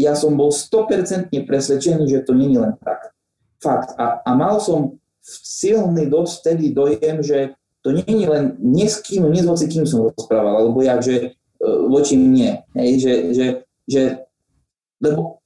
ja 0.00 0.16
som 0.16 0.34
bol 0.34 0.50
100% 0.50 1.30
presvedčený, 1.44 2.04
že 2.08 2.24
to 2.24 2.32
není 2.32 2.56
len 2.56 2.74
tak. 2.80 3.12
Fakt. 3.60 3.92
A, 4.00 4.24
a 4.24 4.30
mal 4.32 4.56
som 4.58 4.96
silný 5.22 6.08
dosť 6.08 6.32
vtedy 6.40 6.72
dojem, 6.72 7.20
že 7.20 7.54
to 7.84 7.92
není 7.92 8.24
len 8.28 8.56
nie 8.60 8.88
s 8.88 9.00
kým, 9.00 9.28
nie 9.28 9.44
s 9.44 9.48
hoci 9.48 9.68
kým 9.68 9.84
som 9.84 10.08
rozprával, 10.08 10.64
alebo 10.64 10.80
jak, 10.80 11.00
že 11.00 11.16
uh, 11.60 11.88
voči 11.88 12.16
mne. 12.16 12.64
Hej, 12.76 12.90
že, 13.00 13.14
že, 13.32 13.46
že, 13.88 14.02
lebo 15.00 15.40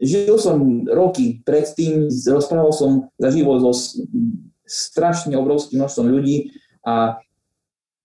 žil 0.00 0.36
som 0.36 0.84
roky 0.84 1.40
predtým, 1.44 2.08
rozprával 2.08 2.72
som 2.72 3.08
za 3.16 3.32
život 3.32 3.64
so 3.64 3.72
strašne 4.66 5.32
obrovským 5.38 5.80
množstvom 5.80 6.06
ľudí 6.10 6.52
a, 6.84 7.16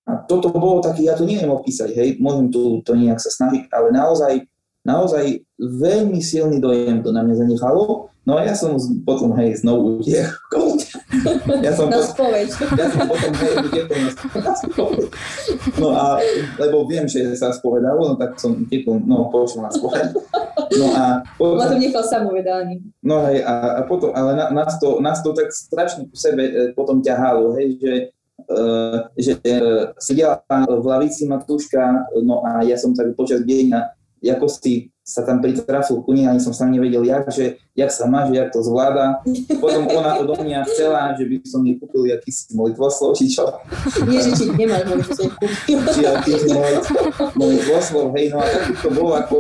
a 0.07 0.11
toto 0.29 0.53
bolo 0.53 0.79
také, 0.79 1.03
ja 1.03 1.17
to 1.17 1.27
neviem 1.27 1.51
opísať, 1.51 1.91
hej, 1.91 2.09
môžem 2.21 2.53
tu 2.53 2.79
to 2.85 2.95
nejak 2.95 3.19
sa 3.19 3.33
snažiť, 3.33 3.67
ale 3.73 3.91
naozaj 3.91 4.47
naozaj 4.81 5.45
veľmi 5.57 6.17
silný 6.21 6.57
dojem 6.57 7.05
to 7.05 7.13
na 7.13 7.21
mňa 7.21 7.45
zanechalo. 7.45 8.11
No 8.21 8.37
a 8.37 8.45
ja 8.45 8.53
som 8.53 8.77
potom, 9.01 9.33
hej, 9.33 9.57
znovu 9.65 9.97
utiekol. 9.97 10.77
Ja 11.65 11.73
som, 11.73 11.89
na 11.89 12.05
spoveď. 12.05 12.47
Ja 12.79 12.87
som 12.93 13.09
potom, 13.09 13.33
hej, 13.33 13.53
utiekol 13.65 13.97
na 14.45 14.53
spoveď. 14.53 15.09
No 15.81 15.87
a, 15.97 16.21
lebo 16.61 16.85
viem, 16.85 17.09
že 17.09 17.33
sa 17.33 17.49
spovedalo, 17.49 18.13
no 18.13 18.15
tak 18.21 18.37
som 18.37 18.61
utiekol, 18.61 19.01
no 19.09 19.33
pošiel 19.33 19.65
na 19.65 19.73
spoveď. 19.73 20.13
No 20.77 20.85
a 20.93 21.25
potom... 21.33 21.65
To 21.65 21.81
nechal 21.81 22.05
samovedání. 22.05 23.01
No 23.01 23.25
hej, 23.25 23.41
a, 23.41 23.81
a 23.81 23.89
potom, 23.89 24.13
ale 24.13 24.37
na, 24.37 24.53
nás, 24.53 24.77
to, 24.77 25.01
nás 25.01 25.17
to 25.25 25.33
tak 25.33 25.49
strašne 25.49 26.05
po 26.05 26.13
sebe 26.13 26.45
e, 26.45 26.51
potom 26.77 27.01
ťahalo, 27.01 27.57
hej, 27.57 27.77
že 27.81 27.93
Uh, 28.49 29.05
že 29.13 29.37
uh, 29.37 29.93
sedela 30.01 30.41
v 30.65 30.81
lavici 30.81 31.29
Matúška, 31.29 32.09
no 32.25 32.41
a 32.41 32.65
ja 32.65 32.73
som 32.73 32.89
tak 32.89 33.13
počas 33.13 33.45
dňa 33.45 34.00
ako 34.29 34.45
si 34.45 34.93
sa 35.01 35.25
tam 35.25 35.41
pritrafil 35.41 36.05
ku 36.05 36.13
nej, 36.13 36.29
ani 36.29 36.37
som 36.37 36.53
sa 36.53 36.69
nevedel, 36.69 37.01
jak, 37.03 37.25
že, 37.33 37.57
jak 37.73 37.89
sa 37.89 38.05
má, 38.05 38.29
že 38.29 38.37
jak 38.37 38.53
to 38.53 38.61
zvláda. 38.61 39.19
Potom 39.59 39.89
ona 39.89 40.21
odo 40.21 40.37
mňa 40.37 40.61
chcela, 40.69 41.17
že 41.17 41.25
by 41.25 41.35
som 41.41 41.65
jej 41.65 41.75
kúpil 41.81 42.13
akýsi 42.13 42.53
molitvoslov, 42.53 43.17
či 43.17 43.27
čo. 43.27 43.49
Nie, 44.05 44.21
že 44.21 44.31
či 44.37 44.45
nemáš 44.53 44.85
molitvoslov 44.87 45.29
kúpil. 45.35 45.77
Či 45.89 46.01
akýsi 46.05 46.53
molitvoslov, 47.33 48.05
hej, 48.13 48.25
no 48.29 48.37
a 48.39 48.45
tak 48.45 48.63
to 48.77 48.89
bolo 48.93 49.11
ako, 49.17 49.35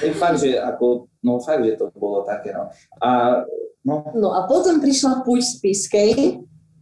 hej, 0.00 0.12
fakt, 0.16 0.38
že 0.40 0.56
ako, 0.56 1.06
no 1.20 1.38
fakt, 1.44 1.62
že 1.62 1.76
to 1.76 1.92
bolo 1.94 2.24
také, 2.24 2.56
no. 2.56 2.72
A, 3.04 3.44
no. 3.84 4.08
no 4.16 4.28
a 4.32 4.48
potom 4.48 4.80
prišla 4.80 5.22
púť 5.22 5.44
z 5.44 5.54
Piskej, 5.60 6.10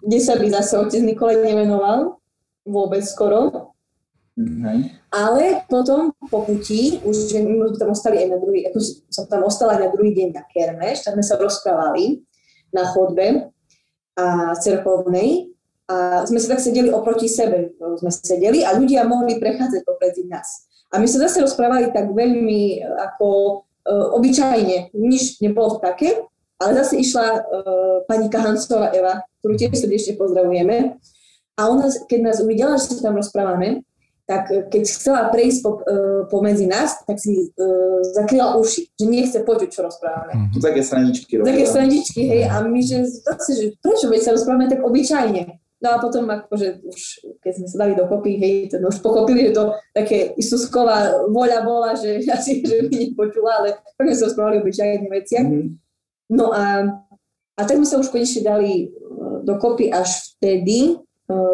kde 0.03 0.19
sa 0.23 0.39
by 0.39 0.47
zase 0.63 0.79
otec 0.79 1.03
Nikolaj 1.03 1.43
nevenoval, 1.43 2.23
vôbec 2.63 3.03
skoro. 3.03 3.72
Mm-hmm. 4.33 5.13
Ale 5.13 5.61
potom 5.69 6.17
po 6.33 6.49
puti, 6.49 7.05
už 7.05 7.37
my 7.37 7.77
tam 7.77 7.93
ostali 7.93 8.17
aj 8.25 8.29
na 8.33 8.39
druhý, 8.41 8.65
ako 8.65 8.79
som 9.13 9.29
tam 9.29 9.45
ostala 9.45 9.77
aj 9.77 9.81
na 9.85 9.91
druhý 9.93 10.17
deň 10.17 10.29
na 10.33 10.43
Kermeš, 10.49 11.05
tak 11.05 11.21
sme 11.21 11.25
sa 11.25 11.37
rozprávali 11.37 12.25
na 12.73 12.89
chodbe 12.89 13.53
a 14.17 14.57
cerkovnej 14.57 15.53
a 15.85 16.25
sme 16.25 16.41
sa 16.41 16.57
tak 16.57 16.65
sedeli 16.65 16.89
oproti 16.89 17.29
sebe, 17.29 17.77
sme 17.77 18.09
sedeli 18.09 18.65
a 18.65 18.73
ľudia 18.73 19.05
mohli 19.05 19.37
prechádzať 19.37 19.85
popredzi 19.85 20.25
nás. 20.25 20.65
A 20.93 20.97
my 20.97 21.05
sa 21.05 21.29
zase 21.29 21.45
rozprávali 21.45 21.93
tak 21.93 22.13
veľmi 22.13 22.85
ako 23.13 23.29
uh, 23.61 24.17
obyčajne, 24.17 24.97
nič 24.97 25.45
nebolo 25.45 25.77
také, 25.77 26.25
ale 26.57 26.73
zase 26.81 27.01
išla 27.01 27.27
uh, 27.37 27.97
pani 28.09 28.33
Kahancová 28.33 28.93
Eva, 28.97 29.25
ktorú 29.41 29.61
tiež 29.61 29.77
srdečne 29.77 30.17
pozdravujeme. 30.17 30.97
A 31.57 31.69
ona, 31.69 31.89
keď 32.09 32.21
nás 32.33 32.41
uvidela, 32.41 32.81
že 32.81 32.97
sa 32.97 33.13
tam 33.13 33.21
rozprávame, 33.21 33.85
tak 34.33 34.45
e, 34.49 34.65
keď 34.73 34.83
chcela 34.89 35.23
prejsť 35.29 35.59
po, 35.61 35.71
uh, 35.77 36.25
pomedzi 36.33 36.65
nás, 36.65 37.05
tak 37.05 37.21
si 37.21 37.53
uh, 37.53 38.01
zakryla 38.17 38.57
uši, 38.57 38.89
že 38.97 39.05
nechce 39.05 39.39
počuť, 39.45 39.69
čo 39.69 39.85
rozprávame. 39.85 40.33
Mm-hmm. 40.33 40.65
Také 40.65 40.81
straničky. 40.81 41.33
Také 41.45 41.65
straničky, 41.69 42.21
hej, 42.25 42.43
a 42.49 42.65
my, 42.65 42.81
že 42.81 43.05
zase, 43.05 43.51
že 43.53 43.67
prečo, 43.77 44.09
veď 44.09 44.21
sa 44.25 44.33
rozprávame 44.33 44.73
tak 44.73 44.81
obyčajne. 44.81 45.61
No 45.83 45.89
a 45.93 45.97
potom 45.99 46.31
akože 46.31 46.87
už, 46.87 47.01
keď 47.43 47.53
sme 47.59 47.67
sa 47.67 47.77
dali 47.85 47.93
dokopy, 47.99 48.33
hej, 48.39 48.55
to 48.73 48.81
už 48.81 49.03
pochopili, 49.03 49.51
že 49.51 49.59
to 49.59 49.77
také 49.93 50.33
Isusková 50.39 51.29
voľa 51.29 51.61
bola, 51.67 51.93
že 51.93 52.25
asi, 52.37 52.65
že 52.65 52.89
by 52.89 53.13
nepočula, 53.13 53.61
ale 53.61 53.69
tak 54.01 54.09
sme 54.09 54.17
sa 54.17 54.27
rozprávali 54.33 54.57
o 54.57 54.63
obyčajných 54.65 55.13
veciach. 55.13 55.47
Mm-hmm. 55.47 55.69
No 56.33 56.57
a, 56.57 56.89
a 57.59 57.61
tak 57.69 57.77
sme 57.77 57.89
sa 57.89 58.01
už 58.01 58.09
konečne 58.09 58.41
dali 58.41 58.89
dokopy 59.45 59.93
až 59.93 60.39
vtedy, 60.39 60.97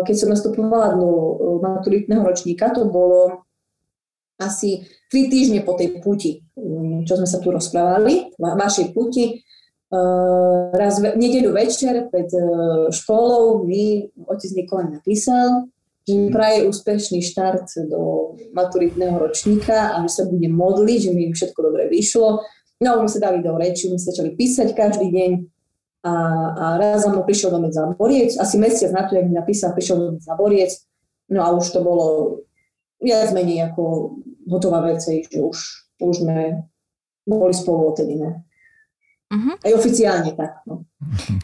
keď 0.06 0.14
som 0.16 0.28
nastupovala 0.32 0.96
do 0.96 1.08
eh, 1.08 1.36
maturitného 1.62 2.22
ročníka, 2.22 2.70
to 2.70 2.88
bolo 2.88 3.44
asi 4.38 4.86
tri 5.10 5.26
týždne 5.26 5.66
po 5.66 5.74
tej 5.74 5.98
puti, 5.98 6.46
mm, 6.54 7.02
čo 7.08 7.18
sme 7.18 7.26
sa 7.26 7.42
tu 7.42 7.50
rozprávali, 7.50 8.34
vašej 8.38 8.94
puti. 8.94 9.42
Eh, 9.88 10.62
raz 10.76 11.00
v 11.00 11.16
nedeľu 11.16 11.50
večer 11.56 12.12
pred 12.12 12.28
školou 12.92 13.64
mi 13.64 14.04
otec 14.28 14.50
Nikolaj 14.52 15.00
napísal, 15.00 15.72
že 16.08 16.12
mi 16.16 16.28
praje 16.32 16.64
úspešný 16.64 17.20
štart 17.20 17.88
do 17.88 18.32
maturitného 18.56 19.16
ročníka 19.20 19.92
a 19.92 20.00
že 20.08 20.10
sa 20.12 20.24
budem 20.24 20.52
modliť, 20.56 21.00
že 21.08 21.10
mi 21.12 21.28
všetko 21.32 21.60
dobre 21.60 21.88
vyšlo. 21.92 22.44
No, 22.78 23.02
my 23.02 23.08
sa 23.10 23.18
dali 23.18 23.42
do 23.42 23.58
reči, 23.58 23.90
my 23.90 23.98
sa 23.98 24.14
začali 24.14 24.38
písať 24.38 24.72
každý 24.72 25.10
deň 25.10 25.30
a, 26.04 26.12
a 26.54 26.64
raz 26.78 27.02
za 27.02 27.10
mnou 27.10 27.26
prišiel 27.26 27.50
do 27.50 27.72
za 27.72 27.86
Boriec, 27.98 28.38
asi 28.38 28.58
mesiac 28.58 28.92
na 28.94 29.02
to, 29.08 29.18
jak 29.18 29.26
mi 29.26 29.34
napísal, 29.34 29.74
prišiel 29.74 29.96
do 29.98 30.06
za 30.20 30.34
Boriec, 30.38 30.70
no 31.28 31.42
a 31.42 31.50
už 31.50 31.74
to 31.74 31.80
bolo 31.82 32.06
viac 33.02 33.34
menej 33.34 33.70
ako 33.70 34.14
hotová 34.50 34.82
vec, 34.86 35.02
že 35.02 35.38
už, 35.38 35.58
už 36.00 36.14
sme 36.22 36.66
boli 37.26 37.54
spolu 37.54 37.92
odtedy, 37.92 38.14
ne. 38.16 38.48
Uh-huh. 39.28 39.60
Aj 39.60 39.72
oficiálne 39.76 40.32
tak. 40.32 40.64
No. 40.64 40.88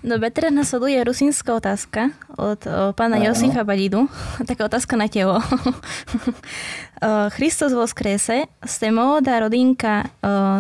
Dobre, 0.01 0.33
teraz 0.33 0.57
nasleduje 0.57 1.05
rusínska 1.05 1.53
otázka 1.53 2.17
od 2.33 2.65
o, 2.65 2.97
pána 2.97 3.21
Áno. 3.21 3.29
Josifa 3.29 3.61
Badidu. 3.61 4.09
Taká 4.49 4.73
otázka 4.73 4.97
na 4.97 5.05
telo. 5.05 5.37
Christos 7.37 7.77
vo 7.77 7.85
skrese, 7.85 8.49
ste 8.65 8.89
mladá 8.89 9.45
rodinka 9.45 10.09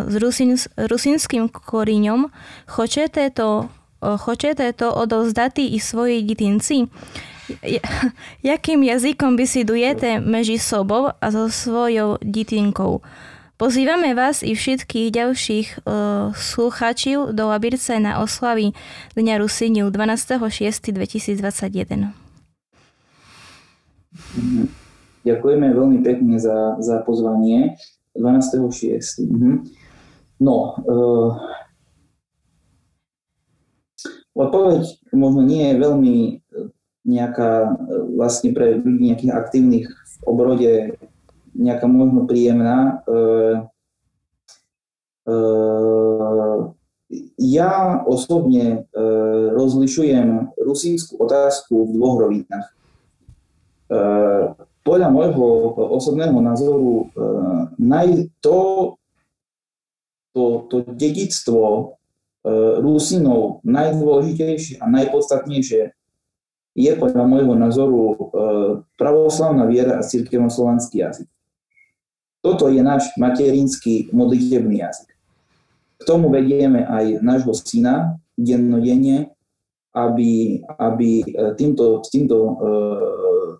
s 0.04 0.14
rusín, 0.20 0.60
rusínským 0.76 1.48
koríňom. 1.48 2.28
Chcete 2.68 3.32
to, 3.32 3.72
o, 4.03 4.17
chcete 4.17 4.73
to 4.73 4.93
odovzdati 4.93 5.67
i 5.67 5.79
svojej 5.79 6.23
ditinci? 6.23 6.85
Ja- 7.65 7.81
Jakým 8.43 8.83
jazykom 8.83 9.35
bysідujete 9.35 10.19
межі 10.21 10.57
собou 10.57 11.09
a 11.21 11.31
so 11.31 11.49
svojou 11.49 12.17
ditinkou? 12.21 13.01
Pozývame 13.59 14.15
vás 14.15 14.39
i 14.39 14.55
všetkých 14.55 15.11
ďalších 15.11 15.67
uh, 15.83 16.31
slucháčiv 16.31 17.35
do 17.35 17.51
Labirce 17.51 17.99
na 17.99 18.23
oslavy 18.23 18.71
Dňa 19.19 19.35
Rusíniu 19.43 19.91
12.6.2021. 19.91 22.15
Mhm. 24.37 24.63
Ďakujeme 25.27 25.67
veľmi 25.75 25.99
pekne 25.99 26.39
za, 26.39 26.79
za 26.79 27.03
pozvanie 27.03 27.75
12.6. 28.15 29.27
Mhm. 29.27 29.67
No, 30.39 30.79
uh, 30.87 31.35
odpoveď 34.34 34.82
možno 35.14 35.40
nie 35.46 35.72
je 35.72 35.80
veľmi 35.80 36.16
eh, 36.18 36.36
nejaká 37.06 37.50
eh, 37.64 37.74
vlastne 38.18 38.50
pre 38.52 38.78
ľudí 38.78 39.10
nejakých 39.10 39.32
aktívnych 39.34 39.86
v 39.88 40.14
obrode 40.26 40.72
nejaká 41.54 41.86
možno 41.86 42.26
príjemná. 42.26 43.06
Uh, 43.06 43.70
uh, 45.30 46.74
ja 47.38 48.02
osobne 48.02 48.90
uh, 48.90 49.54
rozlišujem 49.54 50.58
rusínsku 50.58 51.14
otázku 51.22 51.86
v 51.86 51.90
dvoch 51.94 52.16
rovinách. 52.26 52.66
Uh, 53.86 54.58
podľa 54.82 55.08
môjho 55.14 55.46
osobného 55.94 56.36
názoru 56.42 57.08
uh, 57.14 57.70
naj, 57.78 58.28
to, 58.42 58.94
to, 60.34 60.66
to 60.68 60.76
dedictvo 60.90 61.94
Rusinov 62.80 63.64
najdôležitejšie 63.64 64.76
a 64.78 64.86
najpodstatnejšie 64.92 65.96
je 66.74 66.92
podľa 66.98 67.24
môjho 67.24 67.54
názoru 67.56 67.96
uh, 67.96 68.16
pravoslavná 68.98 69.64
viera 69.64 69.96
a 69.96 70.04
cirkevno-slovanský 70.04 71.06
jazyk. 71.06 71.30
Toto 72.44 72.68
je 72.68 72.84
náš 72.84 73.08
materinský 73.16 74.12
modlitebný 74.12 74.84
jazyk. 74.84 75.08
K 75.96 76.02
tomu 76.04 76.28
vedieme 76.28 76.84
aj 76.84 77.24
nášho 77.24 77.56
syna 77.56 78.20
dennodenne, 78.36 79.32
aby, 79.96 80.60
aby 80.76 81.22
e, 81.22 81.54
týmto, 81.56 82.02
týmto, 82.04 82.36
e, 82.36 82.74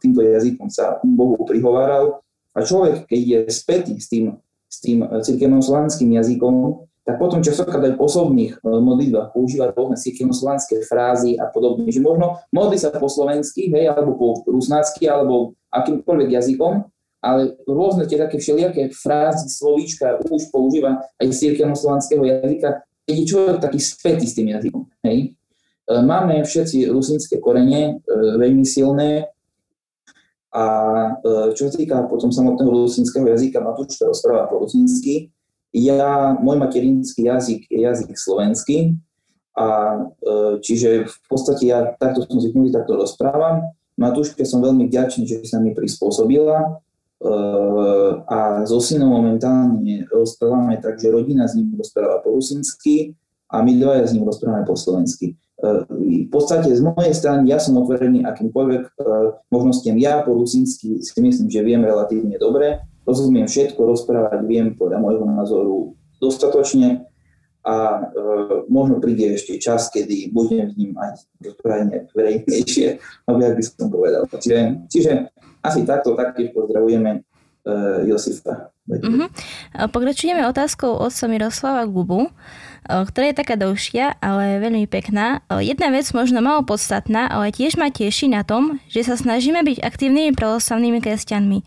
týmto 0.02 0.20
jazykom 0.20 0.68
sa 0.68 0.98
Bohu 1.00 1.38
prihováral. 1.46 2.20
A 2.52 2.60
človek, 2.66 3.06
keď 3.06 3.20
je 3.22 3.38
spätý 3.54 3.94
s 3.96 4.10
tým, 4.12 4.36
s 4.68 4.82
tým 4.82 5.06
cirkevnoslovanským 5.06 6.12
jazykom, 6.18 6.84
tak 7.04 7.20
potom 7.20 7.44
častokrát 7.44 7.84
aj 7.84 7.94
v 7.94 8.00
osobných 8.00 8.52
e, 8.56 8.58
modlitbách 8.64 9.36
používa 9.36 9.68
rôzne 9.76 10.00
cirkevnoslovanské 10.00 10.80
frázy 10.88 11.36
a 11.36 11.52
podobne. 11.52 11.84
Že 11.92 12.00
možno 12.00 12.40
modli 12.48 12.80
sa 12.80 12.88
po 12.96 13.12
slovensky, 13.12 13.68
hej, 13.68 13.92
alebo 13.92 14.16
po 14.16 14.40
rusnácky, 14.48 15.04
alebo 15.04 15.52
akýmkoľvek 15.68 16.28
jazykom, 16.32 16.72
ale 17.20 17.60
rôzne 17.68 18.08
tie 18.08 18.16
také 18.16 18.40
všelijaké 18.40 18.88
frázy, 18.96 19.52
slovíčka 19.52 20.16
už 20.24 20.48
používa 20.48 21.04
aj 21.20 21.28
z 21.28 21.36
cirkevnoslovanského 21.52 22.24
jazyka, 22.24 22.88
keď 23.04 23.14
je 23.20 23.24
človek 23.28 23.56
taký 23.60 23.80
spätý 23.84 24.24
s 24.24 24.36
tým 24.36 24.48
jazykom. 24.56 24.88
Hej. 25.04 25.36
E, 25.84 25.92
Máme 26.00 26.40
všetci 26.40 26.88
rusínske 26.88 27.36
korene, 27.36 28.00
e, 28.00 28.16
veľmi 28.40 28.64
silné, 28.64 29.28
a 30.54 30.64
čo 31.58 31.66
sa 31.66 31.74
týka 31.74 32.06
potom 32.06 32.30
samotného 32.30 32.86
rusínskeho 32.86 33.26
jazyka, 33.26 33.58
Matúška 33.58 34.06
rozpráva 34.06 34.46
po 34.46 34.62
rusínsky. 34.62 35.33
Ja, 35.74 36.38
môj 36.38 36.62
materinský 36.62 37.26
jazyk 37.26 37.66
je 37.66 37.82
jazyk 37.82 38.14
slovenský, 38.14 38.94
a 39.54 39.66
e, 40.18 40.58
čiže 40.58 41.06
v 41.06 41.16
podstate 41.30 41.70
ja 41.70 41.94
takto 41.94 42.26
som 42.26 42.42
zvyknutý, 42.42 42.74
takto 42.74 42.98
rozprávam. 42.98 43.70
Matúške 43.94 44.42
som 44.42 44.58
veľmi 44.58 44.90
vďačný, 44.90 45.22
že 45.30 45.46
sa 45.46 45.62
mi 45.62 45.70
prispôsobila 45.70 46.58
e, 46.58 46.68
a 48.26 48.66
so 48.66 48.82
synom 48.82 49.14
momentálne 49.14 50.10
rozprávame 50.10 50.82
tak, 50.82 50.98
že 50.98 51.14
rodina 51.14 51.46
s 51.46 51.54
ním 51.54 51.78
rozpráva 51.78 52.18
po 52.18 52.34
rusínsky 52.34 53.14
a 53.46 53.62
my 53.62 53.78
dvaja 53.78 54.10
s 54.10 54.12
ním 54.18 54.26
rozprávame 54.26 54.66
po 54.66 54.74
slovensky. 54.74 55.38
V 55.64 56.28
podstate 56.34 56.74
z 56.74 56.82
mojej 56.82 57.14
strany 57.14 57.48
ja 57.48 57.62
som 57.62 57.78
otvorený 57.78 58.26
akýmkoľvek 58.26 58.82
e, 58.82 58.92
možnostiam. 59.54 59.94
Ja 60.02 60.18
po 60.26 60.34
rusínsky 60.34 60.98
si 60.98 61.18
myslím, 61.22 61.46
že 61.46 61.62
viem 61.62 61.86
relatívne 61.86 62.34
dobre, 62.42 62.82
rozumiem 63.04 63.46
všetko, 63.46 63.80
rozprávať 63.80 64.40
viem 64.48 64.72
podľa 64.74 64.98
môjho 65.00 65.24
názoru 65.28 65.76
dostatočne 66.18 67.04
a 67.64 67.76
e, 67.76 68.00
možno 68.68 69.00
príde 69.00 69.32
ešte 69.32 69.56
čas, 69.56 69.88
kedy 69.88 70.32
budem 70.36 70.68
s 70.72 71.24
rozprávať 71.40 72.12
verejnejšie, 72.12 73.00
alebo 73.24 73.40
jak 73.40 73.54
by 73.56 73.62
som 73.64 73.88
povedal. 73.88 74.22
Čiže, 74.28 74.58
čiže 74.92 75.12
asi 75.64 75.80
takto 75.88 76.12
taktiež 76.12 76.52
pozdravujeme 76.52 77.10
e, 77.16 77.20
Josifa. 78.04 78.68
Uh-huh. 78.84 79.32
Pokračujeme 79.88 80.44
otázkou 80.44 81.00
otca 81.00 81.24
Miroslava 81.24 81.88
Gubu, 81.88 82.28
ktorá 82.84 83.32
je 83.32 83.40
taká 83.40 83.56
dlhšia, 83.56 84.20
ale 84.20 84.60
veľmi 84.60 84.84
pekná. 84.86 85.40
Jedna 85.48 85.88
vec 85.88 86.08
možno 86.12 86.44
malo 86.44 86.62
podstatná, 86.62 87.26
ale 87.26 87.50
tiež 87.50 87.80
ma 87.80 87.88
teší 87.88 88.28
na 88.28 88.44
tom, 88.44 88.80
že 88.92 89.04
sa 89.04 89.16
snažíme 89.16 89.64
byť 89.64 89.80
aktívnymi 89.80 90.36
pravoslavnými 90.36 91.00
kresťanmi. 91.00 91.58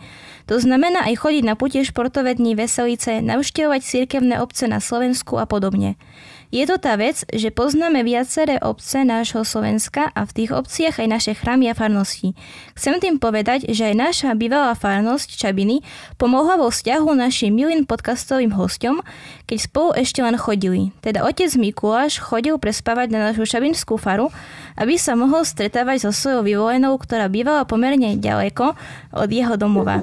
To 0.48 0.56
znamená 0.62 1.04
aj 1.10 1.20
chodiť 1.20 1.44
na 1.44 1.60
putie 1.60 1.84
športové 1.84 2.38
dní 2.38 2.56
Veselice, 2.56 3.20
navštevovať 3.20 3.82
cirkevné 3.84 4.40
obce 4.40 4.70
na 4.70 4.80
Slovensku 4.80 5.36
a 5.36 5.44
podobne. 5.44 6.00
Je 6.48 6.64
to 6.64 6.80
tá 6.80 6.96
vec, 6.96 7.28
že 7.28 7.52
poznáme 7.52 8.08
viaceré 8.08 8.56
obce 8.64 9.04
nášho 9.04 9.44
Slovenska 9.44 10.16
a 10.16 10.24
v 10.24 10.32
tých 10.32 10.56
obciach 10.56 10.96
aj 11.04 11.08
naše 11.12 11.32
chrámy 11.36 11.68
a 11.68 11.76
farnosti. 11.76 12.40
Chcem 12.72 13.04
tým 13.04 13.20
povedať, 13.20 13.68
že 13.68 13.92
aj 13.92 13.96
naša 14.00 14.30
bývalá 14.32 14.72
farnosť 14.72 15.36
Čabiny 15.36 15.84
pomohla 16.16 16.56
vo 16.56 16.72
vzťahu 16.72 17.20
našim 17.20 17.52
milým 17.52 17.84
podcastovým 17.84 18.56
hostom, 18.56 19.04
keď 19.44 19.58
spolu 19.60 19.90
ešte 20.00 20.24
len 20.24 20.40
chodili. 20.40 20.96
Teda 21.04 21.28
otec 21.28 21.52
Mikuláš 21.60 22.24
chodil 22.24 22.56
prespávať 22.56 23.12
na 23.12 23.28
našu 23.28 23.44
Čabinskú 23.44 24.00
faru, 24.00 24.32
aby 24.80 24.96
sa 24.96 25.20
mohol 25.20 25.44
stretávať 25.44 26.08
so 26.08 26.12
svojou 26.16 26.48
vyvolenou, 26.48 26.96
ktorá 26.96 27.28
bývala 27.28 27.68
pomerne 27.68 28.16
ďaleko 28.16 28.72
od 29.20 29.30
jeho 29.30 29.60
domova. 29.60 30.00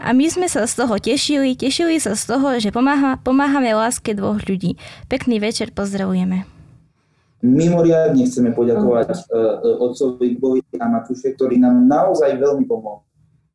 A 0.00 0.16
my 0.16 0.24
sme 0.28 0.48
sa 0.48 0.64
z 0.64 0.72
toho 0.80 0.96
tešili, 0.96 1.52
tešili 1.52 2.00
sa 2.00 2.16
z 2.16 2.24
toho, 2.24 2.56
že 2.56 2.72
pomáha, 2.72 3.20
pomáhame 3.20 3.76
láske 3.76 4.16
dvoch 4.16 4.40
ľudí. 4.48 4.80
Pekný 5.12 5.36
večer, 5.36 5.72
pozdravujeme. 5.72 6.48
Mimoriadne 7.42 8.22
chceme 8.24 8.54
poďakovať 8.54 9.08
uh, 9.10 9.82
otcovi 9.82 10.38
Bovi 10.38 10.62
a 10.78 10.86
Matúše, 10.86 11.34
ktorí 11.34 11.58
nám 11.58 11.90
naozaj 11.90 12.38
veľmi 12.38 12.64
pomohli. 12.70 13.02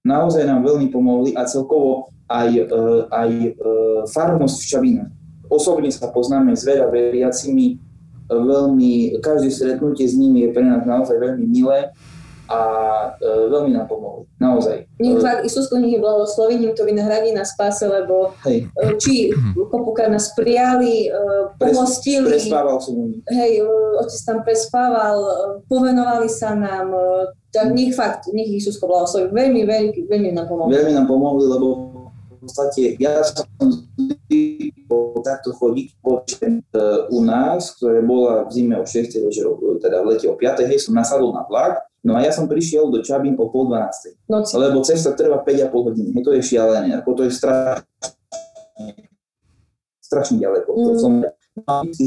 Naozaj 0.04 0.44
nám 0.44 0.62
veľmi 0.62 0.92
pomohli 0.92 1.32
a 1.34 1.48
celkovo 1.48 2.12
aj, 2.28 2.50
uh, 2.68 3.08
aj 3.08 3.32
uh, 3.32 4.02
farnosť 4.12 4.58
v 4.60 4.68
Čabinách. 4.68 5.12
Osobne 5.48 5.88
sa 5.88 6.12
poznáme 6.12 6.52
s 6.52 6.68
veľa 6.68 6.92
veriacimi, 6.92 7.80
veľmi, 8.28 9.24
každé 9.24 9.48
stretnutie 9.48 10.04
s 10.04 10.20
nimi 10.20 10.44
je 10.44 10.52
pre 10.52 10.64
nás 10.68 10.84
naozaj 10.84 11.16
veľmi 11.16 11.48
milé 11.48 11.96
a 12.48 12.60
e, 13.20 13.52
veľmi 13.52 13.76
nám 13.76 13.88
pomohli. 13.92 14.24
Naozaj. 14.40 14.88
Nech 15.00 15.20
fakt 15.20 15.44
Isusku 15.44 15.78
nech 15.78 15.94
je 15.94 16.02
blahosloví, 16.02 16.58
nech 16.60 16.76
to 16.76 16.88
vynahradí 16.88 17.36
na 17.36 17.44
spáse, 17.44 17.84
lebo 17.88 18.34
Hej, 18.48 18.72
e, 18.72 18.96
či 18.98 19.32
kopuka 19.68 20.08
nás 20.08 20.32
prijali, 20.32 21.12
e, 21.12 21.22
pohostili, 21.60 22.32
prespával 22.32 22.80
som 22.80 22.96
u 22.96 23.06
nich. 23.12 23.24
hej, 23.28 23.62
e, 23.62 23.68
otec 24.00 24.20
tam 24.24 24.40
prespával, 24.48 25.18
e, 25.22 25.34
povenovali 25.68 26.30
sa 26.32 26.56
nám, 26.56 26.96
e, 26.96 27.36
tak 27.52 27.76
nech 27.76 27.92
fakt, 27.96 28.32
nech 28.32 28.48
Isusko 28.48 28.88
blahosloví. 28.88 29.32
Veľmi, 29.36 29.68
veľmi, 29.68 30.08
veľmi 30.08 30.30
nám 30.32 30.48
pomohli. 30.48 30.72
Veľmi 30.72 30.94
nám 30.96 31.08
pomohli, 31.08 31.46
lebo 31.46 31.68
v 32.38 32.46
podstate 32.48 32.96
ja 33.02 33.20
som 33.26 33.44
zvykol 33.98 35.20
takto 35.26 35.52
chodiť 35.56 35.88
po 36.00 36.24
e, 36.24 36.52
u 37.12 37.20
nás, 37.24 37.76
ktoré 37.76 38.04
bola 38.06 38.46
v 38.48 38.52
zime 38.54 38.76
o 38.80 38.86
6. 38.86 39.26
večer, 39.26 39.46
teda 39.82 40.04
v 40.04 40.16
lete 40.16 40.28
o 40.30 40.36
5. 40.38 40.70
hej, 40.70 40.80
som 40.80 40.96
nasadol 40.96 41.34
na 41.34 41.44
vlak, 41.48 41.82
no 42.08 42.16
a 42.16 42.24
ja 42.24 42.32
som 42.32 42.48
prišiel 42.48 42.88
do 42.88 43.04
Čabín 43.04 43.36
o 43.36 43.52
pol 43.52 43.68
12. 43.68 44.16
Noci. 44.32 44.56
Lebo 44.56 44.80
cesta 44.88 45.12
trvá 45.12 45.44
5,5 45.44 45.88
hodiny. 45.92 46.10
Hej, 46.16 46.24
to 46.24 46.32
je 46.32 46.42
šialené, 46.42 46.96
ako 46.96 47.10
to 47.20 47.22
je 47.28 47.32
strašne, 47.36 47.84
strašne 50.00 50.40
ďaleko. 50.40 50.72
To 50.72 50.92
Mm. 50.96 51.00
som, 51.04 51.14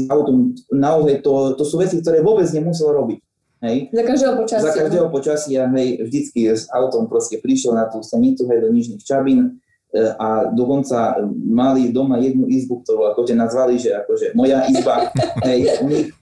autom, 0.09 0.57
naozaj 0.73 1.21
to, 1.21 1.53
to 1.53 1.63
sú 1.63 1.77
veci, 1.77 2.01
ktoré 2.01 2.25
vôbec 2.25 2.49
nemusel 2.49 2.89
robiť. 2.89 3.19
Hej. 3.61 3.93
Za 3.93 4.03
každého 4.03 4.33
počasia. 4.41 4.65
Za 4.65 4.73
každého 4.73 5.07
počasia, 5.13 5.61
hej, 5.77 5.89
vždycky 6.01 6.49
s 6.49 6.65
autom 6.73 7.05
proste 7.05 7.37
prišiel 7.37 7.77
na 7.77 7.85
tú 7.85 8.01
stanicu, 8.01 8.49
hej, 8.49 8.57
do 8.57 8.73
Nižných 8.73 9.05
Čabín, 9.05 9.61
a 9.91 10.47
dokonca 10.55 11.19
mali 11.35 11.91
doma 11.91 12.15
jednu 12.15 12.47
izbu, 12.47 12.79
ktorú 12.79 13.11
akože 13.11 13.35
nazvali, 13.35 13.75
že 13.75 13.91
akože 13.91 14.31
moja 14.39 14.63
izba, 14.71 15.11
hej, 15.47 15.67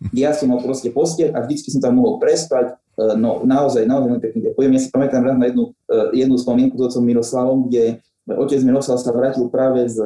ja 0.10 0.34
som 0.34 0.50
mal 0.50 0.58
proste 0.58 0.90
postiel 0.90 1.30
a 1.38 1.46
vždycky 1.46 1.70
som 1.70 1.78
tam 1.78 2.02
mohol 2.02 2.18
prespať, 2.18 2.74
no 3.16 3.43
naozaj, 3.47 3.88
naozaj 3.88 4.08
veľmi 4.12 4.24
pekne 4.24 4.39
ďakujem. 4.52 4.72
Ja 4.76 4.80
si 4.82 4.89
pamätám 4.91 5.24
raz 5.24 5.38
na 5.39 5.47
jednu, 5.47 5.72
e, 5.88 6.20
jednu 6.20 6.36
spomienku 6.36 6.76
s 6.76 6.84
otcom 6.91 7.04
Miroslavom, 7.06 7.60
kde 7.72 8.04
otec 8.28 8.62
Miroslav 8.62 9.00
sa 9.00 9.16
vrátil 9.16 9.47
práve 9.50 9.89
z, 9.89 10.06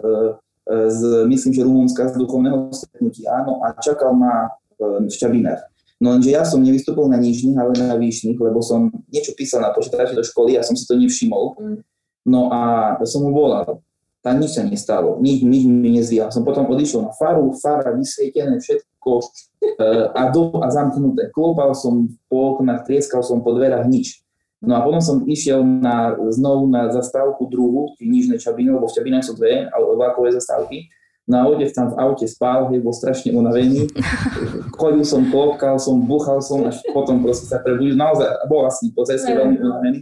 z 0.70 1.00
myslím, 1.28 1.52
že 1.52 1.68
Rumunska 1.68 2.08
z 2.08 2.16
duchovného 2.16 2.72
stretnutia, 2.72 3.44
áno, 3.44 3.60
a 3.60 3.76
čakal 3.84 4.16
ma 4.16 4.48
v 4.80 5.12
Šťabinách. 5.12 5.60
No 6.00 6.16
lenže 6.16 6.32
ja 6.32 6.48
som 6.48 6.64
nevystúpil 6.64 7.08
na 7.12 7.20
nižných, 7.20 7.60
ale 7.60 7.76
na 7.76 8.00
výšnych, 8.00 8.40
lebo 8.40 8.64
som 8.64 8.88
niečo 9.12 9.36
písal 9.36 9.60
na 9.60 9.76
počítači 9.76 10.16
do 10.16 10.24
školy 10.24 10.56
a 10.56 10.64
som 10.64 10.76
si 10.76 10.88
to 10.88 10.96
nevšimol. 10.96 11.60
Mm 11.60 11.84
No 12.24 12.48
a 12.48 12.96
som 13.04 13.28
mu 13.28 13.36
volal. 13.36 13.84
Tam 14.24 14.40
nič 14.40 14.56
sa 14.56 14.64
nestalo, 14.64 15.20
nič, 15.20 15.44
nič 15.44 15.68
mi 15.68 15.92
nezvíjal. 16.00 16.32
Som 16.32 16.48
potom 16.48 16.64
odišiel 16.72 17.04
na 17.04 17.12
faru, 17.12 17.52
fara 17.60 17.92
vysvietené, 17.92 18.64
všetko 18.64 18.88
e, 19.04 19.86
a, 20.16 20.32
do, 20.32 20.64
a 20.64 20.68
zamknuté. 20.72 21.30
Klopal 21.36 21.76
som 21.76 22.08
po 22.32 22.56
oknách, 22.56 22.88
trieskal 22.88 23.22
som 23.22 23.44
po 23.44 23.52
dverách, 23.56 23.86
nič. 23.88 24.24
No 24.64 24.80
a 24.80 24.84
potom 24.84 25.04
som 25.04 25.18
išiel 25.28 25.60
na, 25.60 26.16
znovu 26.32 26.72
na 26.72 26.88
zastávku 26.88 27.52
druhú, 27.52 28.00
v 28.00 28.08
Nižnej 28.08 28.40
Čabine, 28.40 28.72
lebo 28.72 28.88
v 28.88 28.96
Čabinách 28.96 29.28
sú 29.28 29.36
dve 29.36 29.68
vlakové 29.72 30.32
zastávky. 30.32 30.88
No 31.24 31.40
a 31.40 31.44
otec 31.52 31.72
tam 31.72 31.92
v 31.92 32.00
aute 32.00 32.28
spál, 32.28 32.68
hej, 32.72 32.80
bol 32.84 32.96
strašne 32.96 33.32
unavený. 33.36 33.92
Chodil 34.80 35.04
som, 35.04 35.28
klopkal 35.28 35.80
som, 35.80 36.04
buchal 36.04 36.40
som, 36.40 36.64
až 36.68 36.80
potom 36.92 37.24
proste 37.24 37.48
sa 37.48 37.60
prebudil. 37.60 37.96
Naozaj 37.96 38.48
bol 38.48 38.68
vlastne 38.68 38.92
po 38.96 39.04
ceste 39.08 39.32
veľmi 39.32 39.56
unavený. 39.60 40.00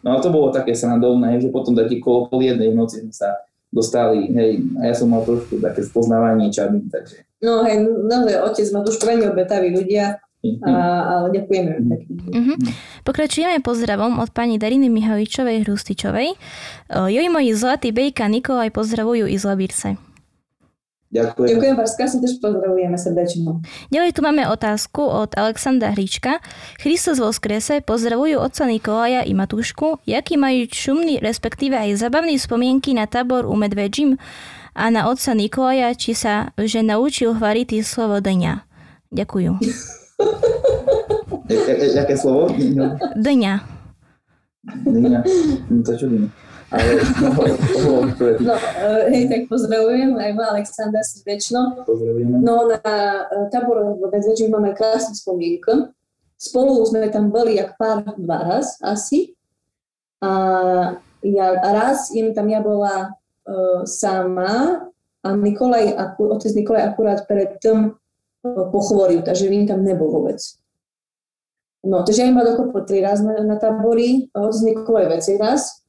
No 0.00 0.14
a 0.14 0.22
to 0.22 0.30
bolo 0.30 0.54
také 0.54 0.74
srandovné, 0.74 1.42
že 1.42 1.50
potom 1.50 1.74
taký 1.74 1.98
kolo 1.98 2.30
pol 2.30 2.42
jednej 2.42 2.70
noci 2.72 3.02
sme 3.02 3.14
sa 3.14 3.30
dostali, 3.70 4.30
hej, 4.34 4.66
a 4.82 4.90
ja 4.90 4.94
som 4.94 5.10
mal 5.10 5.22
trošku 5.22 5.62
také 5.62 5.86
spoznávanie 5.86 6.50
čabín, 6.50 6.90
takže. 6.90 7.22
No 7.40 7.64
hej, 7.64 7.86
naozaj 7.86 8.42
otec 8.42 8.66
ma 8.74 8.84
tu 8.84 8.90
veľmi 8.92 9.24
obetaví 9.30 9.70
ľudia, 9.72 10.18
mhm. 10.42 10.60
a, 10.66 10.72
ale 11.16 11.26
ďakujeme. 11.40 11.72
Mm-hmm. 12.30 12.56
Pokračujeme 13.06 13.62
pozdravom 13.62 14.18
od 14.18 14.34
pani 14.34 14.58
Dariny 14.58 14.90
Mihovičovej 14.90 15.64
Hrustičovej. 15.64 16.34
Joj 16.90 17.26
moji 17.30 17.50
zlatí 17.54 17.94
Bejka 17.94 18.26
Nikolaj 18.28 18.74
pozdravujú 18.74 19.30
i 19.30 19.38
z 19.38 19.44
Labírce. 19.46 20.09
Ďakujem. 21.10 21.58
Ďakujem 21.58 21.74
vás, 21.74 21.98
krásne 21.98 22.22
tež 22.22 22.38
pozdravujeme 22.38 22.94
srdečne. 22.94 23.58
Ďalej 23.90 24.14
tu 24.14 24.22
máme 24.22 24.46
otázku 24.46 25.02
od 25.02 25.34
Alexandra 25.34 25.90
Hrička. 25.90 26.38
Christos 26.78 27.18
vo 27.18 27.34
skrese 27.34 27.82
pozdravujú 27.82 28.38
otca 28.38 28.70
Nikolaja 28.70 29.26
i 29.26 29.34
Matúšku. 29.34 29.98
Jaký 30.06 30.38
majú 30.38 30.70
šumný, 30.70 31.18
respektíve 31.18 31.74
aj 31.74 31.98
zabavný 31.98 32.38
spomienky 32.38 32.94
na 32.94 33.10
tábor 33.10 33.42
u 33.42 33.58
Medvedžim 33.58 34.22
a 34.70 34.86
na 34.94 35.10
otca 35.10 35.34
Nikolaja, 35.34 35.98
či 35.98 36.14
sa 36.14 36.54
že 36.54 36.86
naučil 36.86 37.34
hvariť 37.34 37.82
slovo 37.82 38.22
dňa. 38.22 38.62
Ďakujem. 39.10 39.58
Jaké 41.98 42.14
slovo? 42.14 42.54
Dňa. 42.54 43.18
Dňa. 43.18 43.54
To 45.82 45.92
čo 45.98 46.06
ale 46.70 47.02
no, 47.18 47.30
no, 48.40 48.54
hej, 49.10 49.26
tak 49.26 49.40
pozdravujem 49.50 50.14
aj 50.14 50.30
ma 50.38 50.44
Aleksandra 50.54 51.02
srdečno. 51.02 51.82
Pozdravujeme. 51.82 52.38
No 52.46 52.70
na 52.70 52.78
e, 53.26 53.50
tábor 53.50 53.98
v 53.98 54.06
Medvedži 54.06 54.46
máme 54.46 54.70
krásnu 54.78 55.18
spomienku. 55.18 55.90
Spolu 56.38 56.78
sme 56.86 57.10
tam 57.10 57.34
boli 57.34 57.58
jak 57.58 57.74
pár 57.74 58.06
dva 58.14 58.38
raz 58.46 58.78
asi. 58.80 59.34
A, 60.22 60.30
ja, 61.26 61.46
raz 61.58 62.14
im 62.14 62.30
tam 62.32 62.48
ja 62.48 62.62
bola 62.64 63.12
uh, 63.44 63.84
sama 63.84 64.86
a 65.20 65.28
Nikolaj, 65.36 66.16
otec 66.16 66.52
Nikolaj 66.56 66.82
akurát 66.92 67.28
predtým 67.28 67.92
uh, 67.92 68.64
pochvoril, 68.72 69.20
takže 69.20 69.52
im 69.52 69.68
tam 69.68 69.84
nebol 69.84 70.08
vôbec. 70.08 70.40
No, 71.84 72.04
takže 72.04 72.24
ja 72.24 72.28
im 72.28 72.36
bola 72.36 72.56
dokopy 72.56 72.88
tri 72.88 72.98
raz 73.04 73.20
na, 73.20 73.44
na 73.44 73.56
tábori, 73.60 74.32
otec 74.32 74.60
Nikolaj 74.64 75.06
veci 75.12 75.36
raz 75.36 75.79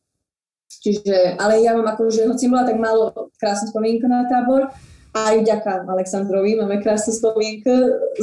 Čiže, 0.80 1.36
ale 1.36 1.60
ja 1.60 1.76
mám 1.76 1.92
že 2.08 2.24
hoci 2.30 2.48
bola 2.48 2.64
tak 2.64 2.80
málo 2.80 3.12
krásnu 3.36 3.68
spomienku 3.74 4.08
na 4.08 4.24
tábor, 4.30 4.72
aj 5.12 5.44
vďaka 5.44 5.92
Aleksandrovi 5.92 6.56
máme 6.56 6.80
krásnu 6.80 7.12
spomienku, 7.12 7.72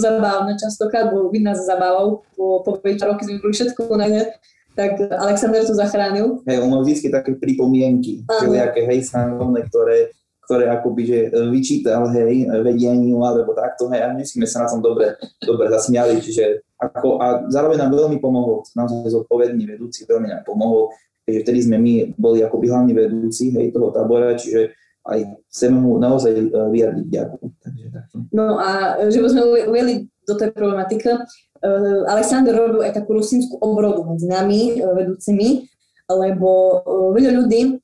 zabávne 0.01 0.57
častokrát, 0.57 1.13
bo 1.13 1.29
by 1.29 1.45
nás 1.45 1.61
zabával, 1.69 2.25
po, 2.33 2.65
po 2.65 2.81
5 2.81 2.97
roky 3.05 3.29
sme 3.29 3.45
boli 3.45 3.53
všetko 3.53 3.93
unané, 3.93 4.33
tak 4.73 4.97
Aleksandr 5.13 5.69
to 5.69 5.77
zachránil. 5.77 6.41
Hej, 6.49 6.65
on 6.65 6.73
mal 6.73 6.81
vždy 6.81 7.13
také 7.13 7.37
pripomienky, 7.37 8.25
všelijaké 8.25 8.89
hej, 8.89 9.05
stanovné, 9.05 9.69
ktoré, 9.69 10.17
ktoré 10.49 10.71
akoby, 10.73 11.03
že 11.05 11.19
vyčítal, 11.53 12.09
hej, 12.15 12.49
vedeniu, 12.65 13.21
alebo 13.21 13.53
takto, 13.53 13.93
hej, 13.93 14.09
a 14.09 14.17
my 14.17 14.25
sme 14.25 14.49
sa 14.49 14.65
na 14.65 14.73
tom 14.73 14.81
dobre, 14.81 15.13
dobre 15.45 15.69
zasmiali, 15.69 16.25
čiže 16.25 16.65
ako, 16.79 17.21
a 17.21 17.27
zároveň 17.51 17.85
nám 17.85 17.93
veľmi 17.93 18.17
pomohol, 18.23 18.65
naozaj 18.73 19.13
zodpovedný 19.13 19.67
vedúci, 19.67 20.07
veľmi 20.07 20.31
nám 20.31 20.47
pomohol, 20.47 20.95
keďže 21.29 21.45
vtedy 21.45 21.61
sme 21.61 21.76
my 21.76 21.93
boli 22.16 22.41
ako 22.41 22.64
hlavní 22.64 22.97
vedúci 22.97 23.53
hej, 23.53 23.68
toho 23.68 23.93
tábora, 23.93 24.33
čiže 24.33 24.72
aj 25.05 25.45
chceme 25.53 25.76
mu 25.76 26.01
naozaj 26.01 26.33
e, 26.33 26.49
vyjadriť 26.49 27.07
ďakujem. 27.12 27.51
No 28.33 28.57
a 28.57 28.97
že 29.12 29.20
by 29.20 29.29
sme 29.29 29.43
ujeli 29.68 30.09
do 30.24 30.35
tej 30.41 30.57
problematiky, 30.57 31.05
e, 31.12 31.20
Aleksandr 32.09 32.57
robil 32.57 32.81
aj 32.89 32.97
takú 32.97 33.20
rusínsku 33.20 33.61
obrodu 33.61 34.09
medzi 34.09 34.24
nami, 34.24 34.81
e, 34.81 34.85
vedúcimi, 34.85 35.68
lebo 36.09 36.81
veľa 37.12 37.37
ľudí, 37.37 37.76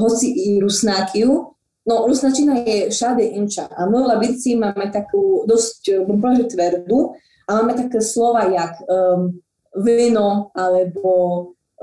hoci 0.00 0.32
i 0.32 0.56
rusnákiu, 0.56 1.52
no 1.84 1.94
rusnačina 2.08 2.64
je 2.64 2.88
všade 2.88 3.20
inča 3.36 3.68
a 3.68 3.84
my 3.84 4.08
Labici 4.08 4.56
máme 4.56 4.88
takú 4.88 5.44
dosť, 5.44 6.08
bym 6.08 6.16
tvrdú 6.48 7.12
a 7.44 7.60
máme 7.60 7.76
také 7.76 8.00
slova 8.00 8.48
jak 8.48 8.80
um, 8.88 9.36
vino 9.84 10.48
alebo 10.56 11.12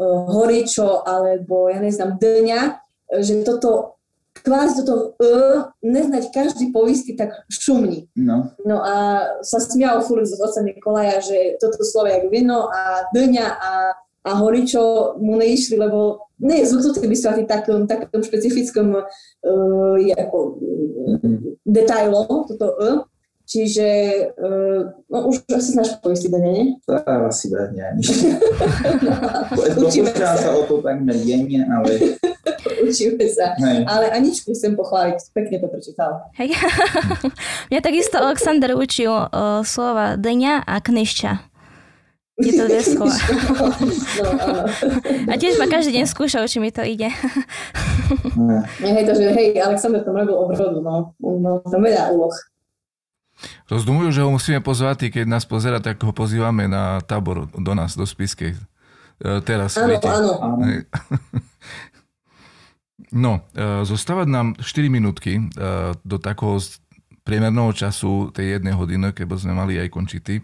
horičo 0.03 1.03
alebo 1.07 1.71
ja 1.71 1.79
neznám 1.79 2.19
dňa, 2.19 2.61
že 3.23 3.43
toto 3.47 3.95
kvázi 4.43 4.83
toto 4.83 5.15
uh, 5.15 5.71
neznať 5.79 6.29
každý 6.35 6.75
poistý 6.75 7.15
tak 7.15 7.47
šumní. 7.47 8.11
No. 8.19 8.51
no 8.67 8.77
a 8.83 9.25
sa 9.41 9.63
smial 9.63 10.03
furt 10.03 10.27
z 10.27 10.35
oca 10.35 10.61
Nikolaja, 10.61 11.23
že 11.23 11.55
toto 11.57 11.81
slovo 11.87 12.11
je 12.11 12.27
vino 12.27 12.67
a 12.67 13.07
dňa 13.15 13.47
a, 13.47 13.73
a 14.27 14.31
horičo 14.35 15.15
mu 15.23 15.39
neišli, 15.39 15.79
lebo 15.79 16.27
nie 16.43 16.61
je 16.61 16.75
zvyknutý 16.75 17.07
vysvetliť 17.07 17.47
takom, 17.47 17.87
takom 17.87 18.21
špecifickom 18.21 18.99
uh, 18.99 19.95
ako, 20.19 20.37
mm-hmm. 21.15 21.35
detailom, 21.63 22.43
toto 22.51 22.67
uh, 22.75 22.99
Čiže 23.45 23.87
uh, 24.41 24.89
no, 25.05 25.17
už 25.29 25.45
asi 25.53 25.77
znáš 25.77 26.01
poistiť 26.01 26.33
dane, 26.33 26.49
nie? 26.49 26.65
Tá, 26.81 27.29
asi 27.29 27.53
dať 27.53 27.77
ani. 27.77 28.01
Učíme 29.85 30.09
sa. 30.17 30.33
sa 30.33 30.49
o 30.57 30.65
to 30.65 30.81
takmer 30.81 31.13
denne, 31.13 31.61
ale... 31.69 32.17
Učíme 32.89 33.21
sa. 33.29 33.53
Hej. 33.61 33.85
Ale 33.85 34.09
Aničku 34.09 34.49
chcem 34.49 34.73
pochváliť, 34.73 35.29
pekne 35.37 35.61
to 35.61 35.69
prečítal. 35.69 36.25
Hej. 36.41 36.57
Mňa 37.69 37.79
takisto 37.85 38.17
Alexander 38.17 38.73
učil 38.73 39.13
uh, 39.13 39.61
slova 39.61 40.17
dňa 40.17 40.65
a 40.65 40.75
knižča. 40.81 41.45
Je 42.41 42.51
to 42.51 42.65
dve 42.67 42.81
slova. 42.83 43.15
no, 44.19 44.29
a 45.31 45.33
tiež 45.39 45.55
ma 45.55 45.71
každý 45.71 46.01
deň 46.01 46.05
skúšal, 46.09 46.49
či 46.49 46.59
mi 46.59 46.73
to 46.73 46.83
ide. 46.83 47.07
hej, 48.83 49.03
takže 49.07 49.31
hej, 49.31 49.55
Alexander 49.61 50.03
tam 50.03 50.17
robil 50.19 50.35
obrodu, 50.35 50.81
no. 50.81 51.13
no 51.21 51.63
tam 51.63 51.79
veľa 51.79 52.11
úloh. 52.11 52.33
Rozdumujú, 53.65 54.13
že 54.13 54.21
ho 54.21 54.29
musíme 54.29 54.61
pozvať, 54.61 55.09
keď 55.09 55.25
nás 55.25 55.45
pozera, 55.49 55.81
tak 55.81 55.97
ho 56.05 56.13
pozývame 56.13 56.69
na 56.69 57.01
tábor 57.01 57.49
do 57.49 57.73
nás, 57.73 57.97
do 57.97 58.05
Spiskej. 58.05 58.53
E, 58.53 59.41
teraz. 59.41 59.73
Áno, 59.79 59.89
viete. 59.89 60.09
áno. 60.09 60.59
No, 63.15 63.47
e, 63.55 63.87
zostávať 63.87 64.27
nám 64.27 64.47
4 64.59 64.91
minútky 64.91 65.39
e, 65.39 65.43
do 66.03 66.19
takého 66.19 66.59
priemerného 67.23 67.71
času 67.71 68.27
tej 68.35 68.59
jednej 68.59 68.75
hodiny, 68.75 69.15
keby 69.15 69.35
sme 69.39 69.55
mali 69.55 69.79
aj 69.79 69.87
končity. 69.87 70.43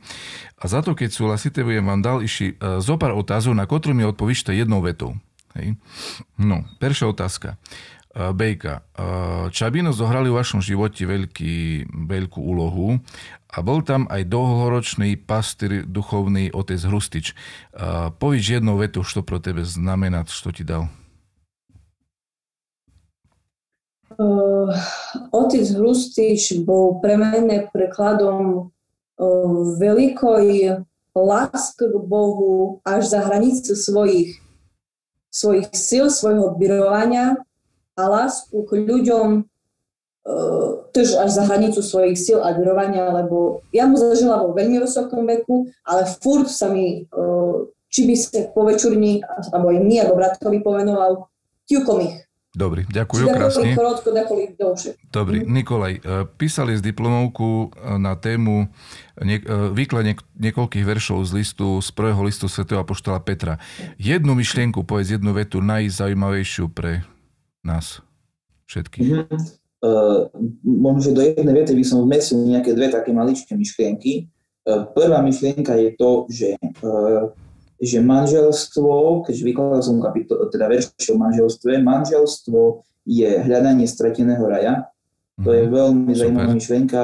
A 0.55 0.71
za 0.71 0.79
to, 0.79 0.95
keď 0.95 1.11
súhlasíte, 1.11 1.67
budem 1.67 1.83
vám 1.83 1.99
dal 1.99 2.17
iši 2.23 2.55
zo 2.79 2.95
pár 2.95 3.11
otázov, 3.15 3.59
na 3.59 3.67
ktorú 3.67 3.91
mi 3.91 4.07
odpovíšte 4.07 4.55
jednou 4.55 4.79
vetou. 4.79 5.19
Hej. 5.59 5.75
No, 6.39 6.63
prvá 6.79 7.11
otázka. 7.11 7.59
Eh, 8.11 8.35
Bejka, 8.35 8.83
eh, 8.91 9.47
Čabino 9.55 9.95
zohrali 9.95 10.27
v 10.27 10.35
vašom 10.35 10.59
živote 10.59 11.07
veľký, 11.07 11.87
veľkú 11.87 12.43
úlohu 12.43 12.99
a 13.47 13.63
bol 13.63 13.79
tam 13.87 14.03
aj 14.11 14.27
dlhoročný 14.27 15.15
pastýr, 15.15 15.87
duchovný 15.87 16.51
otec 16.51 16.75
Hrustič. 16.75 17.31
Eh, 17.31 18.11
povíš 18.11 18.59
jednou 18.59 18.75
vetu, 18.83 18.99
čo 19.07 19.23
pro 19.23 19.39
tebe 19.39 19.63
znamená, 19.63 20.27
čo 20.27 20.51
ti 20.51 20.67
dal. 20.67 20.91
Otec 25.31 25.65
Hrustič 25.71 26.67
bol 26.67 26.99
pre 26.99 27.15
mene 27.15 27.71
prekladom 27.71 28.69
uh, 28.69 29.55
veľkoj 29.79 30.45
lásky 31.15 31.85
k 31.87 31.95
Bohu 32.05 32.83
až 32.83 33.07
za 33.07 33.23
hranicu 33.23 33.71
svojich, 33.71 34.35
svojich 35.31 35.71
síl, 35.73 36.11
svojho 36.11 36.53
byrovania 36.59 37.39
a 37.97 38.01
lásku 38.07 38.55
k 38.67 38.71
ľuďom 38.83 39.27
uh, 39.43 40.71
tež 40.95 41.17
až 41.19 41.29
za 41.31 41.43
hranicu 41.47 41.83
svojich 41.83 42.17
síl 42.19 42.39
a 42.39 42.55
darovania, 42.55 43.11
lebo 43.11 43.65
ja 43.71 43.87
mu 43.87 43.99
zažila 43.99 44.43
vo 44.43 44.55
veľmi 44.55 44.79
vysokom 44.79 45.27
veku, 45.27 45.71
ale 45.83 46.07
furt 46.19 46.47
sa 46.47 46.71
mi, 46.71 47.07
uh, 47.11 47.67
či 47.91 48.07
by 48.07 48.13
sa 48.15 48.39
po 48.51 48.63
večurni, 48.63 49.19
alebo 49.51 49.71
aj 49.71 49.79
my, 49.83 49.95
alebo 49.99 50.15
bratovi 50.19 50.59
povenoval, 50.63 51.27
ťukom 51.67 51.97
ich. 52.03 52.15
Dobre, 52.51 52.83
ďakujem 52.83 53.31
krásne. 53.31 53.71
Korotko, 53.79 54.11
Dobre, 55.07 55.35
mhm. 55.39 55.47
Nikolaj, 55.55 55.93
e, 55.95 56.27
písali 56.35 56.75
z 56.75 56.83
diplomovku 56.83 57.71
e, 57.71 57.95
na 57.95 58.19
tému 58.19 58.67
výklad 59.71 60.03
niek- 60.03 60.27
niekoľkých 60.35 60.83
veršov 60.83 61.23
z 61.23 61.31
listu, 61.39 61.79
z 61.79 61.89
prvého 61.95 62.19
listu 62.27 62.51
svätého 62.51 62.83
Apoštola 62.83 63.23
Petra. 63.23 63.55
Jednu 63.95 64.35
myšlienku, 64.35 64.83
povedz 64.83 65.15
jednu 65.15 65.31
vetu 65.31 65.63
najzaujímavejšiu 65.63 66.67
pre 66.75 67.07
nás 67.65 68.01
všetkých. 68.69 69.07
Mm-hmm. 69.07 69.39
Uh, 69.81 70.29
možno, 70.61 71.09
že 71.09 71.17
do 71.17 71.21
jednej 71.25 71.55
vety 71.57 71.73
by 71.73 71.85
som 71.85 72.05
vmesil 72.05 72.37
nejaké 72.45 72.77
dve 72.77 72.93
také 72.93 73.09
maličké 73.09 73.57
myšlienky. 73.57 74.29
Uh, 74.61 74.85
prvá 74.93 75.25
myšlienka 75.25 75.73
je 75.73 75.89
to, 75.97 76.29
že, 76.29 76.53
uh, 76.85 77.33
že 77.81 77.97
manželstvo, 77.97 79.25
keďže 79.25 79.43
vykladal 79.43 79.81
som 79.81 79.97
kapitol, 79.97 80.45
teda 80.53 80.69
verši 80.69 81.09
o 81.13 81.17
manželstve, 81.17 81.81
manželstvo 81.81 82.85
je 83.09 83.29
hľadanie 83.41 83.89
strateného 83.89 84.45
raja. 84.45 84.85
To 85.41 85.49
je 85.49 85.65
mhm. 85.65 85.71
veľmi 85.73 86.11
Super. 86.13 86.19
zaujímavá 86.21 86.51
myšlienka, 86.53 87.03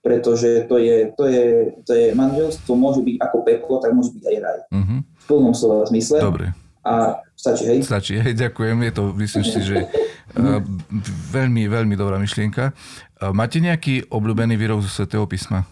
pretože 0.00 0.68
to 0.68 0.76
je, 0.80 1.12
to, 1.16 1.24
je, 1.28 1.44
to 1.84 1.92
je 1.92 2.06
manželstvo 2.16 2.72
môže 2.76 3.04
byť 3.04 3.16
ako 3.20 3.36
peklo, 3.44 3.74
tak 3.80 3.92
môže 3.92 4.12
byť 4.16 4.24
aj 4.24 4.36
raj. 4.40 4.58
Uh-huh. 4.72 4.98
V 5.04 5.24
plnom 5.28 5.52
slova 5.52 5.84
zmysle. 5.92 6.24
Dobre. 6.24 6.56
A 6.80 7.20
stačí, 7.36 7.64
hej? 7.68 7.78
Stačí, 7.84 8.16
hej, 8.16 8.32
ďakujem. 8.32 8.76
Je 8.88 8.92
to, 8.92 9.02
myslím 9.20 9.44
si, 9.44 9.60
že 9.60 9.76
uh, 9.84 10.64
veľmi, 11.36 11.68
veľmi 11.68 11.94
dobrá 11.96 12.16
myšlienka. 12.16 12.72
Uh, 13.20 13.36
máte 13.36 13.60
nejaký 13.60 14.08
obľúbený 14.08 14.56
výrok 14.56 14.80
zo 14.80 14.88
Svetého 14.88 15.28
písma? 15.28 15.68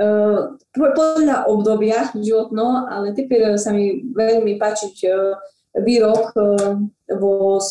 Uh, 0.00 0.58
podľa 0.74 1.46
obdobia 1.46 2.10
životno, 2.16 2.88
ale 2.88 3.12
typier 3.14 3.54
sa 3.60 3.70
mi 3.70 4.02
veľmi 4.10 4.58
páčiť 4.58 4.96
uh, 5.06 5.38
výrok 5.86 6.34
uh, 6.34 6.74
vo 7.20 7.60
uh, 7.60 7.70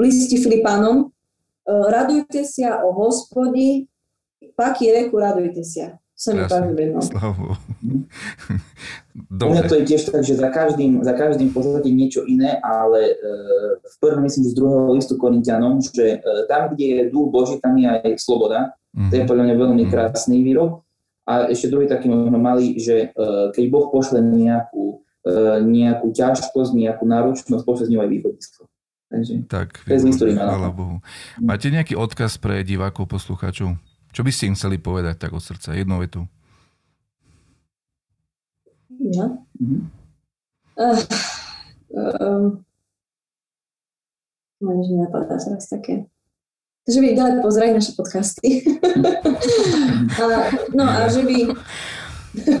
listi 0.00 0.40
Filipánom. 0.40 1.12
Uh, 1.68 1.86
radujte 1.92 2.48
sa 2.48 2.80
o 2.80 2.96
hospodi, 2.96 3.84
paky 4.56 4.88
reku 4.88 5.20
radujte 5.20 5.60
sa 5.66 6.00
sa 6.14 6.30
mi 6.30 6.46
páči 6.46 6.70
Dobre. 9.30 9.66
to 9.66 9.78
je 9.82 9.84
tiež 9.86 10.10
tak, 10.10 10.22
že 10.22 10.38
za 10.38 10.50
každým, 10.50 11.02
za 11.02 11.14
každým 11.14 11.50
v 11.50 11.54
podstate 11.54 11.90
niečo 11.90 12.22
iné, 12.26 12.58
ale 12.62 13.14
e, 13.14 13.14
v 13.82 13.96
prvom 13.98 14.22
myslím, 14.22 14.46
že 14.46 14.54
z 14.54 14.58
druhého 14.58 14.94
listu 14.94 15.14
Korintianom, 15.18 15.82
že 15.82 16.18
e, 16.18 16.46
tam, 16.46 16.74
kde 16.74 16.86
je 16.86 17.00
duch 17.10 17.30
Boží, 17.30 17.58
tam 17.58 17.74
je 17.78 17.86
aj 17.90 18.14
sloboda. 18.18 18.74
Mm-hmm. 18.94 19.10
To 19.10 19.14
je 19.14 19.24
podľa 19.26 19.44
mňa 19.50 19.56
veľmi 19.58 19.84
mhm. 19.86 19.90
krásny 19.90 20.42
výrok. 20.42 20.86
A 21.24 21.48
ešte 21.48 21.72
druhý 21.72 21.88
taký 21.88 22.12
možno 22.12 22.36
malý, 22.36 22.76
že 22.78 23.10
e, 23.10 23.26
keď 23.50 23.64
Boh 23.72 23.88
pošle 23.88 24.20
nejakú, 24.20 25.02
e, 25.24 25.34
nejakú 25.66 26.12
ťažkosť, 26.12 26.70
nejakú 26.76 27.04
náročnosť, 27.08 27.62
pošle 27.64 27.88
z 27.88 27.90
ňou 27.96 28.02
aj 28.04 28.10
východisko. 28.12 28.62
Takže 29.08 29.32
tak, 29.46 29.78
to 29.86 29.94
je 29.94 30.10
z 30.10 30.36
Bohu. 30.74 30.98
Máte 31.38 31.70
nejaký 31.70 31.94
odkaz 31.94 32.36
pre 32.36 32.66
divákov, 32.66 33.06
poslucháčov? 33.08 33.78
Čo 34.14 34.22
by 34.22 34.30
ste 34.30 34.46
im 34.46 34.54
chceli 34.54 34.78
povedať 34.78 35.18
tak 35.18 35.34
od 35.34 35.42
srdca? 35.42 35.74
Jednou 35.74 35.98
vetu. 35.98 36.22
Ja? 38.94 39.26
Mm-hmm. 39.58 39.82
Uh, 40.74 40.98
um, 41.90 42.62
nič 44.62 44.86
teraz 45.10 45.66
také. 45.66 46.06
Takže 46.86 46.98
by 47.00 47.18
ďalej 47.18 47.34
pozerať 47.42 47.70
naše 47.74 47.92
podcasty. 47.98 48.62
a, 50.22 50.26
no 50.78 50.84
a 50.86 51.10
že 51.10 51.22
by... 51.26 51.38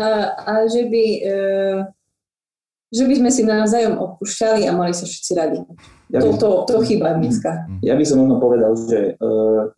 a, 0.04 0.08
a 0.40 0.52
že 0.72 0.88
by... 0.88 1.04
Uh, 1.28 1.84
že 2.90 3.06
by 3.06 3.14
sme 3.22 3.30
si 3.30 3.42
navzájom 3.46 3.94
odpúšťali 3.98 4.66
a 4.66 4.74
mali 4.74 4.90
sa 4.90 5.06
všetci 5.06 5.32
radi. 5.38 5.62
Ja 6.10 6.18
to, 6.26 6.34
to, 6.34 6.50
to 6.66 6.82
chýba 6.82 7.14
dneska. 7.14 7.70
Ja 7.86 7.94
by 7.94 8.02
som 8.02 8.26
možno 8.26 8.42
povedal, 8.42 8.74
že 8.74 9.14
uh, 9.22 9.70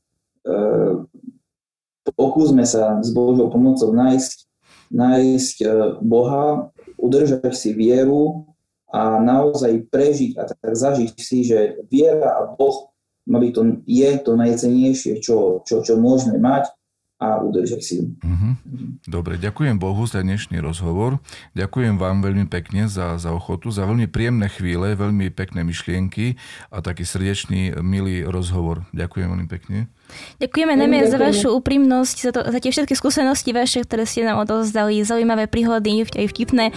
uh, 0.48 0.92
pokúsme 2.16 2.64
sa 2.64 3.04
s 3.04 3.12
Božou 3.12 3.52
pomocou 3.52 3.92
nájsť, 3.92 4.48
nájsť 4.96 5.56
uh, 5.60 5.70
Boha, 6.00 6.72
udržať 6.96 7.52
si 7.52 7.76
vieru 7.76 8.48
a 8.88 9.20
naozaj 9.20 9.92
prežiť 9.92 10.32
a 10.40 10.48
tak 10.48 10.72
zažiť 10.72 11.12
si, 11.20 11.44
že 11.44 11.84
viera 11.92 12.40
a 12.40 12.48
Boh 12.56 12.92
má 13.28 13.38
byť 13.38 13.52
to, 13.54 13.62
je 13.86 14.10
to 14.24 14.32
najcenejšie, 14.34 15.12
čo, 15.20 15.62
čo, 15.68 15.84
čo 15.84 15.94
môžeme 16.00 16.40
mať 16.40 16.72
a 17.22 17.38
udržať 17.38 17.80
si 17.80 17.92
ju. 18.02 18.10
Uh-huh. 18.18 18.58
Dobre, 19.06 19.38
ďakujem 19.38 19.78
Bohu 19.78 20.02
za 20.10 20.26
dnešný 20.26 20.58
rozhovor. 20.58 21.22
Ďakujem 21.54 21.94
vám 21.94 22.18
veľmi 22.18 22.50
pekne 22.50 22.90
za, 22.90 23.14
za 23.22 23.30
ochotu, 23.30 23.70
za 23.70 23.86
veľmi 23.86 24.10
príjemné 24.10 24.50
chvíle, 24.50 24.98
veľmi 24.98 25.30
pekné 25.30 25.62
myšlienky 25.62 26.34
a 26.74 26.82
taký 26.82 27.06
srdečný, 27.06 27.78
milý 27.78 28.26
rozhovor. 28.26 28.82
Ďakujem 28.90 29.26
veľmi 29.30 29.46
pekne. 29.46 29.86
Ďakujeme 30.42 30.76
najmä 30.76 31.08
za 31.08 31.16
vašu 31.16 31.56
úprimnosť, 31.56 32.16
za, 32.20 32.30
to, 32.36 32.40
za 32.44 32.58
tie 32.60 32.68
všetky 32.74 32.92
skúsenosti 32.92 33.56
vaše, 33.56 33.80
ktoré 33.86 34.04
ste 34.04 34.28
nám 34.28 34.44
odovzdali, 34.44 35.00
zaujímavé 35.00 35.48
príhody, 35.48 36.04
aj 36.04 36.28
vtipné. 36.28 36.74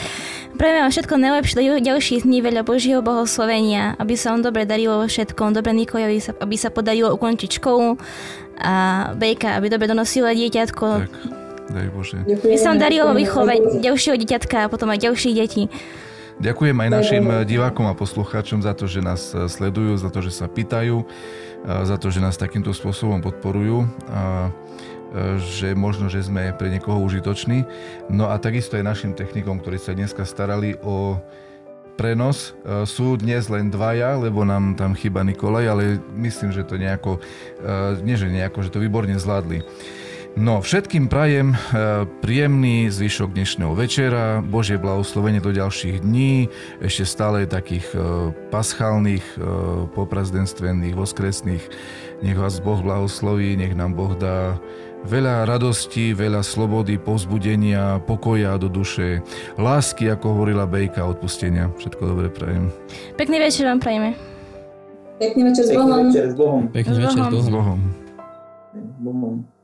Prajeme 0.55 0.79
vám 0.87 0.91
všetko 0.93 1.13
najlepšie 1.19 1.55
do 1.59 1.83
ďalších 1.83 2.23
dní, 2.23 2.39
veľa 2.39 2.63
Božieho 2.63 3.03
bohoslovenia, 3.03 3.99
aby 3.99 4.15
sa 4.15 4.31
vám 4.31 4.45
dobre 4.45 4.63
darilo 4.63 5.03
vo 5.03 5.07
všetkom, 5.09 5.51
dobre 5.51 5.75
Nikojovi, 5.75 6.23
aby 6.39 6.55
sa 6.55 6.71
podarilo 6.71 7.11
ukončiť 7.11 7.59
školu 7.59 7.99
a 8.59 9.11
Bejka, 9.15 9.59
aby 9.59 9.67
dobre 9.71 9.87
donosila 9.87 10.31
dieťatko. 10.31 10.87
Tak, 11.05 11.13
daj 11.71 11.87
Bože. 11.91 12.19
Aby 12.23 12.57
sa 12.59 12.71
vám 12.75 12.79
darilo 12.79 13.11
vychovať 13.15 13.83
ďalšieho 13.83 14.15
dieťatka 14.19 14.65
a 14.65 14.71
potom 14.71 14.89
aj 14.91 14.99
ďalších 15.03 15.35
detí. 15.35 15.67
Ďakujem 16.35 16.75
aj 16.75 16.89
našim 16.91 17.23
divákom 17.47 17.87
a 17.87 17.95
poslucháčom 17.95 18.59
za 18.59 18.75
to, 18.75 18.91
že 18.91 18.99
nás 18.99 19.31
sledujú, 19.31 19.95
za 19.95 20.11
to, 20.11 20.19
že 20.19 20.35
sa 20.35 20.51
pýtajú, 20.51 21.07
za 21.63 21.95
to, 21.95 22.11
že 22.11 22.19
nás 22.19 22.35
takýmto 22.35 22.75
spôsobom 22.75 23.23
podporujú 23.23 23.87
a 24.11 24.51
že 25.39 25.71
možno, 25.71 26.11
že 26.11 26.27
sme 26.27 26.51
pre 26.59 26.67
niekoho 26.67 26.99
užitoční. 26.99 27.63
No 28.11 28.27
a 28.27 28.35
takisto 28.35 28.75
aj 28.75 28.83
našim 28.83 29.11
technikom, 29.15 29.63
ktorí 29.63 29.79
sa 29.79 29.95
dneska 29.95 30.27
starali 30.27 30.75
o 30.83 31.23
prenos. 31.95 32.51
E, 32.61 32.83
sú 32.83 33.15
dnes 33.15 33.47
len 33.47 33.71
dvaja, 33.71 34.19
lebo 34.19 34.43
nám 34.43 34.75
tam 34.75 34.93
chýba 34.93 35.23
Nikolaj, 35.23 35.65
ale 35.65 35.83
myslím, 36.19 36.51
že 36.51 36.67
to 36.67 36.75
nejako, 36.75 37.17
e, 37.63 38.03
nie 38.03 38.19
že 38.19 38.27
nejako, 38.29 38.67
že 38.67 38.69
to 38.69 38.83
výborne 38.83 39.15
zvládli. 39.15 39.63
No, 40.35 40.59
všetkým 40.59 41.07
prajem 41.07 41.55
e, 41.55 41.57
príjemný 42.19 42.91
zvyšok 42.91 43.31
dnešného 43.31 43.71
večera, 43.71 44.43
Božie 44.43 44.75
blahoslovenie 44.75 45.39
do 45.39 45.55
ďalších 45.55 46.03
dní, 46.03 46.51
ešte 46.83 47.07
stále 47.07 47.47
takých 47.47 47.87
paschálnych, 48.51 49.23
poprazdenstvených, 49.95 50.99
voskresných. 50.99 51.63
Nech 52.19 52.35
vás 52.35 52.59
Boh 52.59 52.83
blahosloví, 52.83 53.55
nech 53.55 53.75
nám 53.79 53.95
Boh 53.95 54.11
dá 54.15 54.59
veľa 55.05 55.45
radosti, 55.45 56.11
veľa 56.11 56.41
slobody, 56.41 56.97
povzbudenia, 56.97 58.01
pokoja 58.03 58.57
do 58.57 58.67
duše, 58.67 59.21
lásky, 59.55 60.09
ako 60.09 60.35
hovorila 60.35 60.65
Bejka, 60.65 61.05
odpustenia. 61.05 61.69
Všetko 61.77 62.01
dobre 62.03 62.27
prajem. 62.33 62.73
Pekný 63.15 63.37
večer 63.39 63.69
vám 63.69 63.79
prajeme. 63.79 64.17
Pekný 65.21 65.41
večer 65.47 65.63
s 65.63 65.71
Bohom. 65.71 65.89
Pekný 65.89 66.11
večer 66.11 66.25
s 66.27 66.35
Bohom. 66.35 66.63
Pekný 66.73 66.95
večer 66.99 67.21
s 67.23 67.49
Bohom. 67.49 67.79
S 68.75 68.99
Bohom. 68.99 69.54